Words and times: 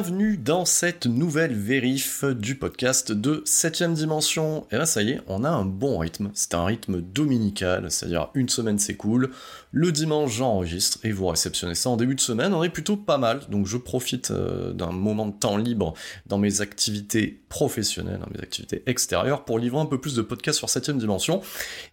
Bienvenue 0.00 0.36
dans 0.36 0.64
cette 0.64 1.06
nouvelle 1.06 1.54
vérif 1.54 2.24
du 2.24 2.54
podcast 2.54 3.10
de 3.10 3.42
7ème 3.44 3.94
dimension. 3.94 4.64
Et 4.70 4.76
là 4.76 4.86
ça 4.86 5.02
y 5.02 5.10
est, 5.10 5.20
on 5.26 5.42
a 5.42 5.50
un 5.50 5.64
bon 5.64 5.98
rythme. 5.98 6.30
C'est 6.34 6.54
un 6.54 6.64
rythme 6.64 7.00
dominical, 7.00 7.90
c'est-à-dire 7.90 8.28
une 8.34 8.48
semaine 8.48 8.78
c'est 8.78 8.94
cool, 8.94 9.30
le 9.72 9.90
dimanche 9.90 10.36
j'enregistre 10.36 11.00
et 11.02 11.10
vous 11.10 11.26
réceptionnez 11.26 11.74
ça 11.74 11.90
en 11.90 11.96
début 11.96 12.14
de 12.14 12.20
semaine. 12.20 12.54
On 12.54 12.62
est 12.62 12.68
plutôt 12.68 12.96
pas 12.96 13.18
mal, 13.18 13.40
donc 13.48 13.66
je 13.66 13.76
profite 13.76 14.30
euh, 14.30 14.72
d'un 14.72 14.92
moment 14.92 15.26
de 15.26 15.32
temps 15.32 15.56
libre 15.56 15.94
dans 16.26 16.38
mes 16.38 16.60
activités 16.60 17.40
professionnelles, 17.48 18.20
dans 18.20 18.30
mes 18.32 18.40
activités 18.40 18.84
extérieures 18.86 19.44
pour 19.44 19.58
livrer 19.58 19.80
un 19.80 19.86
peu 19.86 20.00
plus 20.00 20.14
de 20.14 20.22
podcasts 20.22 20.58
sur 20.58 20.68
7ème 20.68 20.98
dimension. 20.98 21.40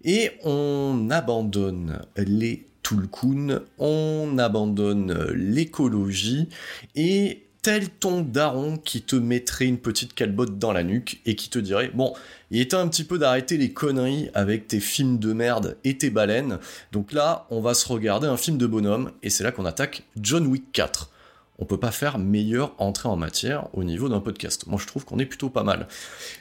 Et 0.03 0.29
on 0.43 1.07
abandonne 1.09 2.01
les 2.17 2.67
Tulkun, 2.83 3.61
on 3.79 4.37
abandonne 4.37 5.31
l'écologie 5.33 6.49
et 6.95 7.44
tel 7.65 7.89
ton 7.89 8.21
daron 8.21 8.77
qui 8.77 9.01
te 9.01 9.15
mettrait 9.15 9.65
une 9.65 9.79
petite 9.79 10.13
calbotte 10.13 10.59
dans 10.59 10.71
la 10.71 10.83
nuque 10.83 11.19
et 11.25 11.35
qui 11.35 11.49
te 11.49 11.57
dirait 11.57 11.89
bon 11.95 12.13
il 12.51 12.61
est 12.61 12.69
temps 12.69 12.79
un 12.79 12.87
petit 12.87 13.03
peu 13.03 13.17
d'arrêter 13.17 13.57
les 13.57 13.73
conneries 13.73 14.29
avec 14.35 14.67
tes 14.67 14.79
films 14.79 15.17
de 15.17 15.33
merde 15.33 15.75
et 15.83 15.97
tes 15.97 16.11
baleines 16.11 16.59
donc 16.91 17.11
là 17.11 17.47
on 17.49 17.61
va 17.61 17.73
se 17.73 17.87
regarder 17.87 18.27
un 18.27 18.37
film 18.37 18.59
de 18.59 18.67
bonhomme 18.67 19.13
et 19.23 19.31
c'est 19.31 19.43
là 19.43 19.51
qu'on 19.51 19.65
attaque 19.65 20.03
John 20.15 20.45
Wick 20.45 20.71
4 20.73 21.09
on 21.57 21.65
peut 21.65 21.79
pas 21.79 21.89
faire 21.89 22.19
meilleure 22.19 22.75
entrée 22.77 23.09
en 23.09 23.15
matière 23.15 23.69
au 23.73 23.85
niveau 23.85 24.09
d'un 24.09 24.19
podcast. 24.19 24.67
Moi, 24.67 24.77
je 24.77 24.87
trouve 24.87 25.05
qu'on 25.05 25.19
est 25.19 25.25
plutôt 25.25 25.49
pas 25.49 25.63
mal. 25.63 25.87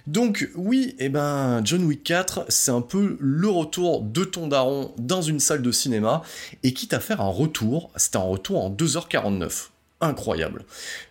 Donc, 0.09 0.51
oui, 0.57 0.97
eh 0.99 1.09
ben, 1.09 1.61
John 1.65 1.85
Wick 1.85 2.03
4, 2.03 2.47
c'est 2.49 2.73
un 2.73 2.81
peu 2.81 3.17
le 3.21 3.49
retour 3.49 4.03
de 4.03 4.25
ton 4.25 4.49
daron 4.49 4.93
dans 4.99 5.23
une 5.23 5.39
salle 5.39 5.63
de 5.63 5.71
cinéma, 5.71 6.23
et 6.65 6.75
quitte 6.75 6.95
à 6.95 6.99
faire 6.99 7.21
un 7.21 7.31
retour, 7.31 7.93
c'était 7.95 8.17
un 8.17 8.23
retour 8.23 8.65
en 8.65 8.71
2h49 8.71 9.69
incroyable. 10.05 10.65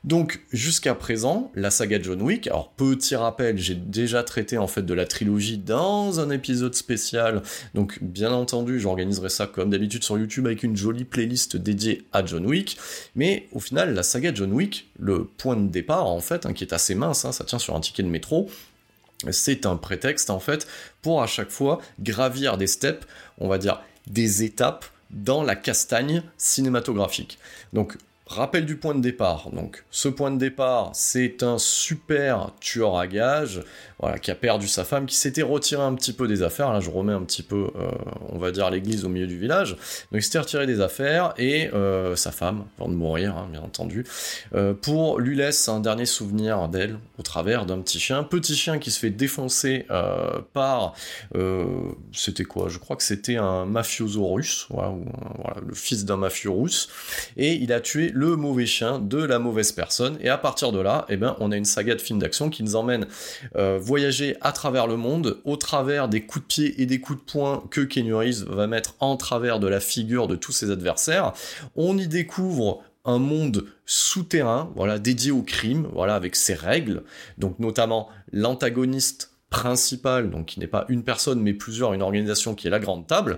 Donc 0.04 0.42
jusqu'à 0.52 0.96
présent, 0.96 1.52
la 1.56 1.72
saga 1.72 2.02
John 2.02 2.22
Wick, 2.22 2.48
alors 2.48 2.72
petit 2.72 3.16
rappel, 3.16 3.58
j'ai 3.58 3.76
déjà 3.76 4.24
traité 4.24 4.58
en 4.58 4.68
fait 4.68 4.84
de 4.84 4.94
la 4.94 5.06
trilogie 5.06 5.58
dans 5.58 6.20
un 6.20 6.30
épisode 6.30 6.76
spécial, 6.76 7.42
donc 7.74 8.00
bien 8.02 8.32
entendu 8.32 8.80
j'organiserai 8.80 9.30
ça 9.30 9.48
comme 9.48 9.70
d'habitude 9.70 10.03
sur 10.03 10.18
YouTube 10.18 10.46
avec 10.46 10.64
une 10.64 10.76
jolie 10.76 11.06
playlist 11.06 11.58
dédiée 11.58 12.06
à 12.14 12.26
John 12.26 12.46
Wick, 12.46 12.78
mais 13.16 13.48
au 13.52 13.59
final 13.59 13.94
la 13.94 14.03
saga 14.03 14.34
John 14.34 14.52
Wick, 14.53 14.90
le 15.00 15.26
point 15.26 15.56
de 15.56 15.68
départ 15.68 16.08
en 16.08 16.20
fait, 16.20 16.46
hein, 16.46 16.53
qui 16.53 16.64
est 16.64 16.74
assez 16.74 16.96
mince, 16.96 17.26
hein, 17.26 17.32
ça 17.32 17.44
tient 17.44 17.59
sur 17.59 17.76
un 17.76 17.80
ticket 17.80 18.03
de 18.03 18.09
métro, 18.09 18.50
c'est 19.32 19.66
un 19.66 19.78
prétexte 19.78 20.30
en 20.30 20.40
fait 20.40 20.68
pour 21.02 21.22
à 21.22 21.28
chaque 21.28 21.50
fois 21.50 21.80
gravir 22.00 22.58
des 22.58 22.68
steps, 22.68 23.06
on 23.38 23.48
va 23.48 23.58
dire 23.58 23.82
des 24.08 24.44
étapes 24.44 24.86
dans 25.14 25.44
la 25.44 25.56
castagne 25.56 26.24
cinématographique. 26.38 27.38
Donc 27.72 27.98
Rappel 28.25 28.66
du 28.66 28.78
point 28.78 28.95
de 28.95 29.01
départ. 29.01 29.50
Donc, 29.51 29.84
ce 29.91 30.07
point 30.07 30.31
de 30.31 30.38
départ, 30.38 30.91
c'est 30.94 31.44
un 31.44 31.57
super 31.57 32.51
tueur 32.61 32.97
à 32.97 33.06
gages, 33.06 33.61
qui 34.22 34.31
a 34.31 34.36
perdu 34.36 34.68
sa 34.68 34.84
femme, 34.84 35.06
qui 35.06 35.16
s'était 35.16 35.41
retiré 35.41 35.81
un 35.81 35.94
petit 35.96 36.14
peu 36.14 36.28
des 36.28 36.44
affaires. 36.44 36.72
Là, 36.72 36.80
je 36.80 36.90
remets 36.90 37.14
un 37.14 37.22
petit 37.22 37.44
peu, 37.44 37.68
euh, 37.75 37.91
on 38.30 38.38
va 38.38 38.52
dire, 38.52 38.69
l'église 38.69 39.06
au 39.06 39.09
milieu 39.09 39.28
du 39.28 39.38
village. 39.38 39.72
Donc, 39.72 40.22
il 40.22 40.24
s'était 40.24 40.40
retiré 40.40 40.68
des 40.68 40.81
affaires 40.81 41.34
et 41.38 41.69
euh, 41.74 42.16
sa 42.16 42.31
femme, 42.31 42.66
avant 42.78 42.90
de 42.90 42.96
mourir, 42.96 43.38
hein, 43.38 43.47
bien 43.52 43.62
entendu, 43.62 44.06
euh, 44.56 44.74
pour 44.74 45.19
lui 45.19 45.36
laisse 45.36 45.69
un 45.69 45.80
dernier 45.80 46.06
souvenir 46.06 46.68
d'elle 46.68 46.97
au 47.18 47.22
travers 47.22 47.66
d'un 47.66 47.80
petit 47.80 48.00
chien, 48.00 48.24
petit 48.24 48.56
chien 48.56 48.80
qui 48.80 48.91
se 48.91 49.00
fait 49.00 49.09
défoncer 49.09 49.86
par, 50.53 50.94
c'était 52.12 52.44
quoi? 52.44 52.70
Je 52.70 52.78
crois 52.80 52.96
que 52.96 53.03
c'était 53.03 53.38
un 53.38 53.66
mafioso 53.66 54.28
russe, 54.28 54.68
ou, 54.70 54.75
voilà, 54.75 55.62
le 55.66 55.74
fils 55.74 56.06
d'un 56.06 56.18
mafieux 56.18 56.50
russe, 56.50 56.90
et 57.38 57.53
il 57.53 57.72
a 57.72 57.80
tué 57.80 58.12
le 58.14 58.35
mauvais 58.35 58.66
chien 58.66 59.00
de 59.00 59.24
la 59.24 59.40
mauvaise 59.40 59.72
personne. 59.72 60.18
Et 60.22 60.30
à 60.30 60.38
partir 60.38 60.72
de 60.72 60.80
là, 60.80 61.06
eh 61.09 61.18
ben, 61.18 61.35
on 61.40 61.52
a 61.52 61.58
une 61.58 61.66
saga 61.66 61.96
de 61.96 62.02
films 62.02 62.20
d'action 62.20 62.50
qui 62.50 62.64
nous 62.64 62.75
emmène 62.75 63.06
voyager 63.94 64.38
à 64.42 64.52
travers 64.54 64.88
le 64.88 64.98
monde, 64.98 65.38
au 65.46 65.56
travers 65.56 66.09
des 66.09 66.22
coups 66.26 66.44
de 66.44 66.48
pied 66.48 66.81
et 66.81 66.88
des 66.88 67.00
coups 67.00 67.20
de 67.20 67.31
poing 67.31 67.64
que 67.70 67.81
Keanu 67.81 68.16
Reeves 68.16 68.44
va 68.46 68.66
mettre 68.66 68.96
en 69.00 69.18
travers 69.18 69.59
de 69.59 69.68
la 69.68 69.80
figure 69.80 70.28
de 70.28 70.36
tous 70.36 70.52
ses 70.52 70.72
adversaires. 70.72 71.34
On 71.76 71.96
y 71.96 72.08
découvre 72.08 72.82
un 73.06 73.20
monde 73.20 73.66
souterrain, 73.85 74.72
voilà, 74.76 74.97
dédié 74.97 75.29
au 75.29 75.44
crime, 75.44 75.88
voilà, 75.94 76.16
avec 76.16 76.35
ses 76.35 76.56
règles, 76.56 77.03
donc 77.38 77.59
notamment 77.59 78.09
l'antagoniste 78.32 79.29
principal, 79.52 80.32
donc 80.32 80.47
qui 80.47 80.59
n'est 80.59 80.66
pas 80.66 80.85
une 80.90 81.03
personne 81.03 81.40
mais 81.40 81.53
plusieurs, 81.53 81.94
une 81.94 82.02
organisation 82.02 82.56
qui 82.56 82.66
est 82.66 82.72
la 82.72 82.79
Grande 82.79 83.06
Table, 83.06 83.38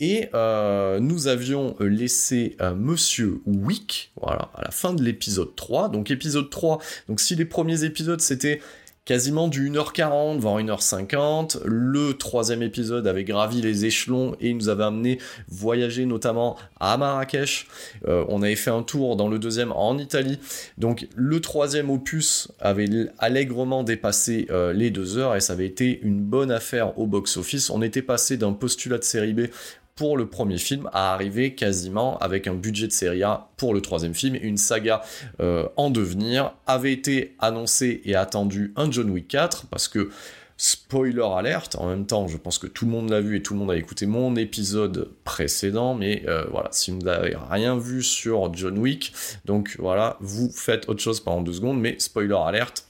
et 0.00 0.30
euh, 0.34 0.98
nous 0.98 1.28
avions 1.28 1.76
laissé 1.78 2.56
euh, 2.60 2.74
Monsieur 2.74 3.40
Wick, 3.46 4.10
voilà, 4.20 4.50
à 4.56 4.64
la 4.64 4.72
fin 4.72 4.94
de 4.94 5.04
l'épisode 5.04 5.54
3, 5.54 5.90
donc 5.90 6.10
épisode 6.10 6.50
3, 6.50 6.80
donc 7.08 7.20
si 7.20 7.36
les 7.36 7.44
premiers 7.44 7.84
épisodes 7.84 8.20
c'était 8.20 8.60
quasiment 9.04 9.48
du 9.48 9.70
1h40, 9.70 10.38
voire 10.38 10.58
1h50. 10.58 11.60
Le 11.64 12.12
troisième 12.14 12.62
épisode 12.62 13.06
avait 13.06 13.24
gravi 13.24 13.60
les 13.60 13.84
échelons 13.84 14.36
et 14.40 14.54
nous 14.54 14.68
avait 14.68 14.84
amené 14.84 15.18
voyager 15.48 16.06
notamment 16.06 16.56
à 16.78 16.96
Marrakech. 16.96 17.66
Euh, 18.06 18.24
on 18.28 18.42
avait 18.42 18.56
fait 18.56 18.70
un 18.70 18.82
tour 18.82 19.16
dans 19.16 19.28
le 19.28 19.38
deuxième 19.38 19.72
en 19.72 19.98
Italie. 19.98 20.38
Donc 20.78 21.08
le 21.16 21.40
troisième 21.40 21.90
opus 21.90 22.48
avait 22.60 22.88
allègrement 23.18 23.82
dépassé 23.82 24.46
euh, 24.50 24.72
les 24.72 24.90
deux 24.90 25.18
heures 25.18 25.34
et 25.34 25.40
ça 25.40 25.54
avait 25.54 25.66
été 25.66 26.00
une 26.02 26.20
bonne 26.20 26.52
affaire 26.52 26.98
au 26.98 27.06
box-office. 27.06 27.70
On 27.70 27.82
était 27.82 28.02
passé 28.02 28.36
d'un 28.36 28.52
postulat 28.52 28.98
de 28.98 29.04
série 29.04 29.32
B 29.32 29.42
pour 29.94 30.16
le 30.16 30.26
premier 30.26 30.58
film 30.58 30.88
à 30.92 31.12
arriver 31.12 31.54
quasiment 31.54 32.18
avec 32.18 32.46
un 32.46 32.54
budget 32.54 32.86
de 32.86 32.92
série 32.92 33.22
A 33.22 33.48
pour 33.56 33.74
le 33.74 33.80
troisième 33.80 34.14
film, 34.14 34.36
une 34.36 34.56
saga 34.56 35.02
euh, 35.40 35.68
en 35.76 35.90
devenir, 35.90 36.54
avait 36.66 36.92
été 36.92 37.36
annoncé 37.38 38.00
et 38.04 38.14
attendu 38.14 38.72
un 38.76 38.90
John 38.90 39.10
Wick 39.10 39.28
4, 39.28 39.66
parce 39.66 39.88
que 39.88 40.10
Spoiler 40.64 41.24
alerte, 41.36 41.74
en 41.74 41.88
même 41.88 42.06
temps, 42.06 42.28
je 42.28 42.36
pense 42.36 42.58
que 42.58 42.68
tout 42.68 42.84
le 42.84 42.92
monde 42.92 43.10
l'a 43.10 43.20
vu 43.20 43.36
et 43.36 43.42
tout 43.42 43.54
le 43.54 43.58
monde 43.58 43.72
a 43.72 43.76
écouté 43.76 44.06
mon 44.06 44.36
épisode 44.36 45.10
précédent, 45.24 45.94
mais 45.94 46.22
euh, 46.28 46.44
voilà, 46.52 46.68
si 46.70 46.92
vous 46.92 46.98
n'avez 46.98 47.36
rien 47.50 47.76
vu 47.76 48.00
sur 48.00 48.54
John 48.54 48.78
Wick, 48.78 49.12
donc 49.44 49.74
voilà, 49.80 50.18
vous 50.20 50.52
faites 50.52 50.88
autre 50.88 51.02
chose 51.02 51.18
pendant 51.18 51.40
deux 51.40 51.54
secondes, 51.54 51.80
mais 51.80 51.96
spoiler 51.98 52.36
alerte, 52.36 52.86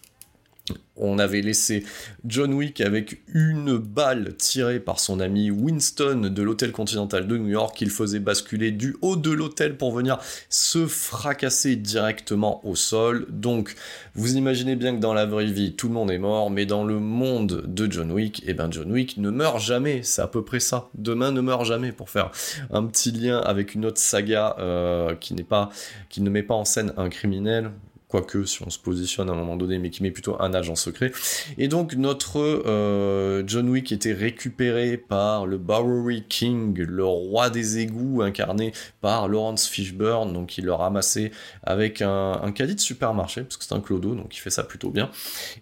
on 0.96 1.18
avait 1.18 1.40
laissé 1.40 1.84
John 2.24 2.54
Wick 2.54 2.80
avec 2.80 3.22
une 3.28 3.76
balle 3.76 4.36
tirée 4.36 4.80
par 4.80 5.00
son 5.00 5.20
ami 5.20 5.50
Winston 5.50 6.30
de 6.32 6.42
l'hôtel 6.42 6.72
continental 6.72 7.26
de 7.26 7.36
New 7.36 7.48
York 7.48 7.76
qu'il 7.76 7.90
faisait 7.90 8.20
basculer 8.20 8.70
du 8.70 8.96
haut 9.02 9.16
de 9.16 9.30
l'hôtel 9.30 9.76
pour 9.76 9.92
venir 9.92 10.18
se 10.48 10.86
fracasser 10.86 11.76
directement 11.76 12.66
au 12.66 12.76
sol. 12.76 13.26
Donc 13.30 13.74
vous 14.14 14.36
imaginez 14.36 14.76
bien 14.76 14.94
que 14.94 15.00
dans 15.00 15.14
la 15.14 15.26
vraie 15.26 15.46
vie 15.46 15.74
tout 15.74 15.88
le 15.88 15.94
monde 15.94 16.10
est 16.10 16.18
mort, 16.18 16.50
mais 16.50 16.66
dans 16.66 16.84
le 16.84 16.98
monde 16.98 17.64
de 17.66 17.90
John 17.90 18.12
Wick, 18.12 18.42
eh 18.46 18.54
ben 18.54 18.70
John 18.70 18.90
Wick 18.92 19.16
ne 19.16 19.30
meurt 19.30 19.60
jamais, 19.60 20.02
c'est 20.02 20.22
à 20.22 20.28
peu 20.28 20.44
près 20.44 20.60
ça. 20.60 20.88
Demain 20.94 21.32
ne 21.32 21.40
meurt 21.40 21.64
jamais 21.64 21.92
pour 21.92 22.10
faire 22.10 22.30
un 22.70 22.84
petit 22.86 23.12
lien 23.12 23.38
avec 23.38 23.74
une 23.74 23.86
autre 23.86 24.00
saga 24.00 24.56
euh, 24.58 25.14
qui 25.16 25.34
pas, 25.42 25.70
qui 26.08 26.20
ne 26.20 26.30
met 26.30 26.42
pas 26.42 26.54
en 26.54 26.64
scène 26.64 26.92
un 26.96 27.08
criminel 27.08 27.70
quoique 28.12 28.44
si 28.44 28.62
on 28.62 28.68
se 28.68 28.78
positionne 28.78 29.30
à 29.30 29.32
un 29.32 29.36
moment 29.36 29.56
donné, 29.56 29.78
mais 29.78 29.88
qui 29.88 30.02
met 30.02 30.10
plutôt 30.10 30.36
un 30.38 30.52
agent 30.52 30.74
secret. 30.74 31.12
Et 31.56 31.66
donc 31.66 31.94
notre 31.94 32.38
euh, 32.40 33.42
John 33.46 33.70
Wick 33.70 33.90
était 33.90 34.12
récupéré 34.12 34.98
par 34.98 35.46
le 35.46 35.56
Bowery 35.56 36.24
King, 36.28 36.78
le 36.78 37.06
roi 37.06 37.48
des 37.48 37.78
égouts, 37.78 38.20
incarné 38.20 38.72
par 39.00 39.28
Lawrence 39.28 39.66
Fishburne, 39.66 40.34
donc 40.34 40.58
il 40.58 40.66
le 40.66 40.74
ramassait 40.74 41.30
avec 41.62 42.02
un, 42.02 42.38
un 42.42 42.52
caddie 42.52 42.74
de 42.74 42.80
supermarché, 42.80 43.44
parce 43.44 43.56
que 43.56 43.64
c'est 43.64 43.74
un 43.74 43.80
clodo, 43.80 44.14
donc 44.14 44.36
il 44.36 44.40
fait 44.40 44.50
ça 44.50 44.62
plutôt 44.62 44.90
bien. 44.90 45.10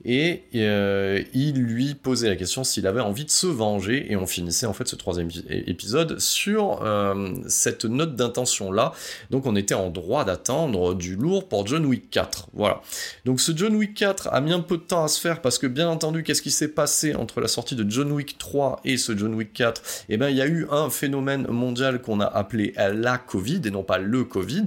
Et 0.05 0.43
euh, 0.57 1.23
il 1.33 1.63
lui 1.63 1.95
posait 1.95 2.29
la 2.29 2.37
question 2.37 2.65
s'il 2.65 2.89
avait 2.89 3.01
envie 3.01 3.27
de 3.27 3.31
se 3.31 3.47
venger, 3.47 4.11
et 4.11 4.17
on 4.17 4.27
finissait 4.27 4.67
en 4.67 4.73
fait 4.73 4.89
ce 4.89 4.97
troisième 4.97 5.29
épisode 5.49 6.19
sur 6.19 6.83
euh, 6.83 7.33
cette 7.47 7.85
note 7.85 8.17
d'intention 8.17 8.73
là. 8.73 8.93
Donc 9.31 9.47
on 9.47 9.55
était 9.55 9.75
en 9.75 9.89
droit 9.89 10.25
d'attendre 10.25 10.95
du 10.95 11.15
lourd 11.15 11.47
pour 11.49 11.65
John 11.65 11.87
Wick 11.87 12.11
4. 12.11 12.40
Voilà. 12.53 12.81
Donc 13.25 13.41
ce 13.41 13.57
John 13.57 13.75
Wick 13.77 13.95
4 13.95 14.29
a 14.33 14.41
mis 14.41 14.53
un 14.53 14.61
peu 14.61 14.77
de 14.77 14.83
temps 14.83 15.05
à 15.05 15.09
se 15.09 15.21
faire 15.21 15.41
parce 15.41 15.59
que 15.59 15.67
bien 15.67 15.89
entendu, 15.89 16.23
qu'est-ce 16.23 16.43
qui 16.43 16.51
s'est 16.51 16.69
passé 16.69 17.15
entre 17.15 17.41
la 17.41 17.49
sortie 17.49 17.75
de 17.75 17.89
John 17.89 18.13
Wick 18.13 18.39
3 18.39 18.81
et 18.85 18.97
ce 18.97 19.17
John 19.17 19.35
Wick 19.35 19.53
4 19.53 19.83
Eh 20.09 20.17
bien, 20.17 20.29
il 20.29 20.37
y 20.37 20.43
a 20.43 20.47
eu 20.47 20.67
un 20.71 20.91
phénomène 20.91 21.47
mondial 21.49 22.01
qu'on 22.03 22.21
a 22.21 22.27
appelé 22.27 22.75
la 22.77 23.19
Covid 23.19 23.61
et 23.65 23.71
non 23.71 23.83
pas 23.83 23.99
le 23.99 24.25
Covid, 24.25 24.67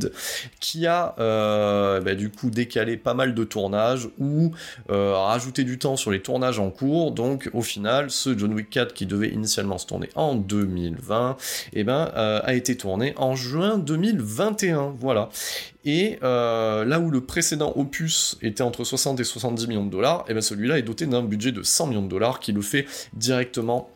qui 0.60 0.88
a 0.88 1.16
euh, 1.20 2.00
bah, 2.02 2.16
du 2.16 2.30
coup 2.30 2.50
décalé 2.50 2.98
pas 2.98 3.14
mal 3.14 3.34
de 3.34 3.44
tournages 3.44 4.10
ou 4.20 4.52
euh, 4.90 5.14
rajouté 5.16 5.64
du 5.64 5.80
temps 5.80 5.98
sur 5.98 6.12
les 6.12 6.22
tournages 6.22 6.60
en 6.60 6.70
cours. 6.70 7.12
Donc 7.12 7.50
au 7.54 7.62
final, 7.62 8.10
ce 8.12 8.38
John 8.38 8.54
Wick 8.54 8.70
4 8.70 8.94
qui 8.94 9.06
devait 9.06 9.30
initialement 9.30 9.78
se 9.78 9.86
tourner 9.86 10.10
en 10.16 10.36
2020, 10.36 11.38
eh 11.74 11.84
ben, 11.84 12.12
euh, 12.16 12.42
a 12.44 12.54
été 12.54 12.78
tourné 12.78 13.14
en 13.18 13.36
juin 13.36 13.78
2021. 13.78 14.96
Voilà. 14.98 15.30
Et 15.86 16.18
euh, 16.24 16.86
là 16.86 17.00
où 17.00 17.12
le 17.12 17.22
précédent 17.22 17.74
opus 17.76 18.38
était 18.42 18.64
entre 18.64 18.84
60 18.84 19.20
et 19.20 19.24
70 19.24 19.68
millions 19.68 19.86
de 19.86 19.92
dollars, 19.92 20.22
et 20.22 20.32
eh 20.32 20.34
bien 20.34 20.42
celui-là 20.42 20.78
est 20.78 20.84
doté 20.84 21.06
d'un 21.06 21.24
budget 21.24 21.52
de 21.52 21.62
100 21.62 21.88
millions 21.88 22.02
de 22.02 22.08
dollars 22.08 22.40
qui 22.40 22.52
le 22.52 22.62
fait 22.62 22.86
directement 23.14 23.90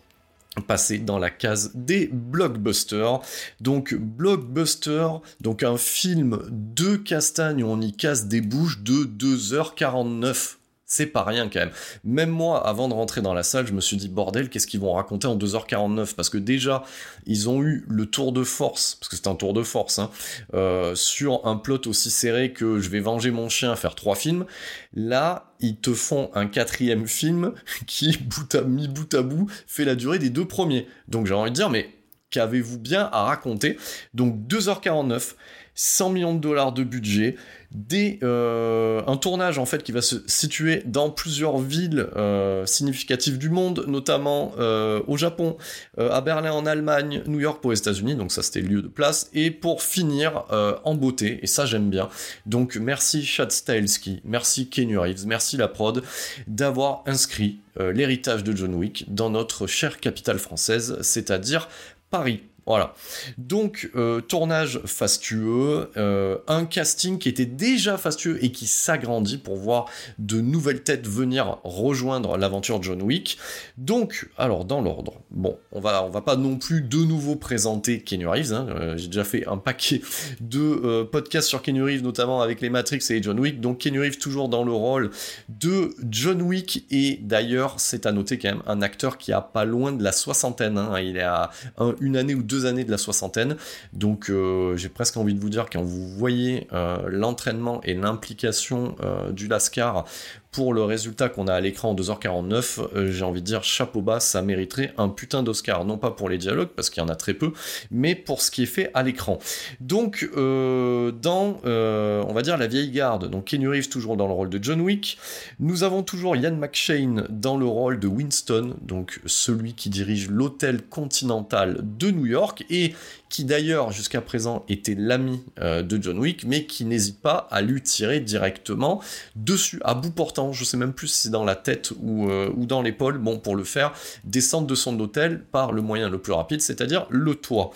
passer 0.62 0.98
dans 0.98 1.20
la 1.20 1.30
case 1.30 1.72
des 1.76 2.10
blockbusters. 2.12 3.20
Donc 3.62 3.94
blockbuster, 3.94 5.08
donc 5.42 5.64
un 5.64 5.78
film 5.78 6.40
de 6.50 6.96
castagne 6.96 7.64
où 7.64 7.68
on 7.68 7.82
y 7.82 7.94
casse 7.94 8.28
des 8.28 8.42
bouches 8.42 8.80
de 8.82 9.04
2h49 9.06 10.57
c'est 10.90 11.06
pas 11.06 11.24
rien 11.24 11.50
quand 11.50 11.60
même. 11.60 11.72
Même 12.06 12.30
moi, 12.30 12.66
avant 12.66 12.88
de 12.88 12.94
rentrer 12.94 13.22
dans 13.22 13.34
la 13.34 13.44
salle, 13.44 13.68
je 13.68 13.74
me 13.74 13.82
suis 13.82 13.98
dit, 13.98 14.08
bordel, 14.08 14.50
qu'est-ce 14.50 14.66
qu'ils 14.66 14.80
vont 14.80 14.94
raconter 14.94 15.28
en 15.28 15.38
2h49 15.38 16.16
Parce 16.16 16.30
que 16.30 16.38
déjà, 16.38 16.84
ils 17.26 17.50
ont 17.50 17.62
eu 17.62 17.86
le 17.90 18.06
tour 18.06 18.32
de 18.32 18.44
force, 18.46 18.96
parce 18.96 19.10
que 19.10 19.18
c'est 19.18 19.28
un 19.28 19.36
tour 19.36 19.54
de 19.54 19.64
force, 19.64 20.00
hein, 20.00 20.10
euh, 20.54 20.96
sur 20.96 21.46
un 21.46 21.58
plot 21.58 21.88
aussi 21.88 22.10
serré 22.10 22.54
que 22.54 22.80
je 22.80 22.90
vais 22.90 23.02
venger 23.02 23.32
mon 23.32 23.50
chien, 23.50 23.76
faire 23.76 23.96
trois 23.96 24.16
films. 24.16 24.46
Là, 24.94 25.54
ils 25.60 25.76
te 25.76 25.94
font 25.94 26.32
un 26.34 26.48
quatrième 26.48 27.06
film 27.06 27.54
qui, 27.86 28.18
bout 28.18 28.56
à, 28.56 28.62
mi 28.62 28.88
bout 28.88 29.14
à 29.14 29.22
bout, 29.22 29.52
fait 29.68 29.84
la 29.84 29.96
durée 29.96 30.20
des 30.20 30.30
deux 30.30 30.46
premiers. 30.46 30.88
Donc 31.10 31.28
j'ai 31.28 31.34
envie 31.34 31.52
de 31.52 31.56
dire, 31.56 31.70
mais 31.70 31.94
qu'avez-vous 32.30 32.80
bien 32.80 33.10
à 33.12 33.24
raconter? 33.24 33.78
Donc 34.14 34.48
2h49, 34.48 35.34
100 35.78 36.10
millions 36.10 36.34
de 36.34 36.40
dollars 36.40 36.74
de 36.74 36.84
budget, 36.84 37.36
des, 37.72 38.18
euh, 38.24 39.02
un 39.06 39.16
tournage 39.16 39.60
en 39.60 39.66
fait 39.66 39.84
qui 39.84 39.92
va 39.92 40.02
se 40.02 40.16
situer 40.26 40.82
dans 40.86 41.12
plusieurs 41.12 41.60
villes 41.60 42.08
euh, 42.16 42.66
significatives 42.66 43.38
du 43.38 43.50
monde, 43.50 43.86
notamment 43.88 44.54
euh, 44.58 45.02
au 45.06 45.18
Japon, 45.18 45.56
à 45.98 46.20
Berlin 46.22 46.52
en 46.52 46.66
Allemagne, 46.66 47.22
New 47.28 47.40
York 47.40 47.62
pour 47.62 47.72
les 47.72 47.78
États-Unis, 47.78 48.16
donc 48.16 48.32
ça 48.32 48.42
c'était 48.42 48.62
le 48.62 48.68
lieu 48.68 48.82
de 48.82 48.88
place, 48.88 49.30
et 49.34 49.52
pour 49.52 49.84
finir 49.84 50.46
en 50.84 50.96
beauté, 50.96 51.40
et 51.44 51.48
ça 51.48 51.66
j'aime 51.66 51.90
bien. 51.90 52.10
Donc 52.46 52.76
merci 52.76 53.24
Chad 53.24 53.52
Stahelski, 53.52 54.22
merci 54.26 54.70
Kenny 54.70 54.98
Reeves, 54.98 55.28
merci 55.28 55.58
la 55.58 55.68
prod 55.68 56.04
d'avoir 56.48 57.04
inscrit 57.06 57.60
l'héritage 57.80 58.44
de 58.44 58.56
John 58.56 58.74
Wick 58.74 59.06
dans 59.14 59.30
notre 59.30 59.68
chère 59.68 60.00
capitale 60.00 60.40
française, 60.40 60.98
c'est-à-dire 61.02 61.70
Paris. 62.10 62.42
Voilà. 62.68 62.94
Donc, 63.38 63.90
euh, 63.96 64.20
tournage 64.22 64.82
fastueux, 64.86 65.90
euh, 65.98 66.38
un 66.48 66.66
casting 66.66 67.18
qui 67.18 67.30
était 67.30 67.46
déjà 67.46 67.98
fastueux 67.98 68.44
et 68.44 68.52
qui 68.52 68.68
s'agrandit 68.68 69.38
pour 69.38 69.56
voir 69.56 69.86
de 70.20 70.42
nouvelles 70.42 70.84
têtes 70.84 71.08
venir 71.08 71.60
rejoindre 71.64 72.38
l'aventure 72.38 72.84
John 72.84 73.02
Wick. 73.02 73.38
Donc, 73.78 74.30
alors, 74.38 74.66
dans 74.66 74.82
l'ordre. 74.82 75.14
Bon, 75.32 75.58
on 75.72 75.80
va, 75.80 76.08
va 76.10 76.22
pas 76.22 76.36
non 76.36 76.58
plus 76.58 76.82
de 76.82 76.98
nouveau 76.98 77.36
présenter 77.38 78.02
Kenny 78.02 78.26
Reeves. 78.26 78.54
Hein. 78.54 78.68
Euh, 78.70 78.98
J'ai 78.98 79.08
déjà 79.08 79.24
fait 79.24 79.48
un 79.48 79.58
paquet 79.58 80.02
de 80.42 81.04
podcasts 81.04 81.48
sur 81.48 81.62
Kenny 81.62 81.82
Reeves, 81.82 82.04
notamment 82.04 82.42
avec 82.42 82.60
les 82.62 82.70
Matrix 82.70 83.00
et 83.10 83.24
John 83.24 83.40
Wick. 83.40 83.62
Donc, 83.62 83.78
Kenny 83.80 84.00
Reeves 84.00 84.18
toujours 84.18 84.50
dans 84.50 84.64
le 84.66 84.74
rôle 84.74 85.12
de 85.48 85.92
John 86.10 86.42
Wick. 86.42 86.86
Et 86.92 87.20
d'ailleurs, 87.22 87.76
c'est 87.80 88.06
à 88.06 88.12
noter 88.12 88.38
quand 88.38 88.50
même 88.50 88.64
un 88.68 88.82
acteur 88.82 89.18
qui 89.18 89.32
a 89.32 89.40
pas 89.42 89.64
loin 89.64 89.94
de 89.94 90.04
la 90.04 90.12
soixantaine. 90.12 90.78
Hein. 90.78 91.00
Il 91.00 91.16
est 91.16 91.22
à 91.22 91.50
un- 91.78 91.96
une 92.02 92.18
année 92.18 92.36
ou 92.36 92.44
deux 92.44 92.57
années 92.66 92.84
de 92.84 92.92
la 92.92 92.98
soixantaine. 92.98 93.58
Donc 93.94 94.30
euh, 94.30 94.76
j'ai 94.78 94.90
presque 94.90 95.18
envie 95.18 95.34
de 95.34 95.40
vous 95.40 95.50
dire 95.50 95.68
quand 95.72 95.82
vous 95.82 96.08
voyez 96.08 96.68
euh, 96.74 96.98
l'entraînement 97.08 97.82
et 97.84 97.94
l'implication 97.94 98.96
euh, 99.02 99.32
du 99.32 99.48
Lascar 99.48 100.06
pour 100.52 100.74
le 100.74 100.84
résultat 100.84 101.30
qu'on 101.30 101.48
a 101.48 101.54
à 101.54 101.62
l'écran 101.62 101.92
en 101.92 101.96
2h49, 101.96 102.80
euh, 102.96 103.12
j'ai 103.12 103.24
envie 103.24 103.42
de 103.42 103.46
dire 103.46 103.64
chapeau 103.64 104.02
bas, 104.02 104.20
ça 104.20 104.42
mériterait 104.42 104.94
un 104.98 105.10
putain 105.10 105.44
d'Oscar. 105.44 105.86
Non 105.86 105.98
pas 105.98 106.12
pour 106.12 106.30
les 106.30 106.38
dialogues, 106.38 106.70
parce 106.70 106.90
qu'il 106.90 107.02
y 107.02 107.06
en 107.06 107.10
a 107.10 107.16
très 107.16 107.34
peu, 107.34 107.52
mais 107.92 108.16
pour 108.16 108.42
ce 108.42 108.52
qui 108.52 108.64
est 108.64 108.68
fait 108.68 108.90
à 108.94 109.04
l'écran. 109.04 109.40
Donc, 109.80 110.30
euh, 110.36 111.12
dans, 111.12 111.60
euh, 111.66 112.24
on 112.28 112.34
va 112.34 112.42
dire, 112.42 112.58
la 112.58 112.68
vieille 112.68 112.92
garde, 112.92 113.30
donc 113.30 113.46
Kenny 113.46 113.68
Reeves 113.68 113.90
toujours 113.90 114.18
dans 114.18 114.28
le 114.28 114.34
rôle 114.34 114.50
de 114.50 114.62
John 114.62 114.82
Wick, 114.82 115.18
nous 115.60 115.84
avons 115.84 116.04
toujours 116.04 116.36
Ian 116.36 116.56
McShane 116.56 117.28
dans 117.30 117.58
le 117.58 117.66
rôle 117.66 118.00
de 118.00 118.08
Winston, 118.08 118.76
donc 118.82 119.20
celui 119.26 119.74
qui 119.74 119.90
dirige 119.90 120.30
l'hôtel 120.30 120.82
continental 120.82 121.80
de 121.84 122.12
New 122.12 122.26
York, 122.26 122.66
et 122.70 122.94
qui 123.30 123.44
d'ailleurs 123.44 123.92
jusqu'à 123.92 124.22
présent 124.22 124.66
était 124.70 124.96
l'ami 124.96 125.44
euh, 125.60 125.82
de 125.82 126.02
John 126.02 126.20
Wick, 126.20 126.46
mais 126.46 126.66
qui 126.66 126.86
n'hésite 126.86 127.22
pas 127.22 127.48
à 127.52 127.62
lui 127.62 127.82
tirer 127.82 128.20
directement 128.20 129.02
dessus, 129.36 129.80
à 129.84 129.94
bout 129.94 130.12
portant. 130.12 130.54
Je 130.54 130.64
sais 130.64 130.78
même 130.78 130.94
plus 130.94 131.08
si 131.08 131.24
c'est 131.24 131.30
dans 131.30 131.44
la 131.44 131.56
tête 131.56 131.92
ou, 132.02 132.30
euh, 132.30 132.52
ou 132.56 132.66
dans 132.66 132.82
l'épaule. 132.82 133.18
Bon, 133.18 133.40
pour 133.40 133.56
le 133.56 133.64
faire, 133.64 133.94
descendre 134.24 134.68
de 134.68 134.76
son 134.76 135.00
hôtel 135.00 135.42
par 135.52 135.72
le 135.72 135.82
moyen 135.82 136.10
le 136.10 136.20
plus 136.20 136.34
rapide, 136.34 136.62
c'est-à-dire 136.62 137.08
le 137.10 137.36
toit. 137.36 137.72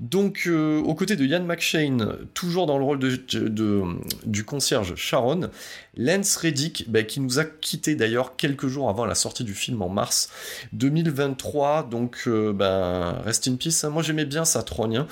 Donc, 0.00 0.44
euh, 0.46 0.78
aux 0.80 0.94
côtés 0.94 1.16
de 1.16 1.24
Ian 1.24 1.44
McShane, 1.44 2.16
toujours 2.34 2.66
dans 2.66 2.78
le 2.78 2.84
rôle 2.84 2.98
du 2.98 4.44
concierge 4.44 4.94
Sharon, 4.96 5.50
Lance 5.96 6.36
Reddick, 6.36 6.84
bah, 6.88 7.02
qui 7.02 7.20
nous 7.20 7.38
a 7.38 7.44
quitté 7.44 7.94
d'ailleurs 7.94 8.36
quelques 8.36 8.66
jours 8.66 8.88
avant 8.88 9.06
la 9.06 9.14
sortie 9.14 9.44
du 9.44 9.54
film 9.54 9.82
en 9.82 9.88
mars 9.88 10.28
2023. 10.72 11.84
Donc, 11.84 12.24
euh, 12.26 12.52
ben, 12.52 13.20
rest 13.24 13.48
in 13.48 13.56
peace. 13.56 13.84
Moi, 13.84 14.02
j'aimais 14.02 14.26
bien 14.26 14.44
sa 14.44 14.62
trogne, 14.62 14.98
hein, 14.98 15.06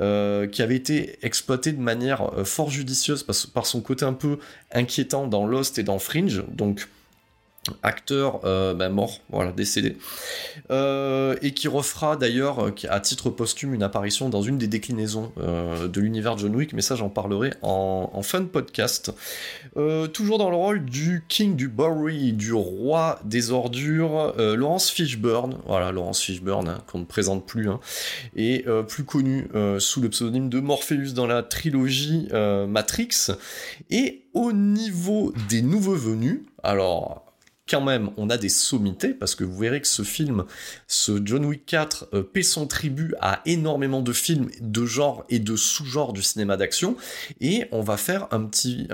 euh, 0.00 0.46
qui 0.46 0.62
avait 0.62 0.76
été 0.76 1.18
exploité 1.22 1.72
de 1.72 1.80
manière 1.80 2.38
euh, 2.38 2.44
fort 2.44 2.70
judicieuse 2.70 3.22
par, 3.22 3.34
par 3.52 3.66
son 3.66 3.80
côté 3.80 4.04
un 4.04 4.12
peu 4.12 4.38
inquiétant 4.72 5.26
dans 5.26 5.46
Lost 5.46 5.78
et 5.78 5.82
dans 5.82 5.98
Fringe. 5.98 6.44
Donc, 6.52 6.86
acteur 7.82 8.40
euh, 8.44 8.74
bah, 8.74 8.88
mort, 8.88 9.20
voilà, 9.30 9.52
décédé, 9.52 9.96
euh, 10.70 11.36
et 11.42 11.52
qui 11.52 11.68
refera 11.68 12.16
d'ailleurs 12.16 12.66
euh, 12.66 12.74
à 12.88 13.00
titre 13.00 13.30
posthume 13.30 13.74
une 13.74 13.82
apparition 13.82 14.28
dans 14.28 14.42
une 14.42 14.58
des 14.58 14.68
déclinaisons 14.68 15.32
de 15.36 16.00
l'univers 16.00 16.36
John 16.38 16.54
Wick, 16.54 16.72
mais 16.72 16.82
ça 16.82 16.96
j'en 16.96 17.08
parlerai 17.08 17.52
en, 17.62 18.10
en 18.12 18.22
fin 18.22 18.40
de 18.40 18.46
podcast. 18.46 19.12
Toujours 20.12 20.38
dans 20.38 20.50
le 20.50 20.56
rôle 20.56 20.84
du 20.84 21.24
King 21.28 21.56
du 21.56 21.68
Bowery, 21.68 22.32
du 22.32 22.52
roi 22.52 23.20
des 23.24 23.50
ordures, 23.50 24.34
Laurence 24.36 24.90
Fishburne, 24.90 25.58
voilà, 25.66 25.92
Laurence 25.92 26.20
Fishburne, 26.20 26.68
hein, 26.68 26.78
qu'on 26.90 27.00
ne 27.00 27.04
présente 27.04 27.46
plus, 27.46 27.68
hein, 27.68 27.80
et 28.36 28.64
plus 28.88 29.04
connu 29.04 29.48
sous 29.78 30.00
le 30.00 30.08
pseudonyme 30.08 30.48
de 30.48 30.60
Morpheus 30.60 31.12
dans 31.14 31.26
la 31.26 31.42
trilogie 31.42 32.28
Matrix. 32.32 33.32
Et 33.90 34.22
au 34.34 34.52
niveau 34.52 35.32
des 35.48 35.62
nouveaux 35.62 35.94
venus, 35.94 36.40
alors 36.62 37.27
quand 37.68 37.80
même, 37.80 38.10
on 38.16 38.30
a 38.30 38.36
des 38.36 38.48
sommités, 38.48 39.14
parce 39.14 39.34
que 39.34 39.44
vous 39.44 39.56
verrez 39.56 39.80
que 39.80 39.86
ce 39.86 40.02
film, 40.02 40.44
ce 40.86 41.20
John 41.24 41.44
Wick 41.44 41.66
4, 41.66 42.08
euh, 42.14 42.22
paie 42.22 42.42
son 42.42 42.66
tribut 42.66 43.14
à 43.20 43.40
énormément 43.46 44.00
de 44.00 44.12
films 44.12 44.48
de 44.60 44.86
genre 44.86 45.24
et 45.28 45.38
de 45.38 45.56
sous-genre 45.56 46.12
du 46.12 46.22
cinéma 46.22 46.56
d'action, 46.56 46.96
et 47.40 47.66
on 47.72 47.82
va 47.82 47.96
faire 47.96 48.28
un 48.30 48.44
petit, 48.44 48.88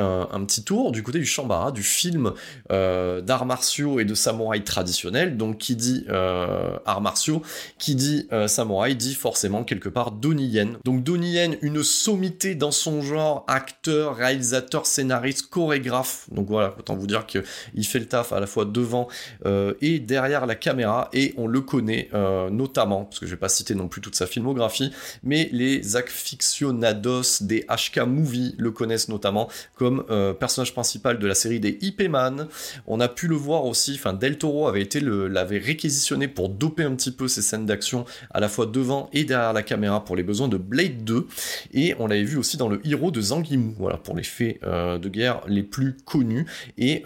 tour 0.65 0.93
du 0.93 1.03
côté 1.03 1.19
du 1.19 1.27
Shambhala, 1.27 1.71
du 1.71 1.83
film 1.83 2.33
euh, 2.73 3.21
d'arts 3.21 3.47
martiaux 3.47 4.01
et 4.01 4.05
de 4.05 4.15
samouraï 4.15 4.65
traditionnels, 4.65 5.37
donc 5.37 5.59
qui 5.59 5.77
dit 5.77 6.05
euh, 6.09 6.77
arts 6.87 7.01
martiaux, 7.01 7.43
qui 7.79 7.95
dit 7.95 8.29
samouraï, 8.47 8.97
dit 8.97 9.15
forcément 9.15 9.65
quelque 9.65 9.89
part 9.89 10.11
Donnie 10.11 10.47
Yen. 10.47 10.79
Donc 10.85 11.03
Donnie 11.03 11.33
Yen, 11.33 11.57
une 11.63 11.83
sommité 11.83 12.55
dans 12.55 12.71
son 12.71 13.03
genre, 13.03 13.45
acteur, 13.47 14.17
réalisateur, 14.17 14.87
scénariste, 14.87 15.49
chorégraphe, 15.49 16.27
donc 16.31 16.49
voilà, 16.49 16.75
autant 16.79 16.97
vous 16.97 17.07
dire 17.07 17.27
qu'il 17.27 17.87
fait 17.87 17.99
le 17.99 18.07
taf 18.07 18.33
à 18.33 18.41
la 18.41 18.47
fois 18.47 18.64
devant 18.65 19.09
euh, 19.47 19.75
et 19.81 19.99
derrière 19.99 20.47
la 20.47 20.55
caméra, 20.55 21.09
et 21.13 21.35
on 21.37 21.47
le 21.47 21.61
connaît 21.61 22.09
euh, 22.15 22.51
notamment, 22.51 23.05
parce 23.05 23.19
que 23.19 23.27
je 23.27 23.31
vais 23.31 23.37
pas 23.37 23.49
citer 23.49 23.75
non 23.75 23.89
plus 23.89 24.01
toute 24.01 24.15
sa 24.15 24.27
filmographie, 24.27 24.93
mais 25.23 25.49
les 25.53 25.97
aficionados 25.97 27.43
des 27.43 27.67
HK 27.69 28.01
Movie 28.07 28.55
le 28.59 28.71
connaissent 28.71 29.09
notamment 29.09 29.49
comme 29.75 30.05
euh, 30.11 30.33
personnage 30.33 30.73
principal 30.73 31.19
de 31.19 31.27
la 31.27 31.35
série 31.35 31.61
des 31.61 31.79
IP 31.81 32.09
Man. 32.09 32.49
On 32.87 33.01
a 33.01 33.09
pu 33.09 33.29
le 33.29 33.37
voir 33.37 33.65
aussi, 33.65 33.95
enfin 33.95 34.13
Del 34.13 34.39
Toro 34.39 34.69
avait 34.69 34.83
été 34.83 35.01
l'avait 35.01 35.59
réquisitionné 35.59 36.29
pour 36.29 36.49
doper 36.49 36.85
un 36.85 36.95
petit 36.95 37.13
peu 37.13 37.29
ses 37.29 37.43
scènes 37.43 37.67
d'action 37.67 38.05
à 38.31 38.41
la 38.41 38.49
fois 38.49 38.67
devant 38.67 39.11
et 39.13 39.25
derrière 39.25 39.53
la 39.53 39.63
caméra 39.63 40.05
pour 40.05 40.17
les 40.17 40.23
besoins 40.23 40.49
de 40.49 40.57
Blade 40.57 41.05
2, 41.05 41.27
et 41.73 41.95
on 41.99 42.07
l'avait 42.07 42.25
vu 42.25 42.37
aussi 42.37 42.57
dans 42.57 42.69
le 42.69 42.81
Hero 42.87 43.11
de 43.11 43.21
Zangimu, 43.21 43.75
voilà 43.79 43.97
pour 43.97 44.17
les 44.17 44.23
faits 44.23 44.61
de 44.63 45.09
guerre 45.09 45.41
les 45.47 45.63
plus 45.63 45.97
connus, 46.05 46.47
et 46.79 47.05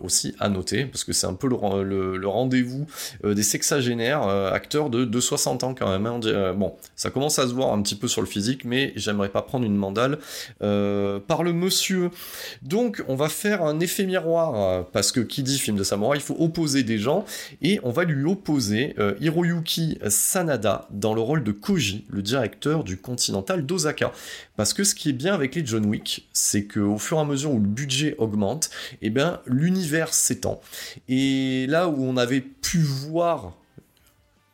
aussi 0.00 0.34
à 0.38 0.48
noter, 0.48 0.88
parce 0.92 1.04
que 1.04 1.12
c'est 1.12 1.26
un 1.26 1.34
peu 1.34 1.48
le, 1.48 1.56
ren- 1.56 1.82
le- 1.82 2.16
le 2.16 2.28
rendez-vous 2.28 2.86
euh, 3.24 3.34
des 3.34 3.42
sexagénaires, 3.42 4.22
euh, 4.28 4.52
acteurs 4.52 4.90
de, 4.90 5.04
de 5.04 5.20
60 5.20 5.64
ans 5.64 5.74
quand 5.74 5.88
même. 5.90 6.06
hein. 6.06 6.20
Euh, 6.26 6.52
bon, 6.52 6.74
ça 6.94 7.10
commence 7.10 7.38
à 7.38 7.48
se 7.48 7.52
voir 7.54 7.72
un 7.72 7.82
petit 7.82 7.96
peu 7.96 8.06
sur 8.08 8.20
le 8.20 8.26
physique, 8.28 8.64
mais 8.64 8.92
j'aimerais 8.96 9.30
pas 9.30 9.42
prendre 9.42 9.64
une 9.64 9.76
mandale 9.76 10.18
par 10.60 11.42
le 11.42 11.52
monsieur. 11.52 12.10
Donc, 12.62 13.02
on 13.08 13.14
va 13.16 13.28
faire 13.28 13.62
un 13.62 13.80
effet 13.80 14.04
miroir, 14.04 14.86
parce 14.92 15.12
que 15.12 15.20
qui 15.20 15.42
dit 15.42 15.58
film 15.58 15.76
de 15.76 15.82
samouraï, 15.84 16.18
il 16.18 16.22
faut 16.22 16.36
opposer 16.38 16.82
des 16.82 16.98
gens, 16.98 17.24
et 17.62 17.80
on 17.82 17.90
va 17.90 18.04
lui 18.04 18.24
opposer 18.30 18.94
Hiroyuki 19.20 19.98
Sanada 20.08 20.86
dans 20.90 21.14
le 21.14 21.20
rôle 21.20 21.42
de 21.44 21.52
Koji, 21.52 22.04
le 22.10 22.22
directeur 22.22 22.84
du 22.84 22.96
Continental 22.98 23.64
d'Osaka. 23.66 24.12
Parce 24.56 24.74
que 24.74 24.84
ce 24.84 24.94
qui 24.94 25.10
est 25.10 25.14
bien 25.14 25.34
avec 25.34 25.54
les 25.54 25.64
John 25.64 25.86
Wick, 25.86 26.28
c'est 26.32 26.66
qu'au 26.66 26.98
fur 26.98 27.16
et 27.18 27.20
à 27.20 27.24
mesure 27.24 27.52
où 27.52 27.58
le 27.58 27.66
budget 27.66 28.14
augmente, 28.18 28.70
eh 29.00 29.10
ben, 29.10 29.40
l'univers 29.46 30.12
s'étend. 30.12 30.60
Et 31.08 31.66
là 31.68 31.88
où 31.88 32.02
on 32.02 32.16
avait 32.16 32.42
pu 32.42 32.78
voir 32.78 33.56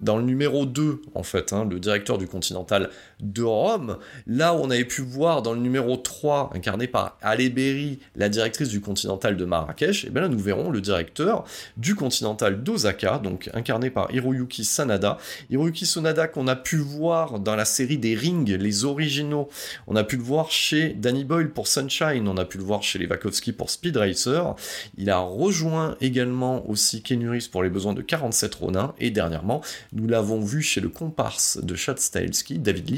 dans 0.01 0.17
le 0.17 0.23
numéro 0.23 0.65
2, 0.65 1.03
en 1.15 1.23
fait, 1.25 1.53
hein, 1.53 1.67
le 1.69 1.81
directeur 1.81 2.19
du 2.19 2.29
Continental 2.29 2.91
de 3.21 3.43
Rome, 3.43 3.99
là 4.27 4.55
où 4.55 4.59
on 4.59 4.71
avait 4.71 4.85
pu 4.85 5.03
voir 5.03 5.43
dans 5.43 5.53
le 5.53 5.61
numéro 5.61 5.97
3, 5.97 6.51
incarné 6.55 6.87
par 6.87 7.19
Ale 7.23 7.49
Berry, 7.51 7.99
la 8.17 8.29
directrice 8.29 8.69
du 8.69 8.81
Continental 8.81 9.37
de 9.37 9.45
Marrakech, 9.45 10.05
et 10.05 10.11
bien 10.11 10.23
là 10.23 10.29
nous 10.29 10.39
verrons 10.39 10.71
le 10.71 10.81
directeur 10.81 11.45
du 11.77 11.95
Continental 11.95 12.63
d'Osaka, 12.63 13.19
donc 13.19 13.51
incarné 13.55 13.91
par 13.91 14.13
Hiroyuki 14.15 14.65
Sanada. 14.65 15.19
Hiroyuki 15.51 15.87
Sanada 15.87 16.29
qu'on 16.29 16.47
a 16.49 16.57
pu 16.57 16.77
voir 16.77 17.41
dans 17.41 17.57
la 17.57 17.65
série 17.65 17.99
des 17.99 18.15
Rings, 18.15 18.57
les 18.57 18.85
originaux, 18.85 19.49
on 19.87 19.97
a 19.97 20.05
pu 20.05 20.17
le 20.17 20.23
voir 20.23 20.51
chez 20.51 20.91
Danny 20.91 21.25
Boyle 21.25 21.51
pour 21.51 21.67
Sunshine, 21.67 22.29
on 22.29 22.37
a 22.37 22.45
pu 22.45 22.59
le 22.59 22.65
voir 22.65 22.83
chez 22.83 22.99
les 22.99 23.07
Wachowski 23.07 23.53
pour 23.53 23.71
Speed 23.71 23.97
Racer, 23.97 24.55
il 24.97 25.11
a 25.11 25.19
rejoint 25.19 25.97
également 26.01 26.69
aussi 26.69 27.03
Ken 27.03 27.21
Uris 27.23 27.49
pour 27.51 27.63
les 27.63 27.71
besoins 27.71 27.95
de 27.95 28.03
47 28.03 28.55
Ronin, 28.55 28.95
et 28.99 29.11
dernièrement, 29.11 29.63
nous 29.93 30.07
l'avons 30.07 30.41
vu 30.41 30.63
chez 30.63 30.81
le 30.81 30.89
comparse 30.89 31.59
de 31.63 31.75
Chad 31.75 31.99
Stahelski, 31.99 32.59
David 32.59 32.89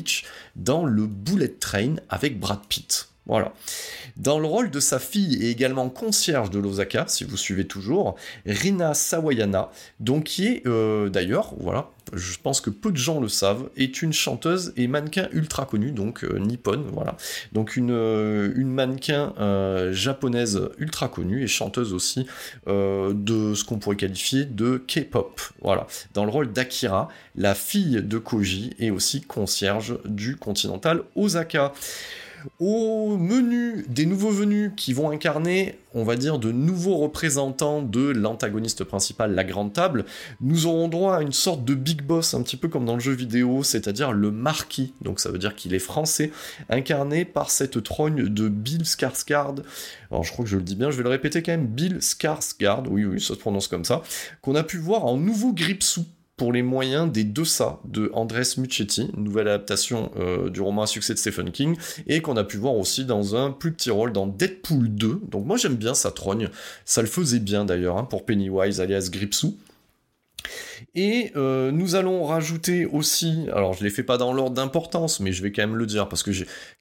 Dans 0.56 0.84
le 0.84 1.06
Bullet 1.06 1.48
Train 1.48 1.96
avec 2.08 2.38
Brad 2.38 2.60
Pitt. 2.68 3.10
Voilà. 3.26 3.52
Dans 4.16 4.38
le 4.38 4.46
rôle 4.46 4.70
de 4.70 4.80
sa 4.80 4.98
fille 4.98 5.42
et 5.44 5.50
également 5.50 5.88
concierge 5.88 6.50
de 6.50 6.58
l'Osaka, 6.58 7.04
si 7.06 7.24
vous 7.24 7.36
suivez 7.36 7.66
toujours, 7.66 8.16
Rina 8.44 8.92
Sawayana, 8.92 9.70
donc 10.00 10.24
qui 10.24 10.46
est 10.46 10.66
euh, 10.66 11.08
d'ailleurs, 11.10 11.54
voilà, 11.60 11.90
je 12.12 12.36
pense 12.42 12.60
que 12.60 12.70
peu 12.70 12.90
de 12.90 12.96
gens 12.96 13.20
le 13.20 13.28
savent, 13.28 13.68
est 13.76 14.02
une 14.02 14.12
chanteuse 14.12 14.72
et 14.76 14.86
mannequin 14.86 15.28
ultra 15.32 15.66
connue, 15.66 15.92
donc 15.92 16.24
euh, 16.24 16.38
nippone, 16.38 16.84
voilà. 16.92 17.16
Donc 17.52 17.76
une, 17.76 17.90
euh, 17.90 18.52
mannequin 18.64 19.34
euh, 19.38 19.92
japonaise 19.92 20.70
ultra 20.78 21.08
connue 21.08 21.42
et 21.42 21.46
chanteuse 21.46 21.92
aussi 21.92 22.26
euh, 22.68 23.12
de 23.14 23.54
ce 23.54 23.64
qu'on 23.64 23.78
pourrait 23.78 23.96
qualifier 23.96 24.44
de 24.44 24.82
K-pop, 24.86 25.40
voilà. 25.62 25.86
Dans 26.14 26.24
le 26.24 26.30
rôle 26.30 26.52
d'Akira, 26.52 27.08
la 27.36 27.54
fille 27.54 28.02
de 28.02 28.18
Koji 28.18 28.74
et 28.78 28.90
aussi 28.90 29.20
concierge 29.20 29.98
du 30.04 30.36
Continental 30.36 31.02
Osaka. 31.14 31.72
Au 32.58 33.16
menu 33.16 33.84
des 33.88 34.06
nouveaux 34.06 34.30
venus 34.30 34.72
qui 34.76 34.92
vont 34.92 35.10
incarner, 35.10 35.78
on 35.94 36.04
va 36.04 36.16
dire, 36.16 36.38
de 36.38 36.52
nouveaux 36.52 36.96
représentants 36.96 37.82
de 37.82 38.10
l'antagoniste 38.10 38.84
principal, 38.84 39.34
la 39.34 39.44
grande 39.44 39.72
table, 39.72 40.04
nous 40.40 40.66
aurons 40.66 40.88
droit 40.88 41.16
à 41.16 41.22
une 41.22 41.32
sorte 41.32 41.64
de 41.64 41.74
big 41.74 42.02
boss, 42.02 42.34
un 42.34 42.42
petit 42.42 42.56
peu 42.56 42.68
comme 42.68 42.84
dans 42.84 42.94
le 42.94 43.00
jeu 43.00 43.12
vidéo, 43.12 43.62
c'est-à-dire 43.62 44.12
le 44.12 44.30
marquis, 44.30 44.94
donc 45.02 45.20
ça 45.20 45.30
veut 45.30 45.38
dire 45.38 45.54
qu'il 45.54 45.74
est 45.74 45.78
français, 45.78 46.32
incarné 46.68 47.24
par 47.24 47.50
cette 47.50 47.82
trogne 47.82 48.28
de 48.28 48.48
Bill 48.48 48.82
Skarsgård. 48.82 49.62
Alors 50.10 50.24
je 50.24 50.32
crois 50.32 50.44
que 50.44 50.50
je 50.50 50.56
le 50.56 50.62
dis 50.62 50.76
bien, 50.76 50.90
je 50.90 50.96
vais 50.96 51.04
le 51.04 51.10
répéter 51.10 51.42
quand 51.42 51.52
même, 51.52 51.66
Bill 51.66 51.98
Skarsgård, 51.98 52.86
oui 52.88 53.04
oui, 53.04 53.20
ça 53.20 53.34
se 53.34 53.38
prononce 53.38 53.68
comme 53.68 53.84
ça, 53.84 54.02
qu'on 54.42 54.54
a 54.54 54.62
pu 54.62 54.78
voir 54.78 55.04
en 55.04 55.16
nouveau 55.16 55.52
Gripsou 55.52 56.04
pour 56.40 56.54
les 56.54 56.62
moyens 56.62 57.12
des 57.12 57.24
deux 57.24 57.44
ça 57.44 57.80
de 57.84 58.10
Andres 58.14 58.56
Muccetti, 58.56 59.10
nouvelle 59.14 59.46
adaptation 59.46 60.10
euh, 60.16 60.48
du 60.48 60.62
roman 60.62 60.84
à 60.84 60.86
succès 60.86 61.12
de 61.12 61.18
Stephen 61.18 61.50
King, 61.50 61.76
et 62.06 62.22
qu'on 62.22 62.34
a 62.38 62.44
pu 62.44 62.56
voir 62.56 62.76
aussi 62.76 63.04
dans 63.04 63.36
un 63.36 63.50
plus 63.50 63.72
petit 63.72 63.90
rôle 63.90 64.14
dans 64.14 64.26
Deadpool 64.26 64.88
2. 64.88 65.20
Donc 65.28 65.44
moi 65.44 65.58
j'aime 65.58 65.74
bien 65.74 65.92
sa 65.92 66.10
trogne, 66.10 66.48
ça 66.86 67.02
le 67.02 67.08
faisait 67.08 67.40
bien 67.40 67.66
d'ailleurs 67.66 67.98
hein, 67.98 68.04
pour 68.04 68.24
Pennywise 68.24 68.80
alias 68.80 69.10
Gripsou. 69.12 69.58
Et 70.94 71.32
euh, 71.36 71.70
nous 71.70 71.94
allons 71.94 72.24
rajouter 72.24 72.84
aussi, 72.86 73.46
alors 73.52 73.74
je 73.74 73.84
les 73.84 73.90
fais 73.90 74.02
pas 74.02 74.18
dans 74.18 74.32
l'ordre 74.32 74.56
d'importance, 74.56 75.20
mais 75.20 75.32
je 75.32 75.42
vais 75.42 75.52
quand 75.52 75.62
même 75.62 75.76
le 75.76 75.86
dire 75.86 76.08
parce 76.08 76.22
que 76.22 76.30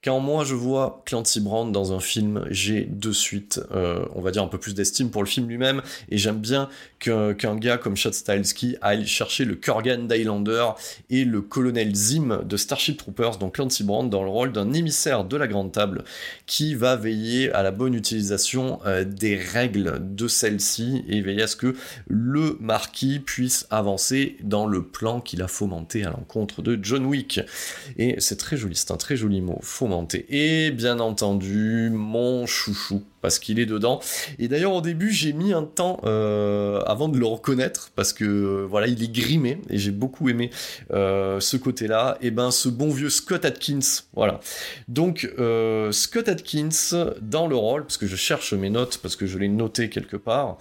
quand 0.03 0.19
moi 0.19 0.43
je 0.43 0.55
vois 0.55 1.03
Clancy 1.05 1.41
Brown 1.41 1.71
dans 1.71 1.93
un 1.93 1.99
film, 1.99 2.45
j'ai 2.49 2.85
de 2.85 3.11
suite, 3.11 3.61
euh, 3.71 4.05
on 4.15 4.21
va 4.21 4.31
dire 4.31 4.41
un 4.41 4.47
peu 4.47 4.57
plus 4.57 4.73
d'estime 4.73 5.11
pour 5.11 5.23
le 5.23 5.27
film 5.27 5.47
lui-même, 5.47 5.81
et 6.09 6.17
j'aime 6.17 6.39
bien 6.39 6.69
qu'un, 6.99 7.33
gars 7.55 7.77
comme 7.77 7.95
Chad 7.95 8.13
Stahelski 8.13 8.77
aille 8.81 9.05
chercher 9.05 9.45
le 9.45 9.55
Kurgan 9.55 10.07
d'Highlander 10.07 10.69
et 11.09 11.23
le 11.23 11.41
colonel 11.41 11.95
Zim 11.95 12.41
de 12.43 12.57
Starship 12.57 12.97
Troopers, 12.97 13.37
donc 13.37 13.55
Clancy 13.55 13.83
Brown 13.83 14.09
dans 14.09 14.23
le 14.23 14.29
rôle 14.29 14.51
d'un 14.51 14.73
émissaire 14.73 15.23
de 15.23 15.37
la 15.37 15.47
Grande 15.47 15.71
Table 15.71 16.03
qui 16.45 16.75
va 16.75 16.95
veiller 16.95 17.51
à 17.51 17.63
la 17.63 17.71
bonne 17.71 17.93
utilisation 17.93 18.79
euh, 18.85 19.03
des 19.03 19.35
règles 19.35 19.99
de 20.01 20.27
celle-ci 20.27 21.03
et 21.07 21.21
veiller 21.21 21.43
à 21.43 21.47
ce 21.47 21.55
que 21.55 21.75
le 22.07 22.57
marquis 22.59 23.19
puisse 23.19 23.48
avancer 23.69 24.37
dans 24.41 24.65
le 24.65 24.83
plan 24.83 25.21
qu'il 25.21 25.41
a 25.41 25.47
fomenté 25.47 26.03
à 26.03 26.09
l'encontre 26.09 26.61
de 26.61 26.79
John 26.81 27.05
Wick. 27.05 27.39
Et 27.97 28.15
c'est 28.19 28.37
très 28.37 28.57
joli, 28.57 28.75
c'est 28.75 28.91
un 28.91 28.97
très 28.97 29.15
joli 29.15 29.41
mot, 29.41 29.59
fomenter. 29.61 30.25
Et 30.29 30.71
bien 30.71 30.99
entendu, 30.99 31.89
mon 31.91 32.45
chouchou, 32.45 33.03
parce 33.21 33.39
qu'il 33.39 33.59
est 33.59 33.65
dedans. 33.65 33.99
Et 34.37 34.47
d'ailleurs, 34.47 34.73
au 34.73 34.81
début, 34.81 35.11
j'ai 35.11 35.33
mis 35.33 35.53
un 35.53 35.63
temps 35.63 35.99
euh, 36.03 36.79
avant 36.81 37.09
de 37.09 37.17
le 37.17 37.25
reconnaître, 37.25 37.91
parce 37.95 38.13
que 38.13 38.25
euh, 38.25 38.65
voilà, 38.69 38.87
il 38.87 39.03
est 39.03 39.11
grimé, 39.11 39.59
et 39.69 39.77
j'ai 39.77 39.91
beaucoup 39.91 40.29
aimé 40.29 40.49
euh, 40.91 41.39
ce 41.39 41.57
côté-là. 41.57 42.17
Et 42.21 42.31
ben, 42.31 42.51
ce 42.51 42.69
bon 42.69 42.89
vieux 42.89 43.09
Scott 43.09 43.45
Atkins, 43.45 43.79
voilà. 44.13 44.39
Donc, 44.87 45.29
Scott 45.91 46.27
Atkins 46.27 46.69
dans 47.21 47.47
le 47.47 47.55
rôle, 47.55 47.83
parce 47.83 47.97
que 47.97 48.07
je 48.07 48.15
cherche 48.15 48.53
mes 48.53 48.69
notes, 48.69 48.99
parce 49.01 49.15
que 49.15 49.25
je 49.25 49.37
l'ai 49.37 49.49
noté 49.49 49.89
quelque 49.89 50.17
part, 50.17 50.57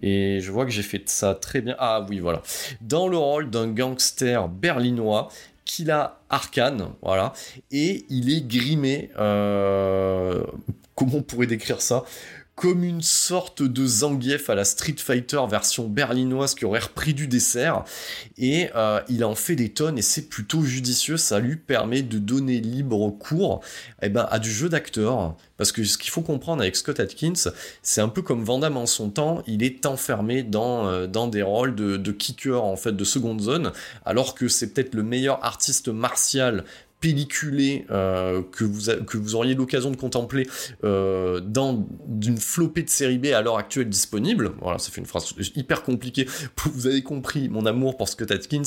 et 0.00 0.40
je 0.40 0.50
vois 0.50 0.64
que 0.64 0.70
j'ai 0.70 0.82
fait 0.82 1.08
ça 1.08 1.34
très 1.34 1.60
bien. 1.60 1.76
Ah 1.78 2.04
oui, 2.08 2.18
voilà. 2.18 2.42
Dans 2.80 3.08
le 3.08 3.16
rôle 3.16 3.50
d'un 3.50 3.68
gangster 3.68 4.48
berlinois 4.48 5.28
qu'il 5.64 5.90
a 5.90 6.20
arcane, 6.30 6.88
voilà, 7.02 7.32
et 7.70 8.04
il 8.08 8.32
est 8.34 8.46
grimé, 8.46 9.10
euh, 9.18 10.44
comment 10.94 11.16
on 11.16 11.22
pourrait 11.22 11.46
décrire 11.46 11.80
ça? 11.80 12.04
Comme 12.54 12.84
une 12.84 13.02
sorte 13.02 13.62
de 13.62 13.86
Zangief 13.86 14.50
à 14.50 14.54
la 14.54 14.64
Street 14.64 14.96
Fighter 14.98 15.40
version 15.48 15.88
berlinoise 15.88 16.54
qui 16.54 16.64
aurait 16.64 16.80
repris 16.80 17.14
du 17.14 17.26
dessert. 17.26 17.84
Et 18.36 18.68
euh, 18.76 19.00
il 19.08 19.24
en 19.24 19.34
fait 19.34 19.56
des 19.56 19.70
tonnes 19.70 19.98
et 19.98 20.02
c'est 20.02 20.28
plutôt 20.28 20.62
judicieux. 20.62 21.16
Ça 21.16 21.40
lui 21.40 21.56
permet 21.56 22.02
de 22.02 22.18
donner 22.18 22.60
libre 22.60 23.10
cours 23.10 23.60
eh 24.02 24.08
ben, 24.10 24.26
à 24.30 24.38
du 24.38 24.50
jeu 24.50 24.68
d'acteur. 24.68 25.34
Parce 25.56 25.72
que 25.72 25.84
ce 25.84 25.96
qu'il 25.96 26.10
faut 26.10 26.22
comprendre 26.22 26.62
avec 26.62 26.74
Scott 26.76 26.98
Atkins, 26.98 27.50
c'est 27.82 28.00
un 28.00 28.08
peu 28.08 28.20
comme 28.20 28.42
Van 28.42 28.58
Damme 28.58 28.76
en 28.76 28.86
son 28.86 29.10
temps, 29.10 29.42
il 29.46 29.62
est 29.62 29.86
enfermé 29.86 30.42
dans, 30.42 30.88
euh, 30.88 31.06
dans 31.06 31.28
des 31.28 31.42
rôles 31.42 31.74
de, 31.74 31.96
de 31.96 32.12
kicker 32.12 32.64
en 32.64 32.76
fait 32.76 32.92
de 32.92 33.04
seconde 33.04 33.40
zone, 33.40 33.72
alors 34.04 34.34
que 34.34 34.48
c'est 34.48 34.72
peut-être 34.72 34.94
le 34.94 35.04
meilleur 35.04 35.44
artiste 35.44 35.88
martial 35.88 36.64
pelliculé 37.02 37.84
euh, 37.90 38.42
que, 38.52 38.64
vous 38.64 38.90
que 39.04 39.18
vous 39.18 39.34
auriez 39.34 39.54
l'occasion 39.54 39.90
de 39.90 39.96
contempler 39.96 40.46
euh, 40.84 41.40
dans 41.40 41.86
d'une 42.06 42.38
flopée 42.38 42.84
de 42.84 42.88
série 42.88 43.18
B 43.18 43.26
à 43.26 43.42
l'heure 43.42 43.58
actuelle 43.58 43.88
disponible. 43.88 44.52
Voilà, 44.62 44.78
ça 44.78 44.90
fait 44.92 45.00
une 45.00 45.06
phrase 45.06 45.34
hyper 45.56 45.82
compliquée. 45.82 46.26
Vous 46.72 46.86
avez 46.86 47.02
compris 47.02 47.48
mon 47.48 47.66
amour 47.66 47.96
pour 47.96 48.08
Scott 48.08 48.30
Atkins. 48.30 48.62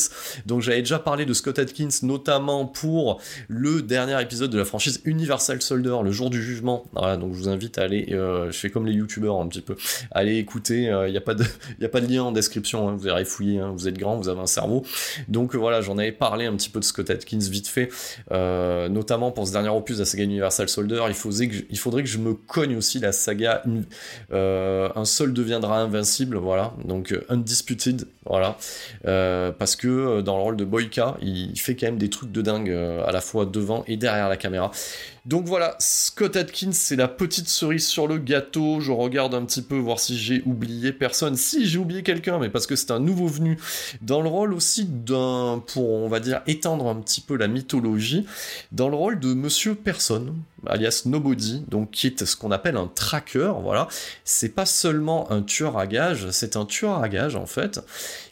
Donc 0.45 0.61
j'avais 0.61 0.81
déjà 0.81 0.99
parlé 0.99 1.25
de 1.25 1.33
Scott 1.33 1.57
Atkins, 1.57 1.87
notamment 2.03 2.65
pour 2.65 3.21
le 3.47 3.81
dernier 3.81 4.21
épisode 4.21 4.51
de 4.51 4.57
la 4.57 4.65
franchise 4.65 5.01
Universal 5.05 5.61
Soldier, 5.61 5.95
le 6.03 6.11
jour 6.11 6.29
du 6.29 6.43
jugement. 6.43 6.85
Voilà, 6.91 7.15
donc 7.15 7.33
je 7.33 7.37
vous 7.37 7.49
invite 7.49 7.77
à 7.77 7.83
aller, 7.83 8.09
euh, 8.11 8.51
je 8.51 8.57
fais 8.57 8.69
comme 8.69 8.85
les 8.85 8.93
youtubeurs 8.93 9.39
un 9.39 9.47
petit 9.47 9.61
peu, 9.61 9.77
allez 10.11 10.37
écouter. 10.37 10.93
Il 11.07 11.11
n'y 11.11 11.17
a 11.17 11.21
pas 11.21 11.35
de, 11.35 11.45
il 11.79 11.85
a 11.85 11.89
pas 11.89 12.01
de 12.01 12.07
lien 12.07 12.23
en 12.23 12.31
description. 12.33 12.89
Hein, 12.89 12.95
vous 12.97 13.07
allez 13.07 13.23
fouiller. 13.23 13.59
Hein, 13.59 13.71
vous 13.73 13.87
êtes 13.87 13.97
grand, 13.97 14.17
vous 14.17 14.27
avez 14.27 14.41
un 14.41 14.45
cerveau. 14.45 14.83
Donc 15.29 15.55
voilà, 15.55 15.79
j'en 15.79 15.97
avais 15.97 16.11
parlé 16.11 16.45
un 16.45 16.55
petit 16.55 16.69
peu 16.69 16.81
de 16.81 16.85
Scott 16.85 17.09
Atkins 17.09 17.39
vite 17.39 17.69
fait. 17.69 17.89
Euh, 18.31 18.89
notamment 18.89 19.31
pour 19.31 19.47
ce 19.47 19.51
dernier 19.51 19.69
opus 19.69 19.97
de 19.97 20.01
la 20.01 20.05
saga 20.05 20.23
Universal 20.23 20.67
Soldier, 20.67 21.01
il 21.07 21.13
faudrait, 21.13 22.03
que 22.03 22.09
je, 22.09 22.17
me 22.17 22.33
cogne 22.33 22.75
aussi 22.75 22.99
la 22.99 23.11
saga 23.11 23.63
euh, 24.31 24.89
Un 24.95 25.05
seul 25.05 25.33
deviendra 25.33 25.79
invincible, 25.79 26.37
voilà, 26.37 26.73
donc 26.83 27.11
euh, 27.11 27.23
Undisputed, 27.29 28.07
voilà, 28.25 28.57
parce 29.03 29.75
que 29.75 30.21
dans 30.21 30.37
le 30.37 30.43
rôle 30.43 30.57
de 30.57 30.65
Boyka, 30.65 31.17
il 31.21 31.59
fait 31.59 31.75
quand 31.75 31.87
même 31.87 31.97
des 31.97 32.09
trucs 32.09 32.31
de 32.31 32.41
dingue 32.41 32.71
à 32.71 33.11
la 33.11 33.21
fois 33.21 33.45
devant 33.45 33.83
et 33.87 33.97
derrière 33.97 34.29
la 34.29 34.37
caméra. 34.37 34.71
Donc 35.25 35.47
voilà, 35.47 35.75
Scott 35.79 36.35
Atkins, 36.35 36.71
c'est 36.71 36.95
la 36.95 37.07
petite 37.07 37.49
cerise 37.49 37.87
sur 37.87 38.07
le 38.07 38.19
gâteau. 38.19 38.79
Je 38.79 38.91
regarde 38.91 39.33
un 39.33 39.43
petit 39.43 39.63
peu 39.63 39.75
voir 39.75 39.99
si 39.99 40.15
j'ai 40.19 40.43
oublié 40.45 40.93
personne. 40.93 41.35
Si 41.35 41.65
j'ai 41.65 41.79
oublié 41.79 42.03
quelqu'un, 42.03 42.37
mais 42.37 42.49
parce 42.49 42.67
que 42.67 42.75
c'est 42.75 42.91
un 42.91 42.99
nouveau 42.99 43.25
venu 43.25 43.57
dans 44.03 44.21
le 44.21 44.29
rôle 44.29 44.53
aussi 44.53 44.85
d'un, 44.85 45.63
pour 45.73 45.89
on 45.89 46.09
va 46.09 46.19
dire 46.19 46.41
étendre 46.45 46.87
un 46.87 46.95
petit 46.95 47.21
peu 47.21 47.37
la 47.37 47.47
mythologie, 47.47 48.27
dans 48.71 48.87
le 48.87 48.95
rôle 48.95 49.19
de 49.19 49.33
Monsieur 49.33 49.73
Personne, 49.73 50.35
alias 50.67 51.03
Nobody, 51.05 51.63
donc 51.69 51.89
qui 51.89 52.05
est 52.05 52.23
ce 52.23 52.35
qu'on 52.35 52.51
appelle 52.51 52.77
un 52.77 52.87
tracker. 52.93 53.53
Voilà, 53.63 53.87
c'est 54.25 54.49
pas 54.49 54.67
seulement 54.67 55.31
un 55.31 55.41
tueur 55.41 55.79
à 55.79 55.87
gages, 55.87 56.29
c'est 56.29 56.55
un 56.55 56.65
tueur 56.65 57.01
à 57.01 57.09
gages 57.09 57.35
en 57.35 57.47
fait 57.47 57.79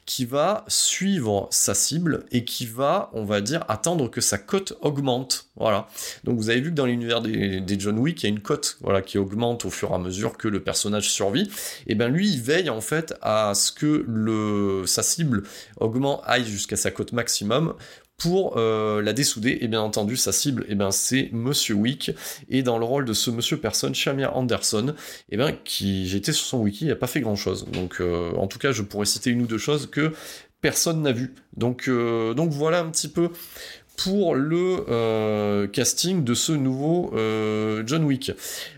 qui 0.06 0.26
va 0.26 0.66
suivre 0.68 1.48
sa 1.52 1.74
cible 1.74 2.26
et 2.32 2.44
qui 2.44 2.66
va, 2.66 3.10
on 3.14 3.24
va 3.24 3.42
dire, 3.42 3.64
attendre 3.70 4.10
que 4.10 4.22
sa 4.22 4.38
cote 4.38 4.78
augmente. 4.82 5.48
Voilà. 5.56 5.88
Donc 6.24 6.38
vous 6.38 6.50
avez 6.50 6.60
vu 6.60 6.72
que 6.72 6.76
dans 6.76 6.86
l'univers 6.86 7.22
des, 7.22 7.62
des, 7.62 7.80
John 7.80 7.98
Wick, 8.00 8.24
il 8.24 8.26
y 8.26 8.30
a 8.30 8.30
une 8.30 8.42
cote 8.42 8.78
voilà, 8.82 9.02
qui 9.02 9.18
augmente 9.18 9.66
au 9.66 9.70
fur 9.70 9.92
et 9.92 9.94
à 9.94 10.00
mesure 10.00 10.38
que 10.38 10.48
le 10.48 10.62
personnage 10.62 11.10
survit. 11.10 11.50
Et 11.88 11.96
bien 11.96 12.10
lui, 12.10 12.30
il 12.30 12.42
veille 12.42 12.70
en 12.70 12.82
fait 12.82 13.14
à 13.22 13.54
ce 13.54 13.72
que 13.72 14.04
le, 14.08 14.84
sa 14.86 15.04
cible 15.04 15.44
augmente, 15.80 16.22
aille 16.26 16.46
jusqu'à 16.46 16.76
sa 16.76 16.92
cote 16.92 17.14
maximum 17.14 17.76
pour 18.18 18.58
euh, 18.58 19.02
la 19.02 19.14
dessouder, 19.14 19.58
et 19.62 19.68
bien 19.68 19.82
entendu, 19.82 20.18
sa 20.18 20.32
cible, 20.32 20.66
et 20.70 20.76
ben 20.76 20.92
c'est 20.92 21.30
Monsieur 21.34 21.76
Wick, 21.76 22.12
et 22.50 22.64
dans 22.64 22.78
le 22.78 22.86
rôle 22.86 23.06
de 23.06 23.14
ce 23.14 23.32
Monsieur 23.32 23.58
Personne, 23.58 23.96
Shamir 23.96 24.36
Anderson, 24.38 24.94
et 25.30 25.38
ben 25.38 25.54
qui, 25.64 26.08
j'étais 26.08 26.32
sur 26.32 26.46
son 26.46 26.60
wiki, 26.60 26.86
il 26.86 26.90
n'a 26.90 26.96
pas 26.96 27.08
fait 27.08 27.22
grand 27.22 27.36
chose. 27.36 27.66
Donc, 27.72 27.98
euh, 28.00 28.32
en 28.36 28.48
tout 28.48 28.60
cas, 28.60 28.72
je 28.72 28.82
pourrais 28.82 29.06
citer 29.06 29.30
une 29.30 29.42
ou 29.42 29.48
deux 29.48 29.58
choses 29.58 29.90
que 29.90 30.14
personne 30.62 31.02
n'a 31.02 31.12
vu. 31.12 31.34
Donc, 31.58 31.88
euh, 31.88 32.34
donc 32.34 32.52
voilà 32.52 32.80
un 32.80 32.90
petit 32.90 33.10
peu 33.10 33.30
pour 33.98 34.34
le 34.34 35.68
casting 35.68 36.24
de 36.24 36.34
ce 36.34 36.52
nouveau 36.52 37.12
John 37.86 38.04
Wick. 38.06 38.32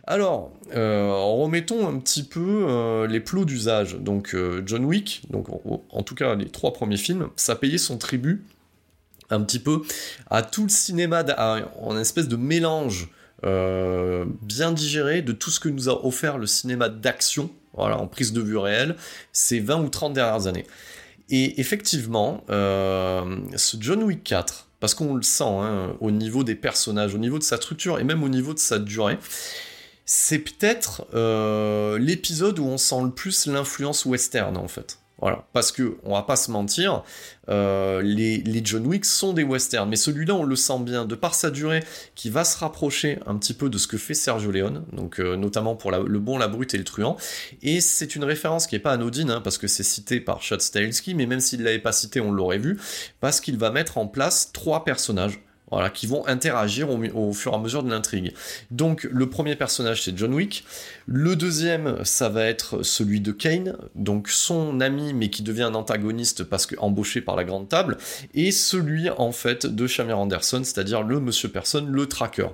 Alors, 0.05 0.51
remettons 0.73 1.87
un 1.87 1.99
petit 1.99 2.23
peu 2.23 3.05
les 3.07 3.21
plots 3.21 3.45
d'usage. 3.45 3.95
Donc, 3.95 4.35
John 4.65 4.83
Wick, 4.83 5.21
donc 5.29 5.47
en, 5.49 5.85
en, 5.89 6.03
tout 6.03 6.15
cas 6.15 6.35
les 6.35 6.49
trois 6.49 6.73
premiers 6.73 6.97
films, 6.97 7.29
ça 7.37 7.55
payait 7.55 7.77
son 7.77 7.97
tribut 7.97 8.43
un 9.29 9.41
petit 9.41 9.59
peu 9.59 9.81
à 10.29 10.41
tout 10.41 10.63
le 10.63 10.69
cinéma, 10.69 11.23
en 11.81 11.97
espèce 11.97 12.27
de 12.27 12.35
mélange 12.35 13.09
euh, 13.45 14.25
bien 14.41 14.71
digéré 14.71 15.21
de 15.21 15.31
tout 15.31 15.51
ce 15.51 15.59
que 15.59 15.69
nous 15.69 15.89
a 15.89 16.05
offert 16.05 16.37
le 16.37 16.47
cinéma 16.47 16.89
d'action, 16.89 17.51
en 17.73 18.07
prise 18.07 18.33
de 18.33 18.41
vue 18.41 18.57
réelle, 18.57 18.95
ces 19.33 19.59
20 19.59 19.81
ou 19.81 19.89
30 19.89 20.13
dernières 20.13 20.47
années. 20.47 20.65
Et 21.29 21.59
effectivement, 21.59 22.43
euh, 22.49 23.37
ce 23.55 23.77
John 23.79 24.03
Wick 24.03 24.23
4, 24.23 24.69
parce 24.79 24.93
qu'on 24.93 25.15
le 25.15 25.23
sent 25.23 25.43
hein, 25.43 25.95
au 25.99 26.11
niveau 26.11 26.43
des 26.43 26.55
personnages, 26.55 27.13
au 27.15 27.17
niveau 27.17 27.39
de 27.39 27.43
sa 27.43 27.57
structure 27.57 27.99
et 27.99 28.03
même 28.03 28.23
au 28.23 28.29
niveau 28.29 28.53
de 28.53 28.59
sa 28.59 28.79
durée, 28.79 29.17
c'est 30.05 30.39
peut-être 30.39 31.07
euh, 31.13 31.97
l'épisode 31.97 32.59
où 32.59 32.65
on 32.65 32.77
sent 32.77 33.01
le 33.03 33.09
plus 33.09 33.47
l'influence 33.47 34.05
western 34.05 34.55
en 34.55 34.67
fait. 34.67 34.99
Voilà, 35.21 35.47
parce 35.53 35.71
que 35.71 35.97
on 36.03 36.13
va 36.13 36.23
pas 36.23 36.35
se 36.35 36.51
mentir, 36.51 37.03
euh, 37.47 38.01
les, 38.01 38.43
John 38.65 38.85
Wick 38.85 39.05
sont 39.05 39.31
des 39.31 39.43
westerns, 39.43 39.87
mais 39.87 39.95
celui-là 39.95 40.35
on 40.35 40.43
le 40.43 40.57
sent 40.57 40.79
bien. 40.79 41.05
De 41.05 41.15
par 41.15 41.35
sa 41.35 41.51
durée, 41.51 41.83
qui 42.15 42.29
va 42.29 42.43
se 42.43 42.57
rapprocher 42.57 43.19
un 43.25 43.37
petit 43.37 43.53
peu 43.53 43.69
de 43.69 43.77
ce 43.77 43.87
que 43.87 43.97
fait 43.97 44.13
Sergio 44.13 44.51
Leone, 44.51 44.83
donc 44.91 45.19
euh, 45.19 45.37
notamment 45.37 45.75
pour 45.75 45.91
le 45.91 46.19
bon, 46.19 46.37
la 46.37 46.49
brute 46.49 46.73
et 46.73 46.77
le 46.77 46.83
truand. 46.83 47.15
Et 47.61 47.79
c'est 47.79 48.15
une 48.15 48.25
référence 48.25 48.67
qui 48.67 48.75
est 48.75 48.79
pas 48.79 48.91
anodine, 48.91 49.31
hein, 49.31 49.41
parce 49.41 49.57
que 49.57 49.67
c'est 49.67 49.83
cité 49.83 50.19
par 50.19 50.41
Chad 50.41 50.59
Stahelski, 50.59 51.15
mais 51.15 51.25
même 51.25 51.39
s'il 51.39 51.63
l'avait 51.63 51.79
pas 51.79 51.93
cité, 51.93 52.19
on 52.19 52.31
l'aurait 52.31 52.57
vu, 52.57 52.77
parce 53.21 53.39
qu'il 53.39 53.57
va 53.57 53.71
mettre 53.71 53.97
en 53.97 54.07
place 54.07 54.51
trois 54.51 54.83
personnages. 54.83 55.39
Qui 55.93 56.07
vont 56.07 56.25
interagir 56.25 56.89
au, 56.89 57.03
au, 57.13 57.33
fur 57.33 57.51
et 57.51 57.55
à 57.55 57.57
mesure 57.57 57.83
de 57.83 57.89
l'intrigue. 57.89 58.33
Donc 58.71 59.05
le 59.11 59.29
premier 59.29 59.57
personnage 59.57 60.03
c'est 60.03 60.17
John 60.17 60.33
Wick, 60.33 60.63
le 61.07 61.35
deuxième 61.35 62.03
ça 62.03 62.29
va 62.29 62.45
être 62.45 62.83
celui 62.83 63.21
de 63.21 63.31
Kane, 63.31 63.77
donc 63.93 64.29
son 64.29 64.79
ami 64.79 65.13
mais 65.13 65.29
qui 65.29 65.43
devient 65.43 65.63
un 65.63 65.75
antagoniste 65.75 66.43
parce 66.43 66.65
que 66.65 66.75
embauché 66.79 67.21
par 67.21 67.35
la 67.35 67.43
grande 67.43 67.69
table, 67.69 67.97
et 68.33 68.51
celui 68.51 69.09
en 69.09 69.31
fait 69.31 69.65
de 69.65 69.87
Shamir 69.87 70.17
Anderson, 70.17 70.61
c'est-à-dire 70.63 71.03
le 71.03 71.19
Monsieur 71.19 71.49
Personne, 71.49 71.91
le 71.91 72.07
tracker. 72.07 72.47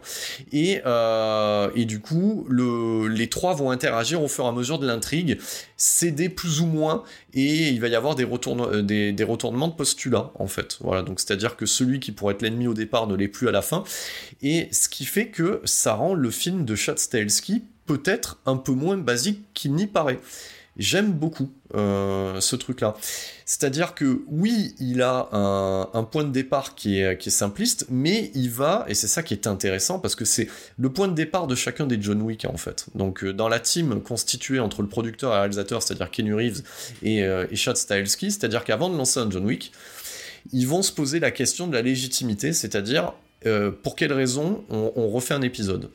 Et, 0.52 0.82
euh, 0.86 1.70
et 1.76 1.86
du 1.86 2.02
coup 2.02 2.46
le, 2.50 3.08
les 3.08 3.28
trois 3.28 3.54
vont 3.54 3.72
interagir 3.72 4.22
au 4.22 4.28
fur 4.28 4.46
et 4.46 4.48
à 4.48 4.52
mesure 4.52 4.80
de 4.80 4.88
l'intrigue, 4.88 5.40
céder 5.78 6.30
plus 6.30 6.62
ou 6.62 6.66
moins, 6.66 7.04
et 7.34 7.70
il 7.70 7.80
va 7.80 7.88
y 7.88 7.96
avoir 7.96 8.16
des, 8.16 8.24
retourne, 8.24 8.82
des, 8.82 9.24
retournements 9.24 9.70
de 9.70 9.74
postulat 9.74 10.32
en 10.36 10.48
fait. 10.48 10.78
Voilà, 10.82 11.02
donc 11.04 11.20
c'est-à-dire 11.20 11.56
que 11.56 11.66
celui 11.66 12.00
qui 12.00 12.12
pourrait 12.12 12.34
être 12.34 12.42
l'ennemi 12.42 12.68
au 12.68 12.74
départ 12.74 13.08
ne 13.08 13.16
l'est 13.16 13.28
plus 13.28 13.48
à 13.48 13.52
la 13.52 13.62
fin. 13.62 13.84
Et 14.42 14.68
ce 14.72 14.90
qui 14.90 15.06
fait 15.06 15.28
que 15.28 15.62
ça 15.64 15.94
rend 15.94 16.14
le 16.14 16.30
film 16.30 16.66
de 16.66 16.76
Chad 16.76 16.98
peut-être 17.92 18.40
un 18.46 18.56
peu 18.56 18.72
moins 18.72 18.98
basique 18.98 19.44
qu'il 19.54 19.74
n'y 19.74 19.86
paraît. 19.86 20.22
J'aime 20.78 21.12
beaucoup 21.12 21.52
euh, 21.76 22.40
ce 22.40 22.56
truc-là. 22.56 22.96
C'est-à-dire 23.46 23.94
que 23.94 24.22
oui, 24.28 24.74
il 24.80 25.02
a 25.02 25.28
un, 25.34 26.04
point 26.06 26.24
de 26.24 26.32
départ 26.32 26.74
qui 26.74 27.00
est, 27.00 27.30
simpliste, 27.30 27.88
mais 27.90 28.32
il 28.34 28.50
va, 28.50 28.86
et 28.88 28.94
c'est 28.94 29.08
ça 29.08 29.24
qui 29.24 29.34
est 29.34 29.46
intéressant, 29.46 30.00
parce 30.00 30.16
que 30.16 30.24
c'est 30.24 30.48
le 30.80 30.90
point 30.90 31.10
de 31.10 31.14
départ 31.14 31.48
de 31.48 31.56
chacun 31.56 31.86
des 31.86 32.02
John 32.02 32.22
Wick 32.22 32.46
en 32.46 32.56
fait. 32.56 32.86
Donc 32.96 33.26
euh, 33.26 33.34
dans 33.34 33.50
la 33.50 33.60
team 33.60 34.02
constituée 34.02 34.62
entre 34.62 34.82
le 34.82 34.88
producteur 34.88 35.32
et 35.32 35.36
le 35.36 35.40
réalisateur, 35.42 35.84
c'est-à-dire 35.84 36.10
Kenny 36.10 36.32
Reeves 36.32 36.64
et, 37.04 37.24
euh, 37.24 37.46
et 37.52 37.58
Chad 37.58 37.76
c'est-à-dire 37.76 38.64
qu'avant 38.64 38.90
de 38.90 38.96
lancer 38.96 39.20
un 39.20 39.30
John 39.30 39.46
Wick, 39.46 39.74
ils 40.54 40.68
vont 40.68 40.82
se 40.82 40.94
poser 40.94 41.20
la 41.20 41.32
question 41.32 41.68
de 41.68 41.74
la 41.74 41.82
légitimité, 41.82 42.54
c'est-à-dire 42.54 43.14
euh, 43.46 43.72
pour 43.72 43.96
quelle 43.96 44.14
raison 44.14 44.64
on, 44.70 44.94
on, 44.96 45.10
refait 45.10 45.34
un 45.34 45.42
épisode. 45.42 45.90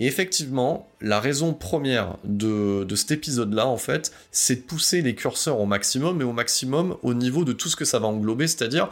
Et 0.00 0.06
effectivement, 0.06 0.88
la 1.00 1.18
raison 1.18 1.52
première 1.52 2.18
de, 2.22 2.86
cet 2.94 3.10
épisode-là, 3.10 3.66
en 3.66 3.76
fait, 3.76 4.12
c'est 4.30 4.56
de 4.56 4.60
pousser 4.60 5.02
les 5.02 5.16
curseurs 5.16 5.58
au 5.58 5.66
maximum, 5.66 6.20
et 6.20 6.24
au 6.24 6.32
maximum 6.32 6.96
au 7.02 7.14
niveau 7.14 7.44
de 7.44 7.52
tout 7.52 7.68
ce 7.68 7.74
que 7.74 7.84
ça 7.84 7.98
va 7.98 8.06
englober, 8.06 8.46
c'est-à-dire 8.46 8.90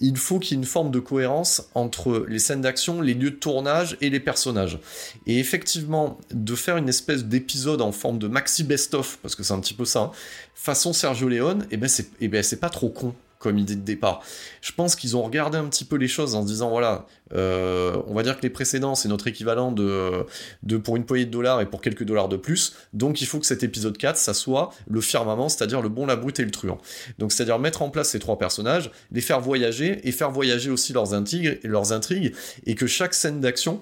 il 0.00 0.16
faut 0.16 0.38
qu'il 0.38 0.56
y 0.56 0.60
ait 0.60 0.62
une 0.62 0.66
forme 0.66 0.90
de 0.90 0.98
cohérence 0.98 1.68
entre 1.74 2.24
les 2.26 2.38
scènes 2.38 2.62
d'action, 2.62 3.02
les 3.02 3.12
lieux 3.12 3.32
de 3.32 3.36
tournage 3.36 3.98
et 4.00 4.08
les 4.08 4.20
personnages. 4.20 4.78
Et 5.26 5.38
effectivement, 5.38 6.18
de 6.30 6.54
faire 6.54 6.78
une 6.78 6.88
espèce 6.88 7.24
d'épisode 7.24 7.82
en 7.82 7.92
forme 7.92 8.18
de 8.18 8.26
maxi 8.26 8.64
best-of, 8.64 9.18
parce 9.22 9.34
que 9.34 9.42
c'est 9.42 9.52
un 9.52 9.60
petit 9.60 9.74
peu 9.74 9.84
ça, 9.84 10.00
hein, 10.00 10.10
façon 10.54 10.94
Sergio 10.94 11.28
Leone, 11.28 11.66
eh 11.70 11.76
ben 11.76 11.88
c'est 11.88 12.08
eh 12.20 12.28
ben 12.28 12.42
c'est 12.42 12.60
pas 12.60 12.70
trop 12.70 12.88
con 12.88 13.14
comme 13.38 13.58
idée 13.58 13.76
de 13.76 13.80
départ. 13.80 14.22
Je 14.60 14.72
pense 14.72 14.96
qu'ils 14.96 15.16
ont 15.16 15.22
regardé 15.22 15.58
un 15.58 15.64
petit 15.66 15.84
peu 15.84 15.96
les 15.96 16.08
choses 16.08 16.34
en 16.34 16.42
se 16.42 16.46
disant 16.46 16.70
voilà, 16.70 17.06
euh, 17.34 17.96
on 18.06 18.14
va 18.14 18.22
dire 18.22 18.36
que 18.36 18.42
les 18.42 18.50
précédents 18.50 18.94
c'est 18.94 19.08
notre 19.08 19.26
équivalent 19.26 19.72
de, 19.72 20.26
pour 20.82 20.96
une 20.96 21.04
poignée 21.04 21.26
de 21.26 21.30
dollars 21.30 21.60
et 21.60 21.66
pour 21.66 21.80
quelques 21.80 22.04
dollars 22.04 22.28
de 22.28 22.36
plus, 22.36 22.74
donc 22.92 23.20
il 23.20 23.26
faut 23.26 23.38
que 23.38 23.46
cet 23.46 23.62
épisode 23.62 23.98
4 23.98 24.16
ça 24.16 24.34
soit 24.34 24.70
le 24.88 25.00
firmament, 25.00 25.48
c'est-à-dire 25.48 25.82
le 25.82 25.88
bon, 25.88 26.06
la 26.06 26.16
brute 26.16 26.40
et 26.40 26.44
le 26.44 26.50
truand. 26.50 26.78
Donc 27.18 27.32
c'est-à-dire 27.32 27.58
mettre 27.58 27.82
en 27.82 27.90
place 27.90 28.10
ces 28.10 28.18
trois 28.18 28.38
personnages, 28.38 28.90
les 29.12 29.20
faire 29.20 29.40
voyager 29.40 30.06
et 30.08 30.12
faire 30.12 30.30
voyager 30.30 30.70
aussi 30.70 30.92
leurs 30.92 31.14
intrigues, 31.14 31.60
leurs 31.64 31.92
intrigues 31.92 32.34
et 32.64 32.74
que 32.74 32.86
chaque 32.86 33.14
scène 33.14 33.40
d'action 33.40 33.80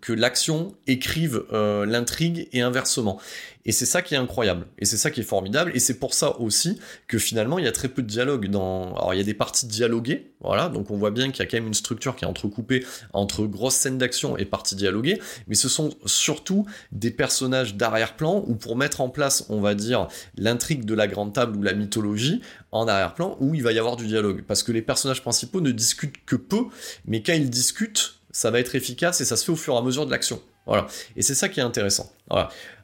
que 0.00 0.12
l'action 0.12 0.74
écrive 0.86 1.44
euh, 1.52 1.86
l'intrigue 1.86 2.48
et 2.52 2.60
inversement. 2.60 3.20
Et 3.64 3.70
c'est 3.70 3.86
ça 3.86 4.02
qui 4.02 4.14
est 4.14 4.18
incroyable, 4.18 4.66
et 4.78 4.84
c'est 4.84 4.96
ça 4.96 5.12
qui 5.12 5.20
est 5.20 5.24
formidable, 5.24 5.70
et 5.72 5.78
c'est 5.78 6.00
pour 6.00 6.14
ça 6.14 6.40
aussi 6.40 6.80
que 7.06 7.16
finalement 7.16 7.60
il 7.60 7.64
y 7.64 7.68
a 7.68 7.72
très 7.72 7.86
peu 7.86 8.02
de 8.02 8.08
dialogue 8.08 8.48
dans... 8.48 8.92
Alors 8.96 9.14
il 9.14 9.18
y 9.18 9.20
a 9.20 9.24
des 9.24 9.34
parties 9.34 9.66
dialoguées, 9.66 10.32
voilà, 10.40 10.68
donc 10.68 10.90
on 10.90 10.96
voit 10.96 11.12
bien 11.12 11.30
qu'il 11.30 11.44
y 11.44 11.46
a 11.46 11.46
quand 11.48 11.58
même 11.58 11.68
une 11.68 11.74
structure 11.74 12.16
qui 12.16 12.24
est 12.24 12.28
entrecoupée 12.28 12.84
entre 13.12 13.46
grosses 13.46 13.76
scènes 13.76 13.98
d'action 13.98 14.36
et 14.36 14.46
parties 14.46 14.74
dialoguées, 14.74 15.20
mais 15.46 15.54
ce 15.54 15.68
sont 15.68 15.90
surtout 16.06 16.66
des 16.90 17.12
personnages 17.12 17.76
d'arrière-plan, 17.76 18.42
ou 18.48 18.56
pour 18.56 18.74
mettre 18.74 19.00
en 19.00 19.08
place, 19.08 19.46
on 19.48 19.60
va 19.60 19.76
dire, 19.76 20.08
l'intrigue 20.36 20.84
de 20.84 20.94
la 20.94 21.06
grande 21.06 21.32
table 21.32 21.56
ou 21.56 21.62
la 21.62 21.74
mythologie, 21.74 22.40
en 22.72 22.88
arrière-plan, 22.88 23.36
où 23.38 23.54
il 23.54 23.62
va 23.62 23.70
y 23.72 23.78
avoir 23.78 23.96
du 23.96 24.06
dialogue. 24.06 24.42
Parce 24.42 24.62
que 24.62 24.72
les 24.72 24.82
personnages 24.82 25.22
principaux 25.22 25.60
ne 25.60 25.70
discutent 25.70 26.24
que 26.26 26.36
peu, 26.36 26.64
mais 27.06 27.22
quand 27.22 27.34
ils 27.34 27.50
discutent, 27.50 28.21
ça 28.32 28.50
va 28.50 28.58
être 28.58 28.74
efficace 28.74 29.20
et 29.20 29.24
ça 29.24 29.36
se 29.36 29.44
fait 29.44 29.52
au 29.52 29.56
fur 29.56 29.74
et 29.74 29.78
à 29.78 29.82
mesure 29.82 30.06
de 30.06 30.10
l'action. 30.10 30.40
Voilà. 30.66 30.86
Et 31.16 31.22
c'est 31.22 31.34
ça 31.34 31.48
qui 31.48 31.60
est 31.60 31.62
intéressant. 31.62 32.12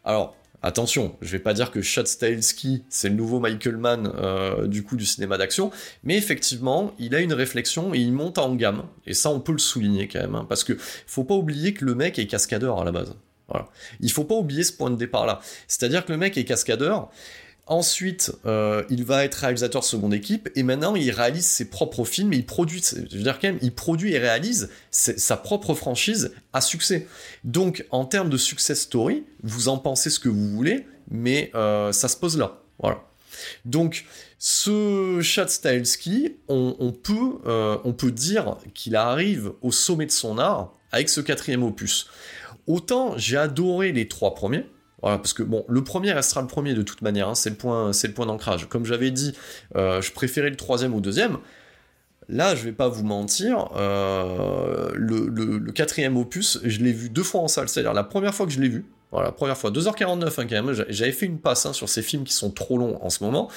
Alors, 0.04 0.36
attention, 0.62 1.16
je 1.20 1.30
vais 1.32 1.38
pas 1.38 1.54
dire 1.54 1.70
que 1.70 1.80
Chad 1.80 2.06
Stahelski, 2.06 2.84
c'est 2.88 3.08
le 3.08 3.14
nouveau 3.14 3.40
Michael 3.40 3.76
Mann 3.76 4.12
euh, 4.16 4.66
du 4.66 4.82
coup 4.82 4.96
du 4.96 5.06
cinéma 5.06 5.38
d'action, 5.38 5.70
mais 6.02 6.16
effectivement, 6.16 6.92
il 6.98 7.14
a 7.14 7.20
une 7.20 7.32
réflexion 7.32 7.94
et 7.94 7.98
il 7.98 8.12
monte 8.12 8.38
en 8.38 8.54
gamme. 8.54 8.84
Et 9.06 9.14
ça, 9.14 9.30
on 9.30 9.40
peut 9.40 9.52
le 9.52 9.58
souligner 9.58 10.08
quand 10.08 10.20
même, 10.20 10.34
hein, 10.34 10.46
parce 10.48 10.64
que 10.64 10.76
faut 11.06 11.24
pas 11.24 11.34
oublier 11.34 11.74
que 11.74 11.84
le 11.84 11.94
mec 11.94 12.18
est 12.18 12.26
cascadeur 12.26 12.80
à 12.80 12.84
la 12.84 12.92
base. 12.92 13.14
Voilà. 13.48 13.68
Il 14.00 14.12
faut 14.12 14.24
pas 14.24 14.34
oublier 14.34 14.62
ce 14.62 14.72
point 14.72 14.90
de 14.90 14.96
départ 14.96 15.26
là. 15.26 15.40
C'est-à-dire 15.68 16.04
que 16.04 16.12
le 16.12 16.18
mec 16.18 16.36
est 16.36 16.44
cascadeur. 16.44 17.10
Ensuite, 17.68 18.32
euh, 18.46 18.82
il 18.88 19.04
va 19.04 19.26
être 19.26 19.34
réalisateur 19.34 19.84
seconde 19.84 20.14
équipe 20.14 20.48
et 20.56 20.62
maintenant 20.62 20.96
il 20.96 21.10
réalise 21.10 21.44
ses 21.44 21.68
propres 21.68 22.04
films 22.04 22.32
et 22.32 22.36
il 22.36 22.46
produit, 22.46 22.82
je 22.82 23.14
veux 23.14 23.22
dire 23.22 23.38
quand 23.38 23.48
même, 23.48 23.58
il 23.60 23.74
produit 23.74 24.14
et 24.14 24.18
réalise 24.18 24.70
sa 24.90 25.36
propre 25.36 25.74
franchise 25.74 26.32
à 26.54 26.62
succès. 26.62 27.06
Donc 27.44 27.84
en 27.90 28.06
termes 28.06 28.30
de 28.30 28.38
success 28.38 28.80
story, 28.80 29.24
vous 29.42 29.68
en 29.68 29.76
pensez 29.76 30.08
ce 30.08 30.18
que 30.18 30.30
vous 30.30 30.48
voulez, 30.48 30.86
mais 31.10 31.50
euh, 31.54 31.92
ça 31.92 32.08
se 32.08 32.16
pose 32.16 32.38
là. 32.38 32.62
Voilà. 32.78 33.04
Donc 33.66 34.06
ce 34.38 35.20
Chad 35.20 35.50
Stahelski, 35.50 36.36
on, 36.48 36.74
euh, 37.46 37.76
on 37.84 37.92
peut 37.92 38.12
dire 38.12 38.56
qu'il 38.72 38.96
arrive 38.96 39.52
au 39.60 39.72
sommet 39.72 40.06
de 40.06 40.10
son 40.10 40.38
art 40.38 40.72
avec 40.90 41.10
ce 41.10 41.20
quatrième 41.20 41.62
opus. 41.62 42.08
Autant 42.66 43.18
j'ai 43.18 43.36
adoré 43.36 43.92
les 43.92 44.08
trois 44.08 44.34
premiers, 44.34 44.64
voilà, 45.02 45.18
parce 45.18 45.32
que 45.32 45.42
bon, 45.42 45.64
le 45.68 45.84
premier 45.84 46.12
restera 46.12 46.40
le 46.40 46.48
premier 46.48 46.74
de 46.74 46.82
toute 46.82 47.02
manière, 47.02 47.28
hein, 47.28 47.34
c'est 47.34 47.50
le 47.50 47.56
point, 47.56 47.92
c'est 47.92 48.08
le 48.08 48.14
point 48.14 48.26
d'ancrage. 48.26 48.68
Comme 48.68 48.84
j'avais 48.84 49.10
dit, 49.10 49.32
euh, 49.76 50.00
je 50.00 50.12
préférais 50.12 50.50
le 50.50 50.56
troisième 50.56 50.94
au 50.94 51.00
deuxième. 51.00 51.38
Là, 52.28 52.54
je 52.54 52.64
vais 52.64 52.72
pas 52.72 52.88
vous 52.88 53.04
mentir, 53.04 53.70
euh, 53.76 54.90
le, 54.94 55.72
quatrième 55.72 56.16
opus, 56.18 56.60
je 56.62 56.80
l'ai 56.80 56.92
vu 56.92 57.08
deux 57.08 57.22
fois 57.22 57.40
en 57.40 57.48
salle, 57.48 57.68
c'est-à-dire 57.68 57.94
la 57.94 58.04
première 58.04 58.34
fois 58.34 58.44
que 58.44 58.52
je 58.52 58.60
l'ai 58.60 58.68
vu, 58.68 58.84
voilà, 59.12 59.28
la 59.28 59.32
première 59.32 59.56
fois, 59.56 59.70
2h49 59.70 60.26
hein, 60.26 60.30
quand 60.36 60.62
même, 60.62 60.84
j'avais 60.90 61.12
fait 61.12 61.24
une 61.24 61.38
passe 61.38 61.64
hein, 61.64 61.72
sur 61.72 61.88
ces 61.88 62.02
films 62.02 62.24
qui 62.24 62.34
sont 62.34 62.50
trop 62.50 62.76
longs 62.76 62.98
en 63.00 63.08
ce 63.08 63.24
moment. 63.24 63.48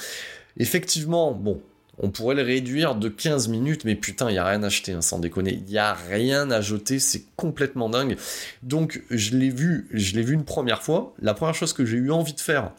Effectivement, 0.56 1.32
bon, 1.32 1.60
on 2.02 2.10
pourrait 2.10 2.34
le 2.34 2.42
réduire 2.42 2.96
de 2.96 3.08
15 3.08 3.48
minutes, 3.48 3.84
mais 3.84 3.94
putain, 3.94 4.28
il 4.28 4.32
n'y 4.32 4.38
a 4.38 4.44
rien 4.44 4.62
à 4.64 4.66
acheter, 4.66 4.92
hein, 4.92 5.00
sans 5.00 5.20
déconner. 5.20 5.62
Il 5.66 5.70
n'y 5.70 5.78
a 5.78 5.94
rien 5.94 6.50
à 6.50 6.60
jeter, 6.60 6.98
c'est 6.98 7.24
complètement 7.36 7.88
dingue. 7.88 8.16
Donc, 8.62 9.02
je 9.10 9.36
l'ai 9.36 9.50
vu, 9.50 9.88
je 9.92 10.14
l'ai 10.14 10.22
vu 10.22 10.34
une 10.34 10.44
première 10.44 10.82
fois. 10.82 11.14
La 11.22 11.32
première 11.32 11.54
chose 11.54 11.72
que 11.72 11.84
j'ai 11.84 11.96
eu 11.96 12.10
envie 12.10 12.34
de 12.34 12.40
faire, 12.40 12.72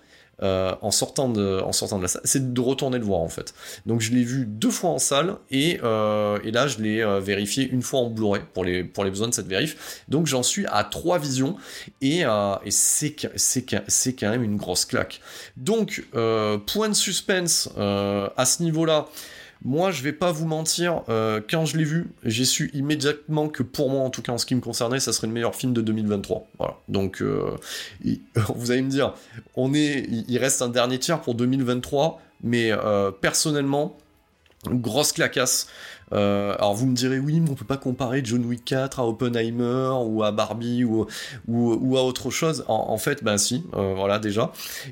euh, 0.43 0.75
en, 0.81 0.91
sortant 0.91 1.29
de, 1.29 1.61
en 1.61 1.71
sortant 1.71 1.97
de 1.97 2.03
la 2.03 2.07
salle, 2.09 2.21
c'est 2.25 2.53
de 2.53 2.61
retourner 2.61 2.99
le 2.99 3.05
voir 3.05 3.21
en 3.21 3.29
fait. 3.29 3.53
Donc 3.85 4.01
je 4.01 4.11
l'ai 4.11 4.23
vu 4.23 4.45
deux 4.45 4.71
fois 4.71 4.89
en 4.89 4.99
salle 4.99 5.37
et, 5.51 5.79
euh, 5.83 6.37
et 6.43 6.51
là 6.51 6.67
je 6.67 6.79
l'ai 6.79 7.01
euh, 7.01 7.21
vérifié 7.21 7.67
une 7.69 7.81
fois 7.81 8.01
en 8.01 8.09
Blu-ray 8.09 8.41
pour 8.53 8.65
les, 8.65 8.83
pour 8.83 9.05
les 9.05 9.09
besoins 9.09 9.29
de 9.29 9.33
cette 9.33 9.47
vérif. 9.47 10.03
Donc 10.09 10.27
j'en 10.27 10.43
suis 10.43 10.65
à 10.67 10.83
trois 10.83 11.17
visions 11.17 11.55
et, 12.01 12.21
et 12.21 12.71
c'est, 12.71 13.15
c'est, 13.35 13.65
c'est 13.87 14.13
quand 14.13 14.29
même 14.29 14.43
une 14.43 14.57
grosse 14.57 14.85
claque. 14.85 15.21
Donc 15.55 16.05
point 16.65 16.89
de 16.89 16.93
suspense 16.93 17.69
à 17.77 18.45
ce 18.45 18.63
niveau-là. 18.63 19.07
Moi, 19.65 19.91
je 19.91 20.03
vais 20.03 20.11
pas 20.11 20.31
vous 20.31 20.45
mentir, 20.45 21.03
euh, 21.07 21.39
quand 21.49 21.65
je 21.65 21.77
l'ai 21.77 21.85
vu, 21.85 22.09
j'ai 22.23 22.43
su 22.43 22.69
immédiatement 22.73 23.47
que 23.47 23.63
pour 23.63 23.89
moi, 23.89 24.01
en 24.01 24.09
tout 24.09 24.21
cas 24.21 24.33
en 24.33 24.37
ce 24.37 24.45
qui 24.45 24.55
me 24.55 24.61
concernait, 24.61 24.99
ça 24.99 25.13
serait 25.13 25.27
le 25.27 25.33
meilleur 25.33 25.55
film 25.55 25.73
de 25.73 25.81
2023. 25.81 26.47
Voilà. 26.59 26.75
Donc, 26.89 27.21
euh, 27.21 27.55
vous 28.55 28.71
allez 28.71 28.81
me 28.81 28.89
dire, 28.89 29.13
on 29.55 29.73
est, 29.73 30.05
il 30.09 30.37
reste 30.37 30.61
un 30.61 30.67
dernier 30.67 30.99
tiers 30.99 31.21
pour 31.21 31.35
2023, 31.35 32.21
mais 32.43 32.71
euh, 32.71 33.11
personnellement, 33.11 33.95
grosse 34.67 35.11
clacasse. 35.11 35.67
Euh, 36.11 36.53
alors 36.59 36.73
vous 36.73 36.85
me 36.85 36.95
direz 36.95 37.19
oui, 37.19 37.39
mais 37.39 37.49
on 37.49 37.55
peut 37.55 37.65
pas 37.65 37.77
comparer 37.77 38.21
John 38.23 38.45
Wick 38.45 38.65
4 38.65 38.99
à 38.99 39.07
Oppenheimer 39.07 39.91
ou 40.05 40.23
à 40.23 40.31
Barbie 40.31 40.83
ou, 40.83 41.07
à 41.97 42.03
autre 42.03 42.29
chose. 42.29 42.63
En, 42.67 42.97
fait, 42.97 43.23
ben 43.23 43.37
si, 43.37 43.63
euh, 43.73 43.93
voilà 43.95 44.19
déjà. 44.19 44.51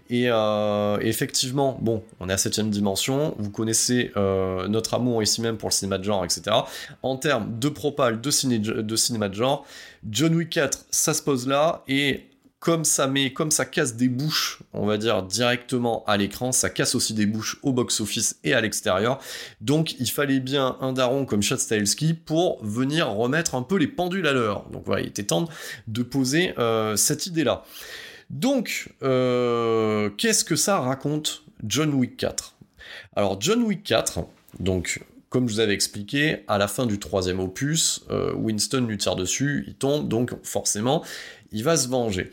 Et, 0.09 0.25
euh, 0.29 0.97
effectivement, 1.01 1.77
bon, 1.81 2.03
on 2.19 2.29
est 2.29 2.33
à 2.33 2.37
septième 2.37 2.69
dimension. 2.69 3.35
Vous 3.37 3.51
connaissez 3.51 4.11
notre 4.15 4.93
amour 4.93 5.21
ici 5.23 5.41
même 5.41 5.57
pour 5.57 5.69
le 5.69 5.73
cinéma 5.73 5.97
de 5.97 6.03
genre, 6.03 6.25
etc. 6.25 6.55
En 7.03 7.17
termes 7.17 7.59
de 7.59 7.69
propal, 7.69 8.21
de, 8.21 8.81
de 8.81 8.95
cinéma 8.95 9.29
de 9.29 9.35
genre, 9.35 9.65
John 10.09 10.33
Wick 10.35 10.49
4, 10.49 10.85
ça 10.89 11.13
se 11.13 11.21
pose 11.21 11.47
là 11.47 11.83
et 11.87 12.30
comme 12.61 12.85
ça 12.85 13.07
met, 13.07 13.33
comme 13.33 13.49
ça 13.49 13.65
casse 13.65 13.95
des 13.95 14.07
bouches, 14.07 14.59
on 14.73 14.85
va 14.85 14.99
dire 14.99 15.23
directement 15.23 16.03
à 16.05 16.15
l'écran, 16.15 16.51
ça 16.51 16.69
casse 16.69 16.93
aussi 16.93 17.15
des 17.15 17.25
bouches 17.25 17.57
au 17.63 17.73
box-office 17.73 18.37
et 18.43 18.53
à 18.53 18.61
l'extérieur. 18.61 19.19
Donc 19.61 19.95
il 19.99 20.09
fallait 20.09 20.39
bien 20.39 20.77
un 20.79 20.93
daron 20.93 21.25
comme 21.25 21.41
Chad 21.41 21.57
Stahelski 21.57 22.13
pour 22.13 22.63
venir 22.63 23.09
remettre 23.09 23.55
un 23.55 23.63
peu 23.63 23.77
les 23.77 23.87
pendules 23.87 24.27
à 24.27 24.31
l'heure. 24.31 24.69
Donc 24.69 24.83
voilà, 24.85 25.01
il 25.01 25.07
était 25.07 25.23
temps 25.23 25.49
de 25.87 26.03
poser 26.03 26.53
euh, 26.59 26.95
cette 26.95 27.25
idée-là. 27.25 27.63
Donc, 28.29 28.93
euh, 29.01 30.11
qu'est-ce 30.11 30.45
que 30.45 30.55
ça 30.55 30.79
raconte 30.79 31.43
John 31.65 31.91
Wick 31.95 32.15
4 32.15 32.55
Alors 33.15 33.41
John 33.41 33.63
Wick 33.63 33.83
4, 33.83 34.19
donc 34.59 35.03
comme 35.31 35.47
je 35.47 35.53
vous 35.53 35.59
avais 35.61 35.73
expliqué, 35.73 36.43
à 36.49 36.57
la 36.57 36.67
fin 36.67 36.85
du 36.85 36.99
troisième 36.99 37.39
opus, 37.39 38.01
euh, 38.11 38.33
Winston 38.33 38.81
lui 38.81 38.97
tire 38.97 39.15
dessus, 39.15 39.63
il 39.65 39.75
tombe, 39.75 40.09
donc 40.09 40.33
forcément, 40.43 41.05
il 41.51 41.63
va 41.63 41.77
se 41.77 41.87
venger. 41.87 42.31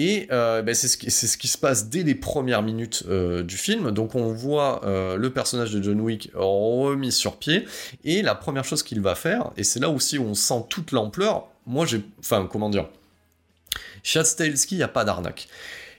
Et 0.00 0.28
euh, 0.30 0.62
ben 0.62 0.76
c'est 0.76 0.86
ce, 0.86 0.96
qui, 0.96 1.48
se 1.48 1.58
passe 1.58 1.88
dès 1.88 2.04
les 2.04 2.14
premières 2.14 2.62
minutes 2.62 3.02
euh, 3.08 3.42
du 3.42 3.56
film. 3.56 3.90
Donc 3.90 4.14
on 4.14 4.32
voit 4.32 4.84
euh, 4.84 5.16
le 5.16 5.32
personnage 5.32 5.72
de 5.72 5.82
John 5.82 6.00
Wick 6.00 6.30
remis 6.34 7.10
sur 7.10 7.36
pied. 7.36 7.66
Et 8.04 8.22
la 8.22 8.36
première 8.36 8.64
chose 8.64 8.84
qu'il 8.84 9.00
va 9.00 9.16
faire, 9.16 9.50
et 9.56 9.64
c'est 9.64 9.80
là 9.80 9.90
aussi 9.90 10.16
où 10.16 10.22
on 10.22 10.34
sent 10.34 10.66
toute 10.68 10.92
l'ampleur, 10.92 11.48
moi 11.66 11.84
j'ai... 11.84 12.02
Enfin, 12.20 12.48
comment 12.48 12.70
dire 12.70 12.88
Chad 14.04 14.24
il 14.38 14.76
n'y 14.76 14.82
a 14.84 14.88
pas 14.88 15.04
d'arnaque. 15.04 15.48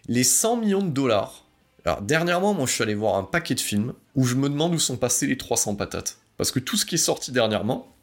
Les 0.08 0.24
100 0.24 0.58
millions 0.58 0.82
de 0.82 0.92
dollars... 0.92 1.44
Alors 1.86 2.02
dernièrement, 2.02 2.54
moi 2.54 2.68
je 2.68 2.72
suis 2.74 2.84
allé 2.84 2.96
voir 2.96 3.16
un 3.16 3.24
paquet 3.24 3.56
de 3.56 3.60
films 3.60 3.94
où 4.16 4.26
je 4.26 4.36
me 4.36 4.48
demande 4.48 4.74
où 4.74 4.80
sont 4.80 4.98
passés 4.98 5.28
les 5.28 5.38
300 5.38 5.76
patates. 5.76 6.20
Parce 6.38 6.52
que 6.52 6.60
tout 6.60 6.78
ce 6.78 6.86
qui 6.86 6.96
est 6.96 7.00
sorti 7.00 7.34
dernièrement, 7.34 7.94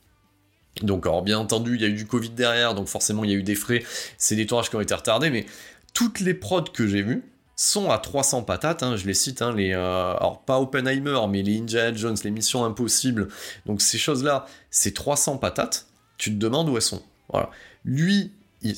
donc, 0.82 1.06
alors 1.06 1.22
bien 1.22 1.38
entendu, 1.38 1.76
il 1.76 1.82
y 1.82 1.84
a 1.84 1.88
eu 1.88 1.94
du 1.94 2.06
Covid 2.06 2.30
derrière, 2.30 2.74
donc 2.74 2.88
forcément 2.88 3.24
il 3.24 3.30
y 3.30 3.34
a 3.34 3.36
eu 3.36 3.42
des 3.42 3.54
frais, 3.54 3.82
c'est 4.18 4.36
des 4.36 4.46
tournages 4.46 4.70
qui 4.70 4.76
ont 4.76 4.80
été 4.80 4.94
retardés, 4.94 5.30
mais 5.30 5.46
toutes 5.94 6.20
les 6.20 6.34
prods 6.34 6.64
que 6.64 6.86
j'ai 6.86 7.02
vues 7.02 7.24
sont 7.56 7.90
à 7.90 7.96
300 7.96 8.42
patates, 8.42 8.82
hein, 8.82 8.96
je 8.96 9.06
les 9.06 9.14
cite, 9.14 9.40
hein, 9.40 9.54
les, 9.54 9.72
euh, 9.72 10.14
alors 10.16 10.42
pas 10.42 10.60
Oppenheimer, 10.60 11.20
mais 11.28 11.42
les 11.42 11.58
Indiana 11.58 11.96
Jones, 11.96 12.16
les 12.22 12.30
Missions 12.30 12.64
Impossibles, 12.64 13.28
donc 13.64 13.80
ces 13.80 13.96
choses-là, 13.96 14.46
c'est 14.70 14.92
300 14.92 15.38
patates, 15.38 15.86
tu 16.18 16.30
te 16.30 16.36
demandes 16.36 16.68
où 16.68 16.76
elles 16.76 16.82
sont. 16.82 17.02
Lui, 17.84 18.32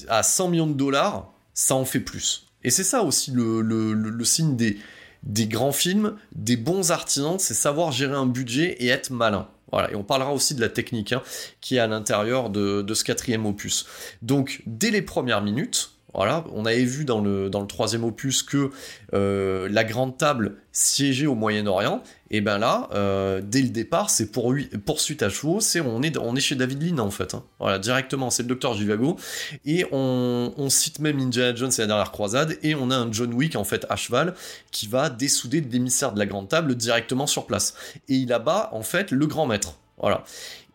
à 0.08 0.22
100 0.22 0.48
millions 0.48 0.66
de 0.68 0.74
dollars, 0.74 1.32
ça 1.54 1.74
en 1.74 1.84
fait 1.84 2.00
plus. 2.00 2.46
Et 2.62 2.70
c'est 2.70 2.84
ça 2.84 3.02
aussi 3.02 3.32
le, 3.32 4.24
signe 4.24 4.56
des 4.56 5.46
grands 5.46 5.72
films, 5.72 6.16
des 6.34 6.56
bons 6.56 6.92
artisans, 6.92 7.38
c'est 7.38 7.54
savoir 7.54 7.90
gérer 7.90 8.14
un 8.14 8.26
budget 8.26 8.76
et 8.78 8.88
être 8.88 9.10
malin. 9.10 9.48
Voilà, 9.72 9.90
et 9.90 9.94
on 9.94 10.04
parlera 10.04 10.32
aussi 10.32 10.54
de 10.54 10.60
la 10.60 10.68
technique 10.68 11.12
hein, 11.12 11.22
qui 11.60 11.76
est 11.76 11.80
à 11.80 11.86
l'intérieur 11.86 12.50
de, 12.50 12.82
de, 12.82 12.94
ce 12.94 13.04
quatrième 13.04 13.46
opus. 13.46 13.86
Donc, 14.22 14.62
dès 14.66 14.90
les 14.90 15.02
premières 15.02 15.42
minutes, 15.42 15.97
voilà, 16.18 16.42
on 16.52 16.66
avait 16.66 16.82
vu 16.82 17.04
dans 17.04 17.20
le, 17.20 17.48
troisième 17.68 18.02
opus 18.02 18.42
que 18.42 18.72
euh, 19.14 19.68
la 19.70 19.84
grande 19.84 20.18
table 20.18 20.56
siégeait 20.72 21.26
au 21.26 21.36
Moyen-Orient, 21.36 22.02
et 22.32 22.40
ben 22.40 22.58
là, 22.58 22.88
euh, 22.92 23.40
dès 23.40 23.62
le 23.62 23.68
départ, 23.68 24.10
c'est 24.10 24.32
pour 24.32 24.52
poursuite 24.84 25.22
à 25.22 25.30
chevaux, 25.30 25.60
c'est 25.60 25.80
on 25.80 26.02
est, 26.02 26.18
on 26.18 26.34
est 26.34 26.40
chez 26.40 26.56
David 26.56 26.82
Lean 26.82 26.98
en 26.98 27.12
fait. 27.12 27.34
Hein. 27.34 27.44
Voilà, 27.60 27.78
directement, 27.78 28.30
c'est 28.30 28.42
le 28.42 28.48
docteur 28.48 28.74
Givago, 28.74 29.16
et 29.64 29.86
on, 29.92 30.52
on, 30.56 30.68
cite 30.70 30.98
même 30.98 31.20
Indiana 31.20 31.54
Jones 31.54 31.70
et 31.78 31.82
la 31.82 31.86
dernière 31.86 32.10
croisade, 32.10 32.58
et 32.64 32.74
on 32.74 32.90
a 32.90 32.96
un 32.96 33.12
John 33.12 33.32
Wick 33.32 33.54
en 33.54 33.62
fait 33.62 33.86
à 33.88 33.94
cheval 33.94 34.34
qui 34.72 34.88
va 34.88 35.10
dessouder 35.10 35.60
l'émissaire 35.60 36.12
de 36.12 36.18
la 36.18 36.26
grande 36.26 36.48
table 36.48 36.74
directement 36.74 37.28
sur 37.28 37.46
place. 37.46 37.74
Et 38.08 38.16
il 38.16 38.32
abat 38.32 38.70
en 38.72 38.82
fait 38.82 39.12
le 39.12 39.24
grand 39.28 39.46
maître. 39.46 39.78
Voilà. 39.98 40.24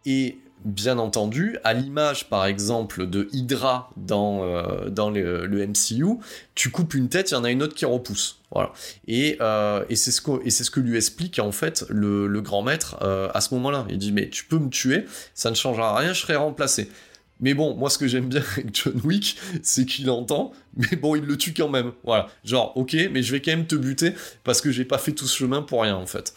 Et 0.06 0.38
bien 0.66 0.98
entendu, 0.98 1.58
à 1.64 1.74
l'image 1.74 2.30
par 2.30 2.46
exemple 2.46 3.08
de 3.08 3.28
Hydra 3.32 3.92
dans, 3.98 4.44
euh, 4.44 4.90
dans 4.90 5.10
le, 5.10 5.48
MCU, 5.68 6.18
tu 6.56 6.70
coupes 6.72 6.94
une 6.94 7.10
tête, 7.10 7.32
il 7.32 7.34
y 7.34 7.38
en 7.38 7.44
a 7.44 7.52
une 7.52 7.64
autre 7.64 7.76
qui 7.76 7.86
repousse. 7.86 8.40
Voilà. 8.52 8.72
Et, 9.08 9.38
euh, 9.42 9.84
et 9.90 9.96
c'est 9.96 10.12
ce, 10.12 10.22
que, 10.22 10.50
ce 10.50 10.70
que 10.70 10.80
lui 10.80 10.96
explique 10.98 11.40
en 11.40 11.52
fait 11.52 11.86
le, 11.90 12.28
le 12.28 12.42
grand 12.42 12.62
maître 12.62 12.98
euh, 13.02 13.30
à 13.34 13.42
ce 13.42 13.54
moment-là. 13.56 13.86
Il 13.90 13.98
dit 13.98 14.12
mais 14.12 14.30
tu 14.30 14.46
peux 14.46 14.60
me 14.60 14.70
tuer, 14.70 15.06
ça 15.34 15.50
ne 15.50 15.56
changera 15.56 15.98
rien, 15.98 16.14
je 16.14 16.22
serai 16.22 16.36
remplacé. 16.36 16.90
Mais 17.40 17.54
bon, 17.54 17.76
moi 17.76 17.90
ce 17.90 17.98
que 17.98 18.08
j'aime 18.08 18.30
bien 18.30 18.42
avec 18.54 18.68
John 18.74 19.00
Wick, 19.04 19.38
c'est 19.62 19.86
qu'il 19.86 20.10
entend, 20.10 20.54
mais 20.78 20.96
bon, 20.96 21.16
il 21.16 21.24
le 21.24 21.38
tue 21.38 21.54
quand 21.54 21.70
même. 21.70 21.92
Voilà, 22.04 22.30
genre, 22.44 22.76
ok, 22.78 22.96
mais 23.12 23.22
je 23.22 23.32
vais 23.32 23.42
quand 23.42 23.52
même 23.52 23.68
te 23.68 23.76
buter 23.76 24.14
parce 24.44 24.62
que 24.62 24.72
j'ai 24.72 24.86
pas 24.86 24.98
fait 24.98 25.12
tout 25.12 25.28
ce 25.28 25.38
chemin 25.38 25.62
pour 25.62 25.82
rien 25.82 25.96
en 25.96 26.06
fait. 26.06 26.34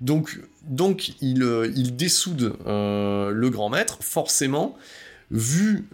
Donc, 0.00 0.40
il, 1.20 1.42
euh, 1.42 1.72
il 1.76 1.96
dessoude 1.96 2.54
euh, 2.66 3.30
le 3.30 3.50
grand 3.50 3.68
maître, 3.68 3.98
forcément. 4.00 4.76
Vu, 5.30 5.86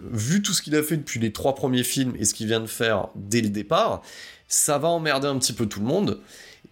tout 0.44 0.52
ce 0.52 0.62
qu'il 0.62 0.76
a 0.76 0.83
fait 0.85 0.96
depuis 0.96 1.18
les 1.18 1.33
trois 1.33 1.57
premiers 1.57 1.83
films 1.83 2.14
et 2.16 2.24
ce 2.24 2.35
qu'il 2.35 2.46
vient 2.46 2.61
de 2.61 2.66
faire 2.66 3.09
dès 3.16 3.40
le 3.40 3.48
départ, 3.48 4.02
ça 4.46 4.78
va 4.78 4.87
emmerder 4.87 5.26
un 5.26 5.38
petit 5.38 5.52
peu 5.52 5.66
tout 5.66 5.80
le 5.80 5.87
monde. 5.87 6.20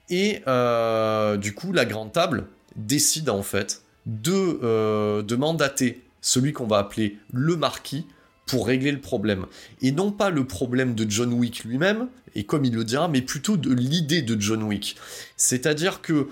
Et 0.09 0.43
euh, 0.47 1.37
du 1.37 1.55
coup, 1.55 1.73
la 1.73 1.85
grande 1.85 2.13
table 2.13 2.47
décide 2.77 3.31
en 3.31 3.43
fait 3.43 3.83
de, 4.07 5.23
de 5.23 5.37
mandater 5.37 6.01
celui 6.23 6.55
qu'on 6.55 6.67
va 6.67 6.79
appeler 6.79 7.19
le 7.33 7.57
marquis 7.57 8.07
pour 8.47 8.67
régler 8.67 8.93
le 8.93 9.01
problème. 9.01 9.47
Et 9.83 9.93
non 9.93 10.11
pas 10.11 10.31
le 10.31 10.47
problème 10.47 10.95
de 10.95 11.09
John 11.09 11.33
Wick 11.35 11.65
lui-même, 11.65 12.09
et 12.35 12.45
comme 12.45 12.65
il 12.65 12.75
le 12.75 12.85
dira, 12.85 13.09
mais 13.09 13.21
plutôt 13.21 13.59
de 13.59 13.73
l'idée 13.73 14.23
de 14.23 14.41
John 14.41 14.63
Wick. 14.63 14.97
C'est-à-dire 15.37 16.01
que 16.01 16.29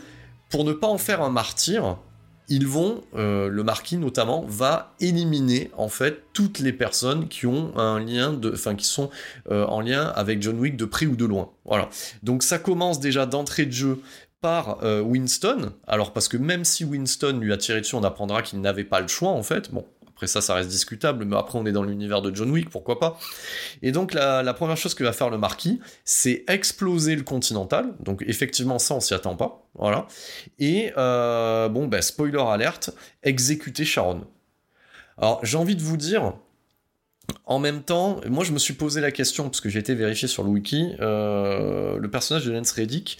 pour 0.48 0.64
ne 0.64 0.72
pas 0.72 0.88
en 0.88 0.98
faire 0.98 1.22
un 1.22 1.30
martyr, 1.30 1.98
ils 2.48 2.66
vont, 2.66 3.04
euh, 3.14 3.48
le 3.48 3.62
marquis 3.62 3.96
notamment, 3.96 4.44
va 4.48 4.94
éliminer 4.98 5.70
en 5.76 5.88
fait 5.88 6.24
toutes 6.32 6.58
les 6.58 6.72
personnes 6.72 7.28
qui 7.28 7.46
ont 7.46 7.72
un 7.78 8.00
lien 8.00 8.32
de, 8.32 8.52
enfin 8.52 8.74
qui 8.74 8.86
sont 8.86 9.08
euh, 9.50 9.64
en 9.66 9.80
lien 9.80 10.06
avec 10.16 10.42
John 10.42 10.58
Wick 10.58 10.76
de 10.76 10.84
près 10.84 11.06
ou 11.06 11.14
de 11.14 11.24
loin. 11.24 11.50
Voilà. 11.64 11.88
Donc 12.24 12.42
ça 12.42 12.58
commence 12.58 12.98
déjà 12.98 13.24
d'entrée 13.24 13.66
de 13.66 13.72
jeu 13.72 14.00
par 14.40 14.82
euh, 14.82 15.00
Winston. 15.00 15.72
Alors 15.86 16.12
parce 16.12 16.28
que 16.28 16.36
même 16.36 16.64
si 16.64 16.84
Winston 16.84 17.38
lui 17.40 17.52
a 17.52 17.56
tiré 17.56 17.80
dessus, 17.80 17.94
on 17.94 18.04
apprendra 18.04 18.42
qu'il 18.42 18.60
n'avait 18.60 18.84
pas 18.84 19.00
le 19.00 19.08
choix 19.08 19.30
en 19.30 19.42
fait. 19.42 19.70
Bon, 19.70 19.84
après 20.08 20.26
ça, 20.26 20.40
ça 20.40 20.54
reste 20.54 20.68
discutable, 20.68 21.24
mais 21.24 21.36
après 21.36 21.58
on 21.58 21.66
est 21.66 21.72
dans 21.72 21.82
l'univers 21.82 22.20
de 22.22 22.34
John 22.34 22.50
Wick, 22.50 22.68
pourquoi 22.68 22.98
pas. 22.98 23.18
Et 23.80 23.92
donc 23.92 24.12
la, 24.12 24.42
la 24.42 24.54
première 24.54 24.76
chose 24.76 24.94
que 24.94 25.04
va 25.04 25.12
faire 25.12 25.30
le 25.30 25.38
marquis, 25.38 25.80
c'est 26.04 26.44
exploser 26.48 27.16
le 27.16 27.22
Continental. 27.22 27.94
Donc 28.00 28.22
effectivement, 28.26 28.78
ça 28.78 28.94
on 28.94 29.00
s'y 29.00 29.14
attend 29.14 29.36
pas. 29.36 29.66
Voilà. 29.74 30.06
Et 30.58 30.92
euh, 30.96 31.68
bon, 31.68 31.86
ben 31.86 32.02
spoiler 32.02 32.40
alerte, 32.40 32.90
exécuter 33.22 33.84
Sharon. 33.84 34.26
Alors 35.16 35.44
j'ai 35.44 35.56
envie 35.58 35.76
de 35.76 35.82
vous 35.82 35.96
dire, 35.96 36.34
en 37.44 37.58
même 37.58 37.82
temps, 37.82 38.20
moi 38.26 38.44
je 38.44 38.52
me 38.52 38.58
suis 38.58 38.74
posé 38.74 39.00
la 39.00 39.10
question, 39.10 39.44
parce 39.44 39.60
que 39.60 39.68
j'ai 39.68 39.78
été 39.78 39.94
vérifié 39.94 40.28
sur 40.28 40.42
le 40.42 40.50
wiki, 40.50 40.96
euh, 41.00 41.98
le 41.98 42.10
personnage 42.10 42.44
de 42.46 42.52
Lance 42.52 42.72
Reddick, 42.72 43.18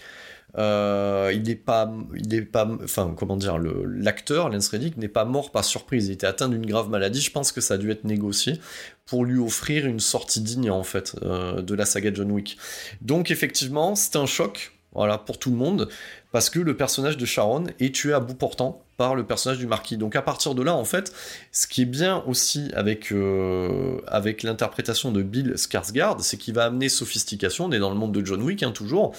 euh, 0.57 1.31
il 1.33 1.43
n'est 1.43 1.55
pas, 1.55 1.91
il 2.15 2.45
pas, 2.47 2.69
enfin 2.83 3.13
comment 3.17 3.37
dire, 3.37 3.57
l'acteur 3.57 4.49
Lance 4.49 4.67
Reddick 4.69 4.97
n'est 4.97 5.07
pas 5.07 5.25
mort 5.25 5.51
par 5.51 5.63
surprise. 5.63 6.07
Il 6.07 6.13
était 6.13 6.27
atteint 6.27 6.49
d'une 6.49 6.65
grave 6.65 6.89
maladie. 6.89 7.21
Je 7.21 7.31
pense 7.31 7.51
que 7.51 7.61
ça 7.61 7.75
a 7.75 7.77
dû 7.77 7.91
être 7.91 8.03
négocié 8.03 8.59
pour 9.05 9.25
lui 9.25 9.39
offrir 9.39 9.85
une 9.85 9.99
sortie 9.99 10.41
digne 10.41 10.69
en 10.69 10.83
fait 10.83 11.15
euh, 11.21 11.61
de 11.61 11.73
la 11.73 11.85
saga 11.85 12.11
John 12.13 12.31
Wick. 12.31 12.57
Donc 13.01 13.31
effectivement, 13.31 13.95
c'est 13.95 14.15
un 14.15 14.25
choc, 14.25 14.73
voilà, 14.93 15.17
pour 15.17 15.37
tout 15.39 15.51
le 15.51 15.57
monde, 15.57 15.89
parce 16.31 16.49
que 16.49 16.59
le 16.59 16.75
personnage 16.75 17.17
de 17.17 17.25
Sharon 17.25 17.65
est 17.79 17.93
tué 17.95 18.13
à 18.13 18.19
bout 18.19 18.35
portant 18.35 18.83
par 18.97 19.15
le 19.15 19.25
personnage 19.25 19.57
du 19.57 19.67
marquis. 19.67 19.97
Donc 19.97 20.15
à 20.15 20.21
partir 20.21 20.53
de 20.53 20.61
là, 20.61 20.75
en 20.75 20.85
fait, 20.85 21.11
ce 21.51 21.65
qui 21.65 21.81
est 21.81 21.85
bien 21.85 22.23
aussi 22.27 22.69
avec, 22.75 23.11
euh, 23.11 23.99
avec 24.07 24.43
l'interprétation 24.43 25.11
de 25.11 25.23
Bill 25.23 25.53
Skarsgård, 25.55 26.19
c'est 26.21 26.37
qu'il 26.37 26.53
va 26.53 26.65
amener 26.65 26.87
sophistication, 26.87 27.65
on 27.65 27.71
est 27.71 27.79
dans 27.79 27.89
le 27.89 27.95
monde 27.95 28.11
de 28.11 28.25
John 28.25 28.41
Wick, 28.41 28.61
hein, 28.63 28.71
toujours, 28.71 29.15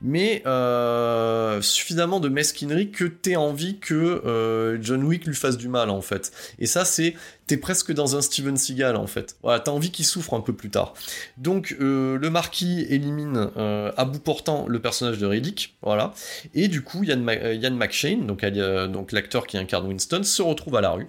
mais 0.00 0.42
euh, 0.46 1.60
suffisamment 1.60 2.20
de 2.20 2.28
mesquinerie 2.28 2.90
que 2.90 3.04
t'aies 3.04 3.36
envie 3.36 3.78
que 3.78 3.94
euh, 3.94 4.78
John 4.80 5.02
Wick 5.04 5.26
lui 5.26 5.34
fasse 5.34 5.56
du 5.56 5.68
mal, 5.68 5.90
en 5.90 6.00
fait. 6.00 6.32
Et 6.58 6.66
ça, 6.66 6.84
c'est... 6.84 7.14
T'es 7.46 7.58
presque 7.58 7.92
dans 7.92 8.16
un 8.16 8.22
Steven 8.22 8.56
Seagal, 8.56 8.96
en 8.96 9.06
fait. 9.06 9.36
Voilà, 9.40 9.60
t'as 9.60 9.70
envie 9.70 9.92
qu'il 9.92 10.04
souffre 10.04 10.34
un 10.34 10.40
peu 10.40 10.52
plus 10.52 10.68
tard. 10.68 10.94
Donc, 11.36 11.76
le 11.78 12.28
marquis 12.28 12.84
élimine 12.90 13.50
à 13.56 14.04
bout 14.04 14.18
portant 14.18 14.66
le 14.66 14.80
personnage 14.80 15.18
de 15.18 15.26
Riddick, 15.26 15.76
voilà. 15.80 16.12
Et 16.54 16.66
du 16.66 16.82
coup, 16.82 17.04
Ian, 17.04 17.18
Ma- 17.18 17.52
Ian 17.52 17.70
McShane, 17.70 18.26
donc, 18.26 18.44
donc 18.44 19.12
l'acteur 19.16 19.46
qui 19.46 19.58
incarne 19.58 19.86
Winston, 19.86 20.22
se 20.22 20.42
retrouve 20.42 20.76
à 20.76 20.80
la 20.80 20.90
rue 20.90 21.08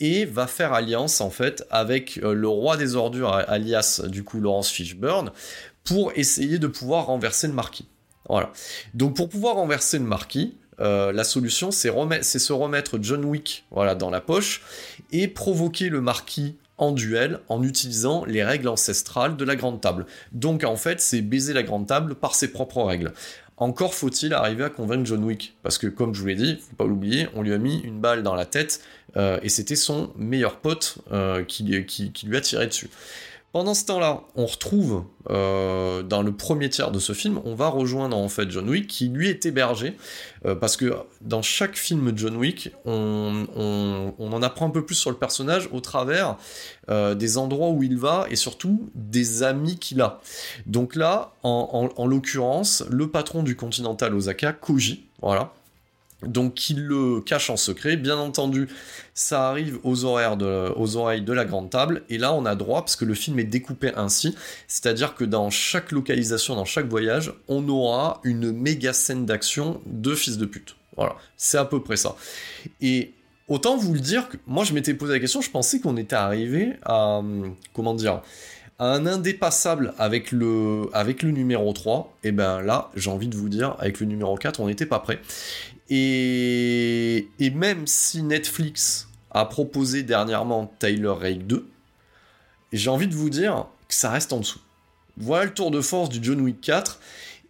et 0.00 0.24
va 0.24 0.46
faire 0.46 0.72
alliance 0.72 1.20
en 1.20 1.30
fait 1.30 1.66
avec 1.70 2.18
euh, 2.18 2.32
le 2.32 2.48
roi 2.48 2.78
des 2.78 2.96
ordures, 2.96 3.32
alias 3.32 4.02
du 4.06 4.24
coup 4.24 4.40
Laurence 4.40 4.70
Fishburne, 4.70 5.30
pour 5.84 6.12
essayer 6.14 6.58
de 6.58 6.66
pouvoir 6.66 7.06
renverser 7.06 7.46
le 7.46 7.52
marquis. 7.52 7.86
Voilà. 8.28 8.52
Donc 8.94 9.16
pour 9.16 9.28
pouvoir 9.28 9.56
renverser 9.56 9.98
le 9.98 10.04
marquis, 10.04 10.56
euh, 10.80 11.12
la 11.12 11.24
solution 11.24 11.70
c'est 11.70 11.90
se 11.90 12.52
remettre 12.52 12.98
John 13.02 13.24
Wick 13.24 13.66
voilà 13.70 13.94
dans 13.94 14.08
la 14.08 14.22
poche 14.22 14.62
et 15.12 15.28
provoquer 15.28 15.90
le 15.90 16.00
marquis 16.00 16.56
en 16.80 16.92
duel 16.92 17.40
en 17.48 17.62
utilisant 17.62 18.24
les 18.24 18.42
règles 18.42 18.68
ancestrales 18.68 19.36
de 19.36 19.44
la 19.44 19.54
grande 19.54 19.80
table. 19.80 20.06
Donc 20.32 20.64
en 20.64 20.76
fait, 20.76 21.00
c'est 21.00 21.20
baiser 21.20 21.52
la 21.52 21.62
grande 21.62 21.86
table 21.86 22.14
par 22.14 22.34
ses 22.34 22.48
propres 22.48 22.82
règles. 22.82 23.12
Encore 23.60 23.92
faut-il 23.92 24.32
arriver 24.32 24.64
à 24.64 24.70
convaincre 24.70 25.04
John 25.04 25.22
Wick, 25.22 25.54
parce 25.62 25.76
que 25.76 25.86
comme 25.86 26.14
je 26.14 26.22
vous 26.22 26.26
l'ai 26.28 26.34
dit, 26.34 26.56
faut 26.56 26.76
pas 26.76 26.86
l'oublier, 26.86 27.28
on 27.34 27.42
lui 27.42 27.52
a 27.52 27.58
mis 27.58 27.78
une 27.80 28.00
balle 28.00 28.22
dans 28.22 28.34
la 28.34 28.46
tête 28.46 28.80
euh, 29.18 29.38
et 29.42 29.50
c'était 29.50 29.76
son 29.76 30.10
meilleur 30.16 30.56
pote 30.56 30.96
euh, 31.12 31.44
qui, 31.44 31.64
lui 31.64 32.36
a 32.36 32.40
tiré 32.40 32.66
dessus. 32.66 32.88
Pendant 33.52 33.74
ce 33.74 33.84
temps-là, 33.86 34.20
on 34.36 34.46
retrouve 34.46 35.02
euh, 35.28 36.04
dans 36.04 36.22
le 36.22 36.30
premier 36.30 36.70
tiers 36.70 36.92
de 36.92 37.00
ce 37.00 37.12
film, 37.14 37.40
on 37.44 37.56
va 37.56 37.66
rejoindre 37.68 38.16
en 38.16 38.28
fait 38.28 38.48
John 38.48 38.68
Wick 38.70 38.86
qui 38.86 39.08
lui 39.08 39.28
est 39.28 39.44
hébergé 39.44 39.96
euh, 40.46 40.54
parce 40.54 40.76
que 40.76 40.94
dans 41.20 41.42
chaque 41.42 41.74
film 41.76 42.12
John 42.16 42.36
Wick, 42.36 42.70
on, 42.84 44.12
en 44.20 44.42
apprend 44.42 44.66
un 44.68 44.70
peu 44.70 44.84
plus 44.84 44.94
sur 44.94 45.10
le 45.10 45.16
personnage 45.16 45.68
au 45.72 45.80
travers 45.80 46.36
euh, 46.90 47.16
des 47.16 47.38
endroits 47.38 47.70
où 47.70 47.82
il 47.82 47.96
va 47.98 48.26
et 48.30 48.36
surtout 48.36 48.88
des 48.94 49.42
amis 49.42 49.78
qu'il 49.80 50.00
a. 50.00 50.20
Donc 50.66 50.94
là, 50.94 51.32
en, 51.42 51.90
en- 51.96 52.00
en 52.02 52.06
l'occurrence, 52.06 52.84
le 52.88 53.08
patron 53.10 53.42
du 53.42 53.56
Continental 53.56 54.14
Osaka, 54.14 54.52
Koji, 54.52 55.06
voilà. 55.22 55.52
Donc 56.22 56.68
il 56.68 56.84
le 56.84 57.20
cache 57.20 57.48
en 57.50 57.56
secret, 57.56 57.96
bien 57.96 58.18
entendu, 58.18 58.68
ça 59.14 59.48
arrive 59.48 59.78
aux, 59.84 60.04
oreilles 60.04 60.36
de 60.36 61.32
la 61.32 61.44
grande 61.44 61.70
table, 61.70 62.02
et 62.10 62.18
là 62.18 62.34
on 62.34 62.44
a 62.44 62.54
droit, 62.54 62.80
parce 62.82 62.96
que 62.96 63.04
le 63.04 63.14
film 63.14 63.38
est 63.38 63.44
découpé 63.44 63.92
ainsi, 63.96 64.34
c'est-à-dire 64.68 65.14
que 65.14 65.24
dans 65.24 65.50
chaque 65.50 65.92
localisation, 65.92 66.56
dans 66.56 66.64
chaque 66.64 66.88
voyage, 66.88 67.32
on 67.48 67.66
aura 67.68 68.20
une 68.24 68.52
méga 68.52 68.92
scène 68.92 69.24
d'action 69.24 69.80
de 69.86 70.14
fils 70.14 70.36
de 70.36 70.44
pute. 70.44 70.76
Voilà, 70.96 71.16
c'est 71.36 71.58
à 71.58 71.64
peu 71.64 71.82
près 71.82 71.96
ça. 71.96 72.16
Et 72.82 73.14
autant 73.48 73.76
vous 73.78 73.94
le 73.94 74.00
dire 74.00 74.28
que 74.28 74.36
moi 74.46 74.64
je 74.64 74.74
m'étais 74.74 74.92
posé 74.92 75.14
la 75.14 75.20
question, 75.20 75.40
je 75.40 75.50
pensais 75.50 75.80
qu'on 75.80 75.96
était 75.96 76.16
arrivé 76.16 76.74
à, 76.82 77.18
hum, 77.18 77.56
comment 77.72 77.94
dire, 77.94 78.20
un 78.80 79.04
indépassable 79.04 79.92
avec 79.98 80.32
le, 80.32 80.88
numéro 81.22 81.70
3, 81.72 82.16
et 82.24 82.32
ben 82.32 82.62
là, 82.62 82.90
j'ai 82.96 83.10
envie 83.10 83.28
de 83.28 83.36
vous 83.36 83.50
dire, 83.50 83.76
avec 83.78 84.00
le 84.00 84.06
numéro 84.06 84.34
4, 84.36 84.58
on 84.58 84.68
n'était 84.68 84.86
pas 84.86 85.00
prêt. 85.00 85.20
Et, 85.90 87.28
même 87.54 87.86
si 87.86 88.22
Netflix 88.22 89.08
a 89.32 89.44
proposé 89.44 90.04
dernièrement 90.04 90.72
Tyler 90.78 91.08
Rake 91.08 91.46
2, 91.46 91.68
j'ai 92.72 92.90
envie 92.90 93.08
de 93.08 93.14
vous 93.14 93.30
dire 93.30 93.66
que 93.88 93.94
ça 93.94 94.10
reste 94.10 94.32
en 94.32 94.38
dessous. 94.38 94.60
Voilà 95.16 95.44
le 95.44 95.52
tour 95.52 95.72
de 95.72 95.80
force 95.80 96.08
du 96.08 96.20
John 96.22 96.40
Wick 96.40 96.60
4. 96.60 97.00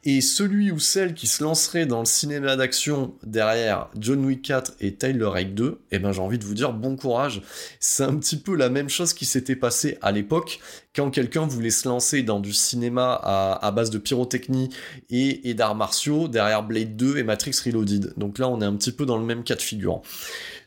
Et 0.05 0.23
celui 0.23 0.71
ou 0.71 0.79
celle 0.79 1.13
qui 1.13 1.27
se 1.27 1.45
lancerait 1.45 1.85
dans 1.85 1.99
le 2.01 2.07
cinéma 2.07 2.57
d'action 2.57 3.15
derrière 3.23 3.89
John 3.99 4.25
Wick 4.25 4.41
4 4.41 4.73
et 4.81 4.95
Tyler 4.95 5.27
Rake 5.27 5.55
2, 5.55 5.79
eh 5.91 5.99
ben 5.99 6.11
j'ai 6.13 6.23
envie 6.23 6.39
de 6.39 6.45
vous 6.45 6.55
dire 6.55 6.73
bon 6.73 6.97
courage. 6.97 7.43
C'est 7.81 8.05
un 8.05 8.17
petit 8.17 8.39
peu 8.39 8.57
la 8.57 8.71
même 8.71 8.89
chose 8.89 9.13
qui 9.13 9.27
s'était 9.27 9.57
passé 9.57 9.99
à 10.01 10.11
l'époque 10.11 10.61
quand 10.97 11.11
quelqu'un 11.11 11.47
voulait 11.47 11.71
se 11.71 11.87
lancer 11.87 12.23
dans 12.23 12.41
du 12.41 12.55
cinéma 12.55 13.21
à, 13.23 13.71
base 13.73 13.91
de 13.91 13.99
pyrotechnie 13.99 14.71
et, 15.11 15.53
d'arts 15.53 15.75
martiaux 15.75 16.29
derrière 16.29 16.63
Blade 16.63 16.97
2 16.97 17.19
et 17.19 17.23
Matrix 17.23 17.57
Reloaded. 17.67 18.15
Donc 18.17 18.39
là, 18.39 18.49
on 18.49 18.61
est 18.63 18.65
un 18.65 18.75
petit 18.77 18.93
peu 18.93 19.05
dans 19.05 19.19
le 19.19 19.25
même 19.25 19.45
cas 19.45 19.55
de 19.55 19.63
figure. 19.63 20.01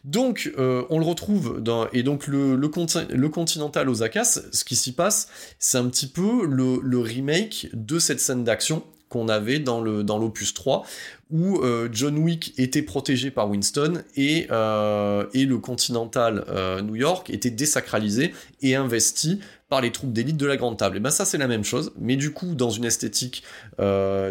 Donc, 0.03 0.51
euh, 0.57 0.83
on 0.89 0.99
le 0.99 1.05
retrouve 1.05 1.61
dans, 1.61 1.89
et 1.91 2.03
donc 2.03 2.27
le, 2.27 2.55
le, 2.55 2.67
conti- 2.67 3.07
le 3.09 3.29
Continental 3.29 3.89
Osaka, 3.89 4.23
ce 4.25 4.63
qui 4.63 4.75
s'y 4.75 4.91
passe, 4.91 5.27
c'est 5.59 5.77
un 5.77 5.87
petit 5.87 6.07
peu 6.07 6.45
le 6.45 6.99
remake 6.99 7.69
de 7.73 7.99
cette 7.99 8.19
scène 8.19 8.43
d'action 8.43 8.83
qu'on 9.13 9.29
avait 9.29 9.59
dans 9.59 9.79
l'opus 9.79 10.55
3 10.55 10.83
où 11.29 11.57
euh, 11.57 11.87
John 11.91 12.17
Wick 12.17 12.53
était 12.57 12.81
protégé 12.81 13.31
par 13.31 13.49
Winston 13.49 14.03
et, 14.15 14.47
euh, 14.51 15.25
le 15.33 15.57
Continental 15.57 16.45
euh, 16.49 16.81
New 16.81 16.95
York 16.95 17.29
était 17.29 17.51
désacralisé 17.51 18.33
et 18.61 18.75
investi 18.75 19.39
par 19.69 19.81
les 19.81 19.91
troupes 19.91 20.13
d'élite 20.13 20.37
de 20.37 20.45
la 20.45 20.57
Grande 20.57 20.77
Table. 20.77 20.97
Et 20.97 20.99
ben 20.99 21.11
ça 21.11 21.25
c'est 21.25 21.37
la 21.37 21.47
même 21.47 21.63
chose, 21.63 21.91
mais 21.99 22.15
du 22.15 22.31
coup 22.31 22.55
dans 22.55 22.69
une 22.71 22.85
esthétique 22.85 23.43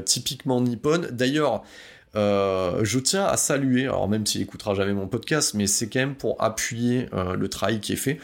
typiquement 0.04 0.60
nippone. 0.60 1.08
D'ailleurs, 1.10 1.62
je 2.14 2.98
tiens 2.98 3.24
à 3.24 3.36
saluer, 3.36 3.84
alors 3.84 4.08
même 4.08 4.26
s'il 4.26 4.42
écoutera 4.42 4.74
jamais 4.74 4.92
mon 4.92 5.08
podcast, 5.08 5.54
mais 5.54 5.66
c'est 5.66 5.88
quand 5.88 6.00
même 6.00 6.14
pour 6.14 6.40
appuyer 6.40 7.08
le 7.12 7.48
travail 7.48 7.80
qui 7.80 7.92
est 7.92 7.96
fait. 7.96 8.18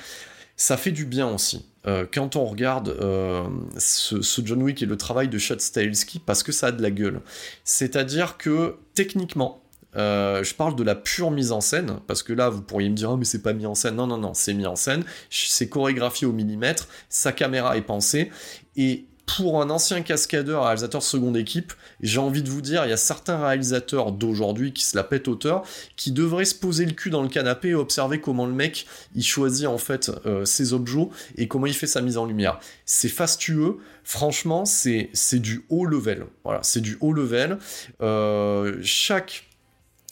Ça 0.59 0.77
fait 0.77 0.91
du 0.91 1.07
bien 1.07 1.33
aussi. 1.33 1.65
Euh, 1.87 2.05
quand 2.13 2.35
on 2.35 2.45
regarde 2.45 2.89
euh, 2.89 3.49
ce, 3.79 4.21
John 4.45 4.61
Wick 4.61 4.83
et 4.83 4.87
le 4.87 4.97
travail 4.97 5.29
de 5.29 5.39
Chad 5.39 5.61
Stahelski, 5.61 6.19
parce 6.19 6.43
que 6.43 6.51
ça 6.51 6.67
a 6.67 6.73
de 6.73 6.83
la 6.83 6.91
gueule. 6.91 7.21
C'est-à-dire 7.63 8.37
que 8.37 8.77
techniquement, 8.93 9.63
euh, 9.97 10.43
je 10.43 10.55
parle 10.55 10.75
de 10.75 10.83
la 10.83 10.97
pure 10.97 11.31
mise 11.31 11.53
en 11.53 11.61
scène, 11.61 12.01
parce 12.09 12.25
que 12.25 12.33
là, 12.33 12.51
vous 12.51 12.61
pourriez 12.61 12.91
me 12.91 12.97
dire, 12.97 13.13
oh, 13.13 13.17
mais 13.17 13.25
c'est 13.25 13.41
pas 13.41 13.53
mis 13.53 13.67
en 13.67 13.77
scène. 13.77 13.95
Non, 13.95 14.09
non, 14.09 14.19
non, 14.19 14.35
c'est 14.35 14.53
mis 14.53 14.67
en 14.67 14.75
scène. 14.75 15.05
C'est 15.31 15.69
chorégraphié 15.69 16.27
au 16.27 16.33
millimètre. 16.33 16.89
Sa 17.09 17.31
caméra 17.31 17.77
est 17.77 17.83
pensée. 17.83 18.31
Et 18.77 19.07
pour 19.37 19.61
un 19.61 19.69
ancien 19.69 20.01
cascadeur, 20.01 20.65
réalisateur 20.65 21.03
seconde 21.03 21.37
équipe, 21.37 21.75
j'ai 22.01 22.19
envie 22.19 22.43
de 22.43 22.49
vous 22.49 22.63
dire, 22.63 22.85
il 22.87 22.91
y 22.91 22.95
a 22.95 22.97
certains 22.97 23.39
réalisateurs 23.39 24.11
d'aujourd'hui 24.11 24.73
qui 24.73 24.85
se 24.85 24.97
la 24.97 25.05
pètent 25.05 25.29
auteur, 25.29 25.63
qui 25.97 26.13
devraient 26.13 26.47
se 26.47 26.55
poser 26.55 26.87
le 26.87 26.93
cul 26.93 27.11
dans 27.11 27.23
le 27.23 27.29
canapé 27.29 27.69
et 27.69 27.75
observer 27.75 28.21
comment 28.21 28.47
le 28.47 28.53
mec 28.53 28.87
il 29.15 29.23
choisit 29.23 29.67
en 29.67 29.79
fait 29.79 30.11
euh, 30.25 30.45
ses 30.45 30.73
objets 30.73 30.89
et 31.37 31.47
comment 31.47 31.67
il 31.67 31.75
fait 31.75 31.87
sa 31.87 32.01
mise 32.01 32.17
en 32.17 32.25
lumière. 32.25 32.59
C'est 32.87 33.09
fastueux, 33.09 33.77
franchement, 34.03 34.65
c'est 34.65 35.11
du 35.35 35.65
haut 35.69 35.85
level. 35.85 36.27
Voilà, 36.45 36.61
c'est 36.63 36.81
du 36.81 36.97
haut 37.01 37.13
level. 37.13 37.59
Euh, 38.01 38.79
chaque 38.83 39.45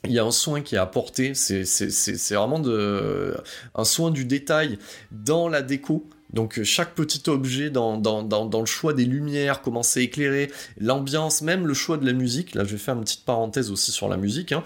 il 0.04 0.12
y 0.12 0.18
a 0.18 0.24
un 0.24 0.30
soin 0.30 0.60
qui 0.60 0.76
est 0.76 0.78
apporté, 0.78 1.34
c'est 1.34 2.34
vraiment 2.34 2.60
de, 2.60 3.36
un 3.74 3.84
soin 3.84 4.10
du 4.10 4.24
détail 4.24 4.78
dans 5.10 5.48
la 5.48 5.62
déco. 5.62 6.08
Donc 6.32 6.58
euh, 6.58 6.64
chaque 6.64 6.94
petit 6.94 7.28
objet 7.28 7.70
dans, 7.70 8.00
le 8.00 8.66
choix 8.66 8.92
des 8.92 9.04
lumières, 9.04 9.62
comment 9.62 9.82
c'est 9.82 10.02
éclairé, 10.02 10.50
l'ambiance, 10.78 11.42
même 11.42 11.66
le 11.66 11.74
choix 11.74 11.96
de 11.96 12.06
la 12.06 12.12
musique, 12.12 12.54
là 12.54 12.64
je 12.64 12.72
vais 12.72 12.78
faire 12.78 12.94
une 12.94 13.02
petite 13.02 13.24
parenthèse 13.24 13.70
aussi 13.70 13.92
sur 13.92 14.08
la 14.08 14.16
musique, 14.16 14.52
hein. 14.52 14.62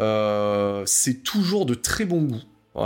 Euh, 0.00 0.82
c'est 0.86 1.22
toujours 1.22 1.66
de 1.66 1.74
très 1.74 2.04
bon 2.04 2.22
goût. 2.22 2.42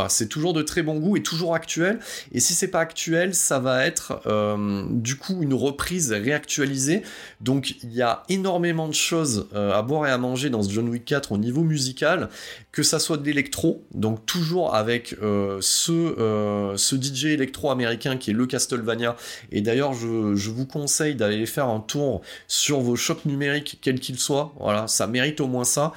C'est 0.08 0.28
toujours 0.28 0.52
de 0.52 0.62
très 0.62 0.82
bon 0.82 0.98
goût 0.98 1.16
et 1.16 1.22
toujours 1.22 1.54
actuel. 1.54 2.00
Et 2.32 2.40
si 2.40 2.54
c'est 2.54 2.68
pas 2.68 2.80
actuel, 2.80 3.34
ça 3.34 3.58
va 3.58 3.86
être 3.86 4.20
euh, 4.26 4.84
du 4.90 5.16
coup 5.16 5.42
une 5.42 5.54
reprise 5.54 6.12
réactualisée. 6.12 7.02
Donc 7.40 7.76
il 7.82 7.92
y 7.92 8.02
a 8.02 8.24
énormément 8.28 8.88
de 8.88 8.94
choses 8.94 9.48
euh, 9.54 9.72
à 9.72 9.82
boire 9.82 10.08
et 10.08 10.10
à 10.10 10.18
manger 10.18 10.50
dans 10.50 10.62
ce 10.62 10.70
John 10.70 10.88
Wick 10.88 11.04
4 11.04 11.32
au 11.32 11.38
niveau 11.38 11.62
musical, 11.62 12.28
que 12.72 12.82
ça 12.82 12.98
soit 12.98 13.16
de 13.16 13.24
l'électro, 13.24 13.84
donc 13.94 14.26
toujours 14.26 14.74
avec 14.74 15.16
euh, 15.22 15.58
ce, 15.60 16.76
DJ 17.00 17.26
électro 17.26 17.70
américain 17.70 18.16
qui 18.16 18.30
est 18.30 18.34
le 18.34 18.46
Castlevania. 18.46 19.16
Et 19.52 19.60
d'ailleurs, 19.60 19.94
je, 19.94 20.34
je 20.34 20.50
vous 20.50 20.66
conseille 20.66 21.14
d'aller 21.14 21.46
faire 21.46 21.68
un 21.68 21.80
tour 21.80 22.22
sur 22.48 22.80
vos 22.80 22.96
shops 22.96 23.24
numériques, 23.24 23.78
quels 23.80 24.00
qu'ils 24.00 24.18
soient. 24.18 24.52
Voilà, 24.58 24.88
ça 24.88 25.06
mérite 25.06 25.40
au 25.40 25.46
moins 25.46 25.64
ça. 25.64 25.92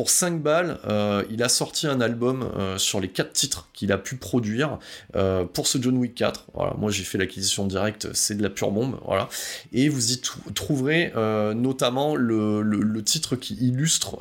Pour 0.00 0.08
5 0.08 0.40
balles, 0.40 0.78
euh, 0.88 1.24
il 1.30 1.42
a 1.42 1.50
sorti 1.50 1.86
un 1.86 2.00
album 2.00 2.50
euh, 2.56 2.78
sur 2.78 3.00
les 3.00 3.08
4 3.08 3.34
titres 3.34 3.68
qu'il 3.74 3.92
a 3.92 3.98
pu 3.98 4.16
produire 4.16 4.78
euh, 5.14 5.44
pour 5.44 5.66
ce 5.66 5.76
John 5.78 5.94
Wick 5.98 6.14
4. 6.14 6.46
Voilà, 6.54 6.72
moi 6.78 6.90
j'ai 6.90 7.04
fait 7.04 7.18
l'acquisition 7.18 7.66
directe, 7.66 8.08
c'est 8.14 8.34
de 8.34 8.42
la 8.42 8.48
pure 8.48 8.70
bombe. 8.70 8.98
Voilà. 9.04 9.28
Et 9.74 9.90
vous 9.90 10.12
y 10.12 10.20
trou- 10.22 10.40
trouverez 10.54 11.12
notamment 11.54 12.16
le, 12.16 13.02
titre 13.04 13.36
qui 13.36 13.56
illustre 13.56 14.18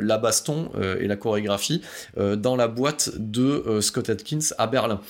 la 0.00 0.18
baston 0.18 0.72
et 0.98 1.06
la 1.06 1.14
chorégraphie 1.14 1.82
dans 2.16 2.56
la 2.56 2.66
boîte 2.66 3.10
de 3.18 3.78
Scott 3.80 4.10
Atkins 4.10 4.52
à 4.58 4.66
Berlin. 4.66 5.00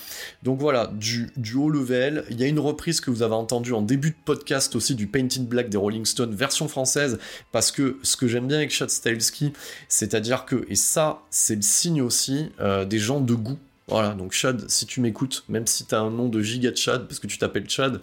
Donc 0.43 0.59
voilà, 0.59 0.91
du, 0.93 1.31
du 1.35 1.55
haut 1.55 1.69
level. 1.71 2.25
Il 2.29 2.39
y 2.39 2.43
a 2.43 2.47
une 2.47 2.59
reprise 2.59 3.01
que 3.01 3.09
vous 3.09 3.23
avez 3.23 3.33
entendue 3.33 3.73
en 3.73 3.81
début 3.81 4.11
de 4.11 4.15
podcast 4.23 4.75
aussi 4.75 4.93
du 4.93 5.07
Painted 5.07 5.47
Black 5.47 5.69
des 5.69 5.77
Rolling 5.77 6.05
Stones, 6.05 6.35
version 6.35 6.67
française, 6.67 7.17
parce 7.51 7.71
que 7.71 7.97
ce 8.03 8.15
que 8.17 8.27
j'aime 8.27 8.45
bien 8.47 8.57
avec 8.57 8.69
Chad 8.69 8.91
Stahelski, 8.91 9.53
c'est-à-dire 9.87 10.45
que, 10.45 10.65
et 10.69 10.75
ça, 10.75 11.21
c'est 11.29 11.55
le 11.55 11.61
signe 11.61 12.01
aussi 12.01 12.51
euh, 12.59 12.85
des 12.85 12.99
gens 12.99 13.19
de 13.19 13.33
goût. 13.33 13.59
Voilà, 13.87 14.13
donc 14.13 14.31
Chad, 14.31 14.69
si 14.69 14.85
tu 14.85 15.01
m'écoutes, 15.01 15.43
même 15.49 15.67
si 15.67 15.85
tu 15.85 15.93
as 15.93 15.99
un 15.99 16.09
nom 16.09 16.29
de 16.29 16.41
giga 16.41 16.73
Chad, 16.73 17.05
parce 17.05 17.19
que 17.19 17.27
tu 17.27 17.37
t'appelles 17.37 17.69
Chad, 17.69 17.99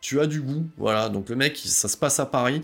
tu 0.00 0.20
as 0.20 0.26
du 0.26 0.40
goût. 0.40 0.66
Voilà, 0.78 1.08
donc 1.08 1.28
le 1.28 1.36
mec, 1.36 1.60
ça 1.64 1.88
se 1.88 1.96
passe 1.96 2.20
à 2.20 2.26
Paris. 2.26 2.62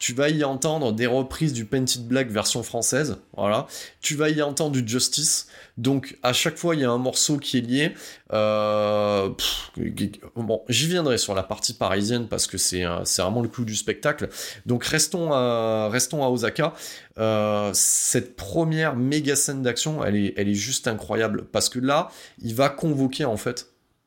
Tu 0.00 0.14
vas 0.14 0.30
y 0.30 0.44
entendre 0.44 0.92
des 0.92 1.06
reprises 1.06 1.52
du 1.52 1.66
Painted 1.66 2.08
Black 2.08 2.30
version 2.30 2.62
française. 2.62 3.18
Voilà. 3.36 3.66
Tu 4.00 4.16
vas 4.16 4.30
y 4.30 4.40
entendre 4.40 4.72
du 4.72 4.88
Justice. 4.88 5.46
Donc 5.76 6.16
à 6.22 6.32
chaque 6.32 6.56
fois, 6.56 6.74
il 6.74 6.80
y 6.80 6.84
a 6.84 6.90
un 6.90 6.96
morceau 6.96 7.36
qui 7.36 7.58
est 7.58 7.60
lié. 7.60 7.92
Euh, 8.32 9.28
j'y 9.76 10.86
viendrai 10.86 11.18
sur 11.18 11.34
la 11.34 11.42
partie 11.42 11.74
parisienne 11.74 12.28
parce 12.28 12.46
que 12.46 12.56
c'est 12.56 12.82
vraiment 13.18 13.42
le 13.42 13.48
clou 13.48 13.66
du 13.66 13.76
spectacle. 13.76 14.30
Donc 14.64 14.84
restons 14.84 15.34
à, 15.34 15.90
Osaka. 16.30 16.72
Euh, 17.18 17.70
cette 17.74 18.36
première 18.36 18.96
méga 18.96 19.36
scène 19.36 19.60
d'action, 19.60 20.02
elle 20.02 20.16
est, 20.16 20.34
elle 20.38 20.52
juste 20.54 20.88
incroyable 20.88 21.44
parce 21.52 21.68
que 21.68 21.78
là, 21.78 22.08
il 22.40 22.54
va 22.54 22.70
convoquer 22.70 23.26
en 23.26 23.36
fait 23.36 23.66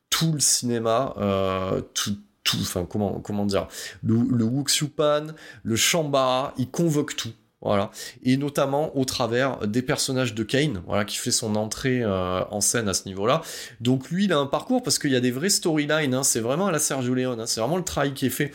tout 0.10 0.32
le 0.32 0.40
cinéma, 0.40 1.14
euh, 1.18 1.82
tout, 1.94 2.18
tout, 2.44 2.58
enfin 2.62 2.86
comment, 2.86 3.20
comment 3.20 3.46
dire, 3.46 3.68
le, 4.04 4.16
le 4.16 4.44
Wuxupan, 4.44 5.28
le 5.64 5.76
Shambara, 5.76 6.54
il 6.58 6.70
convoque 6.70 7.16
tout. 7.16 7.34
Voilà. 7.64 7.92
Et 8.24 8.38
notamment 8.38 8.96
au 8.98 9.06
travers 9.06 9.68
des 9.68 9.82
personnages 9.82 10.34
de 10.34 10.44
Kane, 10.44 10.82
voilà, 10.86 11.06
qui 11.06 11.18
fait 11.18 11.32
son 11.32 11.56
entrée 11.56 12.02
euh, 12.04 12.44
en 12.52 12.62
scène 12.62 12.90
à 12.90 12.94
ce 12.94 13.08
niveau-là. 13.08 13.42
Donc 13.80 14.10
lui, 14.10 14.26
il 14.26 14.34
a 14.34 14.38
un 14.38 14.46
parcours 14.46 14.84
parce 14.84 15.00
qu'il 15.00 15.12
y 15.12 15.16
a 15.16 15.22
des 15.22 15.32
vrais 15.32 15.50
storylines, 15.50 16.14
hein, 16.14 16.24
c'est 16.24 16.42
vraiment 16.42 16.68
à 16.68 16.72
la 16.72 16.80
Sergio 16.80 17.14
Leone, 17.14 17.40
hein, 17.40 17.46
c'est 17.46 17.62
vraiment 17.62 17.78
le 17.78 17.84
travail 17.84 18.14
qui 18.14 18.26
est 18.26 18.30
fait 18.30 18.52